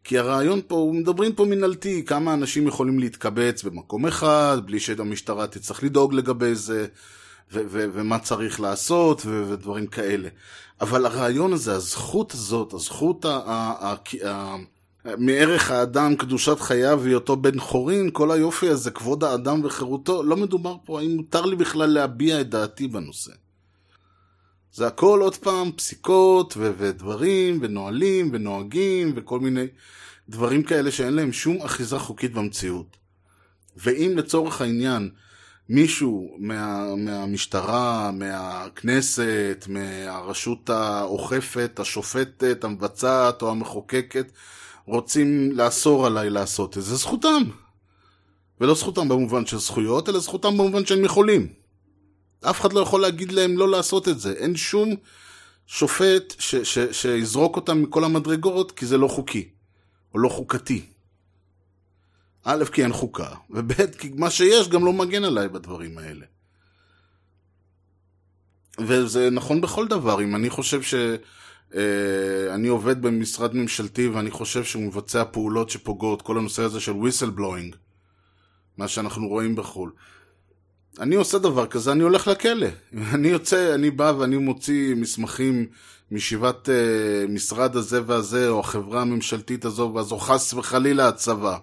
כי 0.03 0.17
הרעיון 0.17 0.61
פה, 0.67 0.91
מדברים 0.95 1.33
פה 1.33 1.45
מנהלתי, 1.45 2.05
כמה 2.05 2.33
אנשים 2.33 2.67
יכולים 2.67 2.99
להתקבץ 2.99 3.63
במקום 3.63 4.05
אחד, 4.05 4.57
בלי 4.65 4.79
שהמשטרה 4.79 5.47
תצטרך 5.47 5.83
לדאוג 5.83 6.13
לגבי 6.13 6.55
זה, 6.55 6.87
ו- 7.53 7.63
ו- 7.67 7.85
ומה 7.93 8.19
צריך 8.19 8.59
לעשות, 8.59 9.21
ו- 9.25 9.45
ודברים 9.49 9.87
כאלה. 9.87 10.29
אבל 10.81 11.05
הרעיון 11.05 11.53
הזה, 11.53 11.73
הזכות 11.75 12.33
הזאת, 12.33 12.73
הזכות 12.73 13.25
ה- 13.25 13.29
ה- 13.29 13.93
ה- 14.25 14.27
ה- 14.27 14.57
מערך 15.17 15.71
האדם, 15.71 16.15
קדושת 16.15 16.59
חייו 16.59 16.99
והיותו 17.03 17.35
בן 17.35 17.59
חורין, 17.59 18.09
כל 18.13 18.31
היופי 18.31 18.69
הזה, 18.69 18.91
כבוד 18.91 19.23
האדם 19.23 19.65
וחירותו, 19.65 20.23
לא 20.23 20.37
מדובר 20.37 20.75
פה 20.85 20.99
האם 20.99 21.15
מותר 21.15 21.45
לי 21.45 21.55
בכלל 21.55 21.89
להביע 21.89 22.41
את 22.41 22.49
דעתי 22.49 22.87
בנושא. 22.87 23.31
זה 24.73 24.87
הכל 24.87 25.19
עוד 25.21 25.35
פעם 25.35 25.71
פסיקות 25.71 26.53
ו- 26.57 26.71
ודברים 26.77 27.59
ונהלים 27.61 28.29
ונוהגים 28.33 29.13
וכל 29.15 29.39
מיני 29.39 29.65
דברים 30.29 30.63
כאלה 30.63 30.91
שאין 30.91 31.13
להם 31.13 31.33
שום 31.33 31.61
אחיזה 31.61 31.99
חוקית 31.99 32.33
במציאות. 32.33 32.97
ואם 33.77 34.13
לצורך 34.15 34.61
העניין 34.61 35.09
מישהו 35.69 36.35
מה, 36.39 36.95
מהמשטרה, 36.95 38.11
מהכנסת, 38.11 39.65
מהרשות 39.69 40.69
האוכפת, 40.69 41.79
השופטת, 41.79 42.63
המבצעת 42.63 43.41
או 43.41 43.49
המחוקקת 43.51 44.31
רוצים 44.85 45.51
לאסור 45.51 46.05
עליי 46.05 46.29
לעשות 46.29 46.77
את 46.77 46.83
זה, 46.83 46.95
זכותם. 46.95 47.43
ולא 48.61 48.73
זכותם 48.75 49.09
במובן 49.09 49.45
של 49.45 49.57
זכויות, 49.57 50.09
אלא 50.09 50.19
זכותם 50.19 50.57
במובן 50.57 50.85
שהם 50.85 51.03
יכולים. 51.03 51.47
אף 52.41 52.61
אחד 52.61 52.73
לא 52.73 52.79
יכול 52.79 53.01
להגיד 53.01 53.31
להם 53.31 53.57
לא 53.57 53.69
לעשות 53.69 54.07
את 54.07 54.19
זה. 54.19 54.31
אין 54.31 54.55
שום 54.55 54.95
שופט 55.67 56.35
ש- 56.39 56.55
ש- 56.55 56.91
שיזרוק 56.91 57.55
אותם 57.55 57.81
מכל 57.81 58.03
המדרגות 58.03 58.71
כי 58.71 58.85
זה 58.85 58.97
לא 58.97 59.07
חוקי, 59.07 59.49
או 60.13 60.19
לא 60.19 60.29
חוקתי. 60.29 60.85
א', 62.43 62.65
כי 62.73 62.83
אין 62.83 62.93
חוקה, 62.93 63.29
וב', 63.49 63.73
כי 63.97 64.11
מה 64.15 64.29
שיש 64.29 64.69
גם 64.69 64.85
לא 64.85 64.93
מגן 64.93 65.23
עליי 65.23 65.49
בדברים 65.49 65.97
האלה. 65.97 66.25
וזה 68.79 69.29
נכון 69.29 69.61
בכל 69.61 69.87
דבר, 69.87 70.23
אם 70.23 70.35
אני 70.35 70.49
חושב 70.49 70.81
ש... 70.81 70.93
אה, 71.75 72.55
אני 72.55 72.67
עובד 72.67 73.01
במשרד 73.01 73.55
ממשלתי 73.55 74.07
ואני 74.07 74.31
חושב 74.31 74.63
שהוא 74.63 74.83
מבצע 74.83 75.23
פעולות 75.31 75.69
שפוגעות, 75.69 76.21
כל 76.21 76.37
הנושא 76.37 76.63
הזה 76.63 76.79
של 76.79 76.91
whistleblowing, 76.91 77.75
מה 78.77 78.87
שאנחנו 78.87 79.27
רואים 79.27 79.55
בחו"ל. 79.55 79.91
אני 80.99 81.15
עושה 81.15 81.37
דבר 81.37 81.67
כזה, 81.67 81.91
אני 81.91 82.03
הולך 82.03 82.27
לכלא. 82.27 82.67
אני 83.13 83.27
יוצא, 83.27 83.75
אני 83.75 83.91
בא 83.91 84.13
ואני 84.17 84.37
מוציא 84.37 84.95
מסמכים 84.95 85.67
מישיבת 86.11 86.69
uh, 86.69 87.31
משרד 87.31 87.75
הזה 87.75 88.01
והזה, 88.05 88.49
או 88.49 88.59
החברה 88.59 89.01
הממשלתית 89.01 89.65
הזו 89.65 89.91
והזו, 89.95 90.17
חס 90.17 90.53
וחלילה 90.53 91.07
הצבא. 91.07 91.57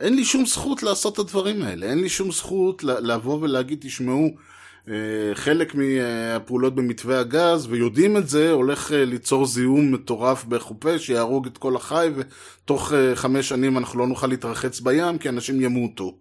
אין 0.00 0.16
לי 0.16 0.24
שום 0.24 0.46
זכות 0.46 0.82
לעשות 0.82 1.14
את 1.14 1.18
הדברים 1.18 1.62
האלה, 1.62 1.86
אין 1.86 1.98
לי 2.00 2.08
שום 2.08 2.32
זכות 2.32 2.84
לבוא 2.84 3.38
ולהגיד, 3.40 3.78
תשמעו, 3.80 4.30
אה, 4.88 4.94
חלק 5.34 5.74
מהפעולות 5.74 6.74
במתווה 6.74 7.20
הגז, 7.20 7.66
ויודעים 7.70 8.16
את 8.16 8.28
זה, 8.28 8.50
הולך 8.50 8.92
אה, 8.92 9.04
ליצור 9.04 9.46
זיהום 9.46 9.92
מטורף 9.92 10.44
בחופה, 10.44 10.98
שיהרוג 10.98 11.46
את 11.46 11.58
כל 11.58 11.76
החי, 11.76 12.08
ותוך 12.16 12.92
אה, 12.92 13.16
חמש 13.16 13.48
שנים 13.48 13.78
אנחנו 13.78 13.98
לא 13.98 14.06
נוכל 14.06 14.26
להתרחץ 14.26 14.80
בים, 14.80 15.18
כי 15.18 15.28
אנשים 15.28 15.60
ימותו. 15.60 16.18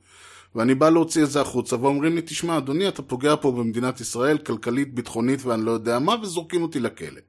ואני 0.56 0.76
בא 0.76 0.90
להוציא 0.90 1.24
את 1.24 1.32
זה 1.32 1.42
החוצה, 1.42 1.76
ואומרים 1.82 2.16
לי, 2.16 2.22
תשמע, 2.22 2.58
אדוני, 2.58 2.88
אתה 2.88 3.02
פוגע 3.02 3.36
פה 3.42 3.52
במדינת 3.52 4.02
ישראל, 4.02 4.38
כלכלית, 4.38 4.94
ביטחונית, 4.94 5.46
ואני 5.46 5.66
לא 5.66 5.72
יודע 5.72 6.00
מה, 6.00 6.16
וזורקים 6.22 6.62
אותי 6.62 6.80
לכלא. 6.80 7.22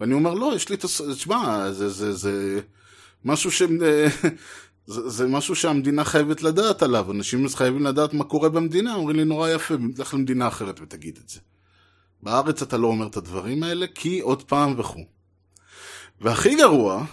ואני 0.00 0.14
אומר, 0.14 0.34
לא, 0.34 0.52
יש 0.56 0.68
לי 0.68 0.74
את 0.74 0.84
הס... 0.84 1.02
תשמע, 1.02 1.72
זה, 1.72 1.88
זה, 1.88 2.12
זה 2.12 2.60
משהו 3.24 3.50
ש... 3.50 3.62
זה, 4.86 5.08
זה 5.08 5.26
משהו 5.26 5.54
שהמדינה 5.54 6.04
חייבת 6.04 6.42
לדעת 6.42 6.82
עליו, 6.82 7.12
אנשים 7.12 7.48
חייבים 7.48 7.86
לדעת 7.86 8.14
מה 8.14 8.24
קורה 8.24 8.48
במדינה, 8.48 8.94
אומרים 8.94 9.16
לי, 9.16 9.24
נורא 9.24 9.50
יפה, 9.50 9.74
לך 9.98 10.14
למדינה 10.14 10.48
אחרת 10.48 10.80
ותגיד 10.80 11.18
את 11.24 11.28
זה. 11.28 11.40
בארץ 12.22 12.62
אתה 12.62 12.76
לא 12.76 12.86
אומר 12.86 13.06
את 13.06 13.16
הדברים 13.16 13.62
האלה, 13.62 13.86
כי 13.94 14.20
עוד 14.20 14.42
פעם 14.42 14.74
וכו'. 14.78 15.04
והכי 16.20 16.54
גרוע, 16.54 17.04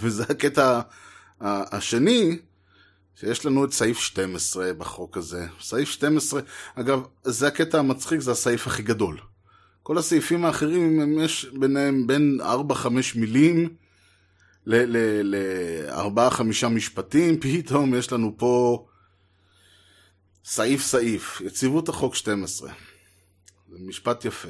וזה 0.00 0.22
הקטע 0.22 0.80
השני, 1.40 2.38
שיש 3.14 3.46
לנו 3.46 3.64
את 3.64 3.72
סעיף 3.72 3.98
12 3.98 4.72
בחוק 4.72 5.16
הזה. 5.16 5.46
סעיף 5.60 5.88
12, 5.88 6.40
אגב, 6.74 7.02
זה 7.24 7.46
הקטע 7.46 7.78
המצחיק, 7.78 8.20
זה 8.20 8.30
הסעיף 8.30 8.66
הכי 8.66 8.82
גדול. 8.82 9.18
כל 9.82 9.98
הסעיפים 9.98 10.44
האחרים, 10.44 11.18
יש 11.18 11.46
ביניהם 11.60 12.06
בין 12.06 12.40
4-5 12.42 12.86
מילים 13.14 13.68
ל-4-5 14.66 16.42
משפטים, 16.68 17.40
פתאום 17.40 17.94
יש 17.94 18.12
לנו 18.12 18.34
פה 18.36 18.84
סעיף 20.44 20.82
סעיף, 20.82 21.40
יציבות 21.40 21.88
החוק 21.88 22.14
12. 22.14 22.72
זה 23.70 23.76
משפט 23.80 24.24
יפה. 24.24 24.48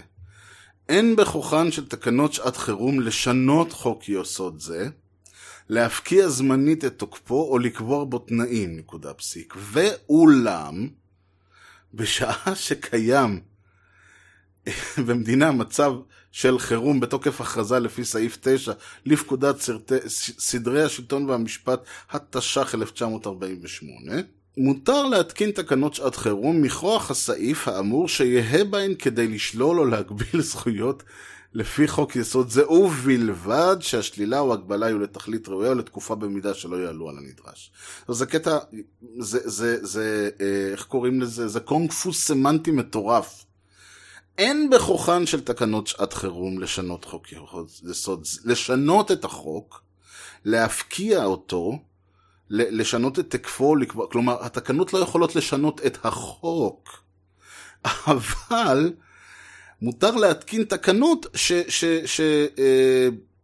אין 0.89 1.17
בכוחן 1.17 1.73
של 1.73 1.89
תקנות 1.89 2.33
שעת 2.33 2.57
חירום 2.57 3.01
לשנות 3.01 3.73
חוק 3.73 4.09
יסוד 4.09 4.61
זה, 4.61 4.89
להפקיע 5.69 6.29
זמנית 6.29 6.85
את 6.85 6.99
תוקפו 6.99 7.49
או 7.51 7.59
לקבוע 7.59 8.05
בו 8.05 8.19
תנאים, 8.19 8.77
נקודה 8.77 9.15
פסיק. 9.15 9.55
ואולם, 9.57 10.89
בשעה 11.95 12.55
שקיים 12.55 13.41
במדינה 15.07 15.53
מצב 15.53 15.93
של 16.35 16.59
חירום 16.59 17.01
בתוקף 17.01 17.41
הכרזה 17.41 17.79
לפי 17.79 18.05
סעיף 18.05 18.39
9 18.41 18.73
לפקודת 19.07 19.61
סרטי, 19.61 19.95
סדרי 20.39 20.83
השלטון 20.83 21.31
והמשפט, 21.31 21.81
התש"ח 22.11 22.75
1948, 22.75 24.13
מותר 24.57 25.03
להתקין 25.03 25.51
תקנות 25.51 25.95
שעת 25.95 26.17
חירום 26.17 26.63
מכוח 26.63 27.11
הסעיף 27.11 27.69
האמור 27.69 28.09
שיהא 28.09 28.65
בהן 28.65 28.95
כדי 28.95 29.29
לשלול 29.29 29.81
או 29.81 29.85
להגביל 29.85 30.41
זכויות 30.41 31.03
לפי 31.53 31.89
חוק 31.89 32.17
יסוד 32.17 32.51
זה, 32.51 32.69
ובלבד 32.69 33.77
שהשלילה 33.81 34.39
או 34.39 34.53
הגבלה 34.53 34.87
יהיו 34.87 34.99
לתכלית 34.99 35.49
ראויה 35.49 35.71
או 35.71 35.75
לתקופה 35.75 36.15
במידה 36.15 36.55
שלא 36.55 36.77
יעלו 36.77 37.09
על 37.09 37.19
הנדרש. 37.19 37.71
אז 38.09 38.17
זה 38.17 38.27
קטע, 38.27 38.59
זה, 39.19 39.39
זה, 39.45 39.87
זה, 39.87 40.31
אה, 40.41 40.73
איך 40.73 40.85
קוראים 40.85 41.21
לזה? 41.21 41.49
זה 41.49 41.61
קונגפוס 41.61 42.27
סמנטי 42.27 42.71
מטורף. 42.71 43.44
אין 44.39 44.71
בכוחן 44.71 45.27
של 45.27 45.41
תקנות 45.41 45.87
שעת 45.87 46.13
חירום 46.13 46.59
לשנות 46.61 47.05
חוק 47.05 47.27
יסוד, 47.91 48.27
לשנות 48.45 49.11
את 49.11 49.25
החוק, 49.25 49.83
להפקיע 50.45 51.25
אותו, 51.25 51.79
לשנות 52.51 53.19
את 53.19 53.31
תקפו, 53.31 53.75
כלומר, 54.11 54.45
התקנות 54.45 54.93
לא 54.93 54.99
יכולות 54.99 55.37
לשנות 55.37 55.87
את 55.87 55.99
החוק, 56.05 56.89
אבל 58.07 58.93
מותר 59.83 60.11
להתקין 60.15 60.65
תקנות 60.65 61.27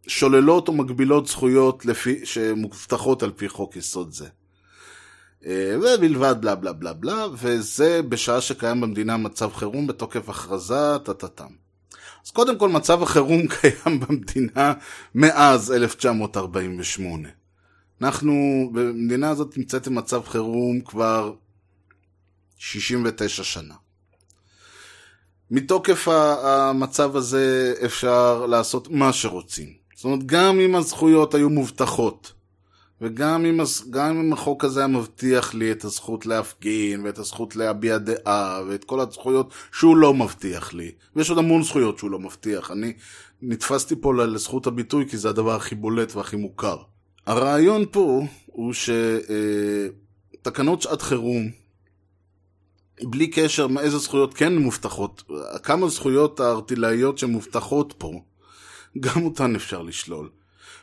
ששוללות 0.05 0.69
אה, 0.69 0.73
או 0.73 0.77
מגבילות 0.77 1.27
זכויות 1.27 1.85
לפי, 1.85 2.25
שמובטחות 2.25 3.23
על 3.23 3.31
פי 3.31 3.49
חוק 3.49 3.75
יסוד 3.75 4.11
זה. 4.11 4.27
אה, 5.45 5.75
ובלבד 5.77 6.35
בלה 6.41 6.55
בלה 6.55 6.73
בלה 6.73 6.93
בלה, 6.93 7.25
וזה 7.33 8.01
בשעה 8.01 8.41
שקיים 8.41 8.81
במדינה 8.81 9.17
מצב 9.17 9.53
חירום 9.53 9.87
בתוקף 9.87 10.29
הכרזה, 10.29 10.97
טה-טה-טם. 11.03 11.61
אז 12.25 12.31
קודם 12.31 12.57
כל 12.57 12.69
מצב 12.69 13.03
החירום 13.03 13.41
קיים 13.61 13.99
במדינה 13.99 14.73
מאז 15.15 15.71
1948. 15.71 17.29
אנחנו 18.01 18.69
במדינה 18.73 19.29
הזאת 19.29 19.57
נמצאת 19.57 19.87
במצב 19.87 20.21
חירום 20.25 20.81
כבר 20.81 21.33
69 22.57 23.43
שנה. 23.43 23.75
מתוקף 25.51 26.07
המצב 26.43 27.15
הזה 27.15 27.73
אפשר 27.85 28.45
לעשות 28.45 28.91
מה 28.91 29.13
שרוצים. 29.13 29.73
זאת 29.95 30.05
אומרת, 30.05 30.25
גם 30.25 30.59
אם 30.59 30.75
הזכויות 30.75 31.33
היו 31.33 31.49
מובטחות, 31.49 32.33
וגם 33.01 33.45
אם, 33.45 33.59
גם 33.89 34.19
אם 34.19 34.33
החוק 34.33 34.63
הזה 34.63 34.79
היה 34.79 34.87
מבטיח 34.87 35.53
לי 35.53 35.71
את 35.71 35.83
הזכות 35.83 36.25
להפגין, 36.25 37.05
ואת 37.05 37.17
הזכות 37.17 37.55
להביע 37.55 37.97
דעה, 37.97 38.61
ואת 38.67 38.83
כל 38.83 38.99
הזכויות 38.99 39.53
שהוא 39.71 39.97
לא 39.97 40.13
מבטיח 40.13 40.73
לי, 40.73 40.91
ויש 41.15 41.29
עוד 41.29 41.39
המון 41.39 41.63
זכויות 41.63 41.97
שהוא 41.97 42.11
לא 42.11 42.19
מבטיח. 42.19 42.71
אני 42.71 42.93
נתפסתי 43.41 43.95
פה 44.01 44.13
לזכות 44.13 44.67
הביטוי 44.67 45.09
כי 45.09 45.17
זה 45.17 45.29
הדבר 45.29 45.55
הכי 45.55 45.75
בולט 45.75 46.15
והכי 46.15 46.35
מוכר. 46.35 46.77
הרעיון 47.27 47.85
פה 47.91 48.21
הוא 48.45 48.73
שתקנות 50.41 50.81
שעת 50.81 51.01
חירום 51.01 51.49
בלי 53.03 53.27
קשר 53.27 53.67
מאיזה 53.67 53.97
זכויות 53.97 54.33
כן 54.33 54.57
מובטחות, 54.57 55.23
כמה 55.63 55.87
זכויות 55.87 56.39
הארטילאיות 56.39 57.17
שמובטחות 57.17 57.93
פה, 57.97 58.21
גם 58.99 59.25
אותן 59.25 59.55
אפשר 59.55 59.81
לשלול. 59.81 60.29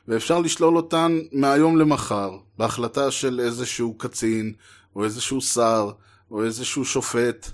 ואפשר 0.09 0.39
לשלול 0.41 0.77
אותן 0.77 1.19
מהיום 1.33 1.77
למחר, 1.77 2.31
בהחלטה 2.59 3.11
של 3.11 3.41
איזשהו 3.41 3.95
קצין, 3.99 4.53
או 4.97 5.05
איזשהו 5.05 5.41
שר, 5.41 5.91
או 6.31 6.45
איזשהו 6.45 6.85
שופט. 6.85 7.51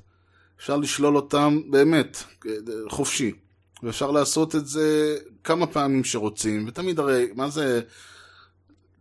אפשר 0.59 0.77
לשלול 0.77 1.17
אותם 1.17 1.61
באמת, 1.71 2.23
חופשי. 2.89 3.33
ואפשר 3.83 4.11
לעשות 4.11 4.55
את 4.55 4.67
זה 4.67 5.19
כמה 5.45 5.67
פעמים 5.67 6.05
שרוצים, 6.05 6.65
ותמיד 6.69 6.99
הרי, 6.99 7.29
מה 7.35 7.51
זה 7.51 7.81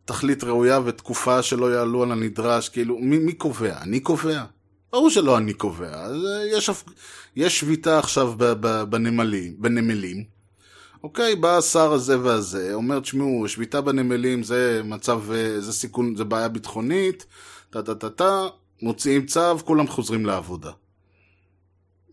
תכלית 0.05 0.43
ראויה 0.43 0.79
ותקופה 0.85 1.41
שלא 1.41 1.73
יעלו 1.73 2.03
על 2.03 2.11
הנדרש, 2.11 2.69
כאילו, 2.69 2.99
מי, 2.99 3.17
מי 3.17 3.33
קובע? 3.33 3.81
אני 3.81 3.99
קובע? 3.99 4.43
ברור 4.91 5.09
שלא 5.09 5.37
אני 5.37 5.53
קובע. 5.53 6.07
יש, 6.51 6.69
יש 7.35 7.59
שביתה 7.59 7.99
עכשיו 7.99 8.33
בנמלים, 8.89 9.55
בנמלים. 9.59 10.32
אוקיי, 11.03 11.35
בא 11.35 11.57
השר 11.57 11.93
הזה 11.93 12.19
והזה, 12.19 12.73
אומר, 12.73 12.99
תשמעו, 12.99 13.47
שביתה 13.47 13.81
בנמלים 13.81 14.43
זה 14.43 14.81
מצב, 14.85 15.21
זה 15.59 15.73
סיכון, 15.73 16.15
זה 16.15 16.23
בעיה 16.23 16.47
ביטחונית, 16.47 17.25
טה-טה-טה-טה, 17.69 18.47
מוציאים 18.81 19.25
צו, 19.25 19.59
כולם 19.65 19.87
חוזרים 19.87 20.25
לעבודה. 20.25 20.71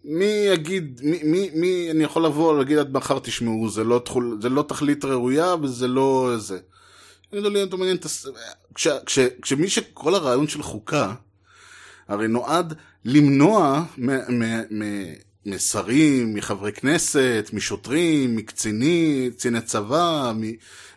מי 0.05 0.25
יגיד, 0.25 1.01
מי, 1.05 1.21
מי, 1.23 1.51
מי, 1.55 1.91
אני 1.91 2.05
יכול 2.05 2.25
לבוא 2.25 2.53
ולהגיד 2.53 2.79
עד 2.79 2.93
מחר, 2.93 3.19
תשמעו, 3.19 3.69
זה 3.69 3.85
לא, 3.85 4.03
תחול, 4.05 4.39
זה 4.43 4.49
לא 4.49 4.63
תכלית 4.63 5.05
ראויה 5.05 5.55
וזה 5.63 5.89
לא 5.89 6.35
זה. 6.39 6.59
יגידו 7.33 7.51
לי, 7.51 7.63
אתה 7.63 7.77
מעניין, 7.77 7.97
כש, 8.75 8.89
כש, 9.07 9.19
כשמי 9.43 9.69
שכל 9.69 10.15
הרעיון 10.15 10.49
של 10.49 10.63
חוקה, 10.63 11.15
הרי 12.09 12.29
נועד 12.29 12.75
למנוע 13.05 13.85
משרים, 15.47 16.35
מחברי 16.35 16.73
כנסת, 16.73 17.51
משוטרים, 17.53 18.37
מקצינים, 18.37 19.31
קציני 19.31 19.61
צבא, 19.61 20.33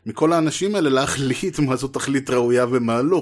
מכל 0.06 0.34
האנשים 0.34 0.76
האלה 0.76 0.90
להחליט 0.90 1.60
מה 1.60 1.76
זו 1.76 1.88
תכלית 1.88 2.30
ראויה 2.30 2.66
ומה 2.72 3.02
לא. 3.02 3.22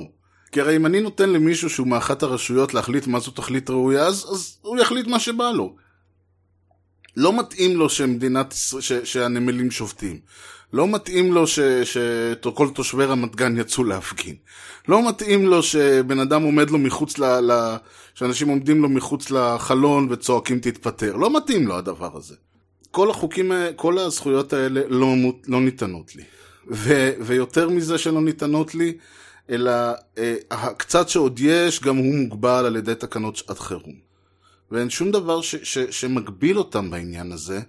כי 0.52 0.62
הרי 0.62 0.76
אם 0.76 0.86
אני 0.86 1.02
נותן 1.02 1.30
למישהו 1.30 1.70
שהוא 1.70 1.88
מאחת 1.88 2.24
הרשויות 2.24 2.74
להחליט 2.74 3.08
מה 3.08 3.20
זו 3.20 3.32
תכלית 3.32 3.70
ראויה, 3.70 4.06
אז, 4.06 4.26
אז 4.32 4.58
הוא 4.62 4.78
יחליט 4.78 5.08
מה 5.08 5.20
שבא 5.20 5.52
לו. 5.52 5.76
לא 7.18 7.40
מתאים 7.40 7.78
לו 7.78 7.90
שמדינת, 7.90 8.54
ש, 8.80 8.94
שהנמלים 8.94 9.72
שובתים. 9.72 10.20
לא 10.74 10.88
מתאים 10.88 11.34
לו 11.34 11.44
שכל 11.84 12.70
תושבי 12.74 13.06
רמת 13.06 13.36
גן 13.36 13.58
יצאו 13.58 13.84
להפגין. 13.84 14.36
לא 14.88 15.10
מתאים 15.10 15.48
לו 15.48 15.64
שבן 15.64 16.20
אדם 16.20 16.44
עומד 16.44 16.70
לו 16.70 16.78
מחוץ 16.78 17.18
ל... 17.18 17.26
ל... 17.52 17.76
שאנשים 18.16 18.48
עומדים 18.48 18.82
לו 18.82 18.90
מחוץ 18.90 19.32
לחלון 19.32 20.08
וצועקים 20.12 20.60
תתפטר. 20.60 21.16
לא 21.16 21.38
מתאים 21.38 21.68
לו 21.68 21.78
הדבר 21.78 22.18
הזה. 22.18 22.36
כל 22.92 23.10
החוקים, 23.10 23.52
כל 23.76 23.98
הזכויות 23.98 24.54
האלה 24.54 24.82
לא, 24.88 25.16
לא 25.48 25.62
ניתנות 25.62 26.16
לי. 26.16 26.24
ו, 26.72 27.12
ויותר 27.22 27.70
מזה 27.70 27.98
שלא 27.98 28.22
ניתנות 28.22 28.76
לי, 28.76 28.94
אלא 29.50 29.72
אה, 30.18 30.36
הקצת 30.52 31.10
שעוד 31.10 31.40
יש, 31.40 31.82
גם 31.82 31.98
הוא 31.98 32.16
מוגבל 32.16 32.66
על 32.66 32.76
ידי 32.76 32.96
תקנות 32.96 33.36
שעת 33.36 33.60
חירום. 33.60 34.11
ואין 34.72 34.90
שום 34.90 35.12
דבר 35.12 35.42
ש, 35.42 35.56
ש, 35.56 35.78
שמגביל 35.78 36.58
אותם 36.58 36.92
בעניין 36.92 37.32
הזה. 37.32 37.62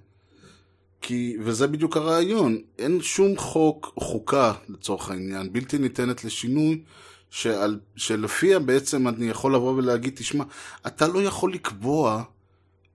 כי, 1.01 1.37
וזה 1.45 1.67
בדיוק 1.67 1.97
הרעיון, 1.97 2.59
אין 2.79 3.03
שום 3.03 3.37
חוק, 3.37 3.93
חוקה 3.99 4.53
לצורך 4.69 5.11
העניין, 5.11 5.53
בלתי 5.53 5.79
ניתנת 5.79 6.25
לשינוי, 6.25 6.83
שעל, 7.31 7.81
שלפיה 7.97 8.59
בעצם 8.59 9.09
אני 9.09 9.29
יכול 9.29 9.55
לבוא 9.55 9.73
ולהגיד, 9.73 10.13
תשמע, 10.17 10.45
אתה 10.87 11.09
לא 11.09 11.23
יכול 11.23 11.53
לקבוע 11.53 12.23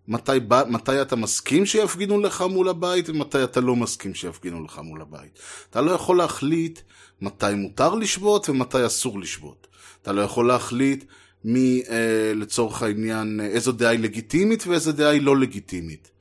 מתי, 0.08 0.32
מתי 0.70 1.02
אתה 1.02 1.16
מסכים 1.16 1.66
שיפגינו 1.66 2.22
לך 2.22 2.42
מול 2.42 2.70
הבית 2.70 3.10
ומתי 3.10 3.44
אתה 3.44 3.62
לא 3.62 3.76
מסכים 3.76 4.16
שיפגינו 4.16 4.64
לך 4.64 4.80
מול 4.84 5.02
הבית. 5.02 5.40
אתה 5.70 5.82
לא 5.82 5.92
יכול 5.92 6.18
להחליט 6.18 6.80
מתי 7.22 7.54
מותר 7.56 7.96
לשבות 7.96 8.50
ומתי 8.50 8.86
אסור 8.86 9.20
לשבות. 9.20 9.68
אתה 10.02 10.12
לא 10.12 10.22
יכול 10.22 10.48
להחליט 10.48 11.04
מי, 11.50 11.82
אה, 11.90 12.34
לצורך 12.36 12.84
העניין, 12.84 13.40
אה, 13.40 13.46
איזו 13.46 13.72
דעה 13.72 13.92
היא 13.92 14.00
לגיטימית 14.00 14.68
ואיזו 14.68 14.92
דעה 14.92 15.10
היא 15.10 15.22
לא 15.22 15.38
לגיטימית. 15.38 16.12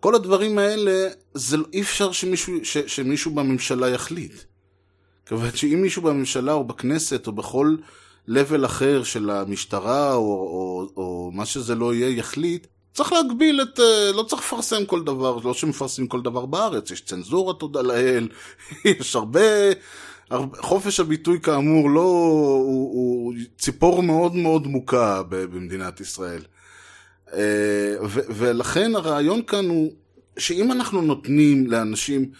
כל 0.00 0.14
הדברים 0.14 0.58
האלה, 0.58 1.08
זה 1.34 1.56
לא- 1.56 1.66
אי 1.72 1.80
אפשר 1.80 2.12
שמישהו, 2.12 2.54
ש, 2.62 2.78
שמישהו 2.78 3.30
בממשלה 3.30 3.88
יחליט. 3.88 4.32
כיוון 5.26 5.50
שאם 5.54 5.78
מישהו 5.82 6.02
בממשלה 6.02 6.52
או 6.52 6.64
בכנסת 6.64 7.26
או 7.26 7.32
בכל 7.32 7.76
level 8.28 8.64
אחר 8.64 9.02
של 9.02 9.30
המשטרה 9.30 10.14
או, 10.14 10.20
או, 10.20 10.88
או 10.96 11.30
מה 11.34 11.46
שזה 11.46 11.74
לא 11.74 11.94
יהיה 11.94 12.08
יחליט, 12.18 12.66
צריך 12.94 13.12
להגביל 13.12 13.62
את... 13.62 13.80
אה, 13.80 14.12
לא 14.12 14.22
צריך 14.22 14.42
לפרסם 14.42 14.86
כל 14.86 15.04
דבר, 15.04 15.38
לא 15.44 15.54
שמפרסמים 15.54 16.08
כל 16.08 16.22
דבר 16.22 16.46
בארץ, 16.46 16.90
יש 16.90 17.00
צנזורה, 17.00 17.54
תודה 17.54 17.82
לאל, 17.82 18.28
יש 18.84 19.16
הרבה... 19.16 19.40
חופש 20.58 21.00
הביטוי 21.00 21.40
כאמור 21.40 21.90
לא... 21.90 22.00
הוא, 22.64 22.92
הוא 22.92 23.34
ציפור 23.58 24.02
מאוד 24.02 24.34
מאוד 24.36 24.66
מוכה 24.66 25.22
במדינת 25.28 26.00
ישראל. 26.00 26.42
אה, 27.32 27.94
ו- 28.02 28.26
ולכן 28.28 28.96
הרעיון 28.96 29.42
כאן 29.42 29.68
הוא 29.68 29.92
שאם 30.38 30.72
אנחנו 30.72 31.02
נותנים 31.02 31.70
לאנשים, 31.70 32.30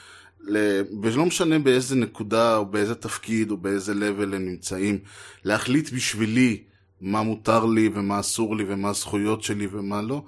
ולא 1.02 1.26
משנה 1.26 1.58
באיזה 1.58 1.96
נקודה 1.96 2.56
או 2.56 2.66
באיזה 2.66 2.94
תפקיד 2.94 3.50
או 3.50 3.56
באיזה 3.56 3.92
level 3.92 4.34
הם 4.34 4.46
נמצאים, 4.46 4.98
להחליט 5.44 5.90
בשבילי 5.92 6.62
מה 7.00 7.22
מותר 7.22 7.64
לי 7.64 7.90
ומה 7.94 8.20
אסור 8.20 8.56
לי 8.56 8.64
ומה 8.68 8.88
הזכויות 8.88 9.42
שלי 9.42 9.66
ומה 9.70 10.02
לא, 10.02 10.22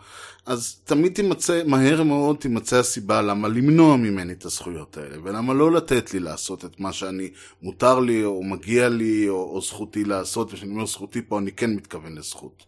אז 0.47 0.81
תמיד 0.85 1.15
תימצא, 1.15 1.63
מהר 1.67 2.03
מאוד 2.03 2.37
תימצא 2.37 2.77
הסיבה 2.77 3.23
למה 3.23 3.49
למנוע 3.49 3.97
ממני 3.97 4.33
את 4.33 4.45
הזכויות 4.45 4.97
האלה, 4.97 5.17
ולמה 5.23 5.55
לא 5.55 5.73
לתת 5.73 6.15
לי 6.15 6.21
לעשות 6.21 6.65
את 6.65 6.81
מה 6.81 6.93
שאני, 6.93 7.31
מותר 7.63 7.99
לי 7.99 8.25
או 8.25 8.43
מגיע 8.43 8.89
לי 8.89 9.29
או, 9.29 9.35
או 9.35 9.61
זכותי 9.61 10.05
לעשות, 10.05 10.53
וכשאני 10.53 10.71
אומר 10.71 10.87
זכותי 10.87 11.23
פה 11.23 11.39
אני 11.39 11.53
כן 11.53 11.75
מתכוון 11.75 12.19
לזכות. 12.19 12.67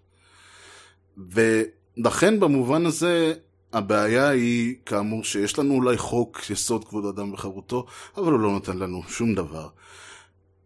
ולכן 1.16 2.40
במובן 2.40 2.86
הזה 2.86 3.34
הבעיה 3.72 4.28
היא 4.28 4.74
כאמור 4.86 5.24
שיש 5.24 5.59
לנו 5.59 5.74
אולי 5.74 5.98
חוק 5.98 6.51
יסוד 6.51 6.84
כבוד 6.84 7.07
אדם 7.07 7.32
וחירותו, 7.32 7.86
אבל 8.16 8.32
הוא 8.32 8.40
לא 8.40 8.51
נותן 8.51 8.78
לנו 8.78 9.03
שום 9.09 9.34
דבר. 9.34 9.68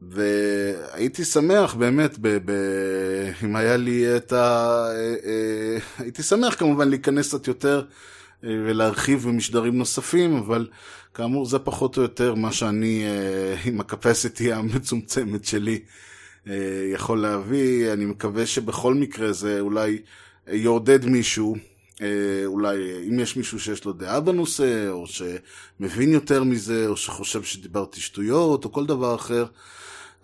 והייתי 0.02 1.24
שמח 1.24 1.74
באמת, 1.74 2.18
ב- 2.20 2.38
ב- 2.44 3.32
אם 3.44 3.56
היה 3.56 3.76
לי 3.76 4.16
את 4.16 4.32
ה... 4.32 4.36
אה, 4.90 5.14
אה, 5.24 5.78
הייתי 5.98 6.22
שמח 6.22 6.54
כמובן 6.54 6.88
להיכנס 6.88 7.28
קצת 7.28 7.48
יותר 7.48 7.82
אה, 8.44 8.48
ולהרחיב 8.48 9.28
במשדרים 9.28 9.78
נוספים, 9.78 10.36
אבל 10.36 10.68
כאמור 11.14 11.46
זה 11.46 11.58
פחות 11.58 11.96
או 11.96 12.02
יותר 12.02 12.34
מה 12.34 12.52
שאני 12.52 13.04
עם 13.64 13.80
הקפסיטי 13.80 14.52
המצומצמת 14.52 15.44
שלי 15.44 15.80
יכול 16.92 17.22
להביא. 17.22 17.92
אני 17.92 18.04
מקווה 18.04 18.46
שבכל 18.46 18.94
מקרה 18.94 19.32
זה 19.32 19.60
אולי 19.60 19.98
יעודד 20.46 21.04
מישהו. 21.04 21.56
אולי 22.46 22.76
אם 23.08 23.20
יש 23.20 23.36
מישהו 23.36 23.60
שיש 23.60 23.84
לו 23.84 23.92
דעה 23.92 24.20
בנושא, 24.20 24.88
או 24.90 25.04
שמבין 25.06 26.12
יותר 26.12 26.44
מזה, 26.44 26.86
או 26.86 26.96
שחושב 26.96 27.42
שדיברתי 27.42 28.00
שטויות, 28.00 28.64
או 28.64 28.72
כל 28.72 28.86
דבר 28.86 29.14
אחר, 29.14 29.44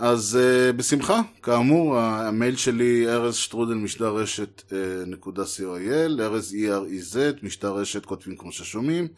אז 0.02 0.38
uh, 0.40 0.72
בשמחה, 0.72 1.20
כאמור, 1.42 1.98
המייל 1.98 2.56
שלי 2.56 3.08
ארז 3.08 3.36
שטרודל 3.36 3.74
משדר 3.74 4.16
רשת 4.16 4.62
uh, 4.68 4.72
נקודה 5.06 5.42
co.il, 5.42 6.20
ארז 6.20 6.54
E-R-E-Z, 6.54 7.16
משדר 7.42 7.72
רשת 7.72 8.06
כותבים 8.06 8.36
כמו 8.36 8.52
ששומעים. 8.52 9.08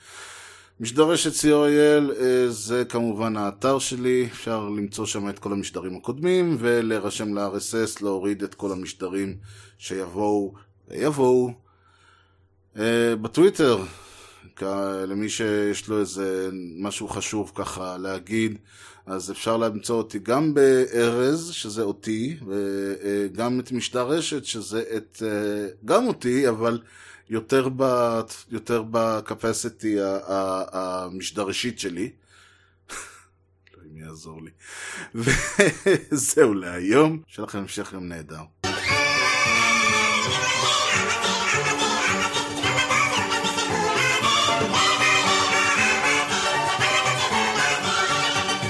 משדר 0.81 1.03
רשת 1.03 1.31
co.il 1.33 2.11
uh, 2.11 2.23
זה 2.49 2.85
כמובן 2.89 3.37
האתר 3.37 3.79
שלי, 3.79 4.29
אפשר 4.33 4.69
למצוא 4.69 5.07
שם 5.07 5.29
את 5.29 5.39
כל 5.39 5.53
המשדרים 5.53 5.97
הקודמים, 5.97 6.57
ולהירשם 6.61 7.35
ל-RSS, 7.39 8.03
להוריד 8.03 8.43
את 8.43 8.55
כל 8.55 8.73
המשדרים 8.73 9.37
שיבואו 9.79 10.55
ויבואו. 10.89 11.53
Uh, 12.75 12.79
בטוויטר, 13.21 13.83
למי 15.07 15.29
שיש 15.29 15.89
לו 15.89 16.01
איזה 16.01 16.51
משהו 16.79 17.09
חשוב 17.09 17.53
ככה 17.55 17.97
להגיד, 17.99 18.59
אז 19.07 19.31
אפשר 19.31 19.57
למצוא 19.57 19.97
אותי 19.97 20.19
גם 20.19 20.55
בארז, 20.55 21.51
שזה 21.53 21.83
אותי, 21.83 22.37
וגם 22.47 23.61
את 23.61 23.73
משדר 23.73 24.07
רשת, 24.07 24.45
שזה 24.45 24.83
את, 24.97 25.23
אה, 25.27 25.67
גם 25.85 26.07
אותי, 26.07 26.49
אבל 26.49 26.81
יותר, 27.31 27.69
ב, 27.77 28.21
יותר 28.49 28.85
בקפסיטי 28.91 29.97
המשדרשית 30.73 31.79
שלי. 31.79 32.11
אלוהים 33.75 33.97
יעזור 33.97 34.41
לי. 34.43 34.51
וזהו 36.13 36.55
להיום, 36.55 37.23
שיהיה 37.27 37.47
לכם 37.47 37.59
המשך 37.59 37.93
יום 37.93 38.09
נהדר. 38.09 38.62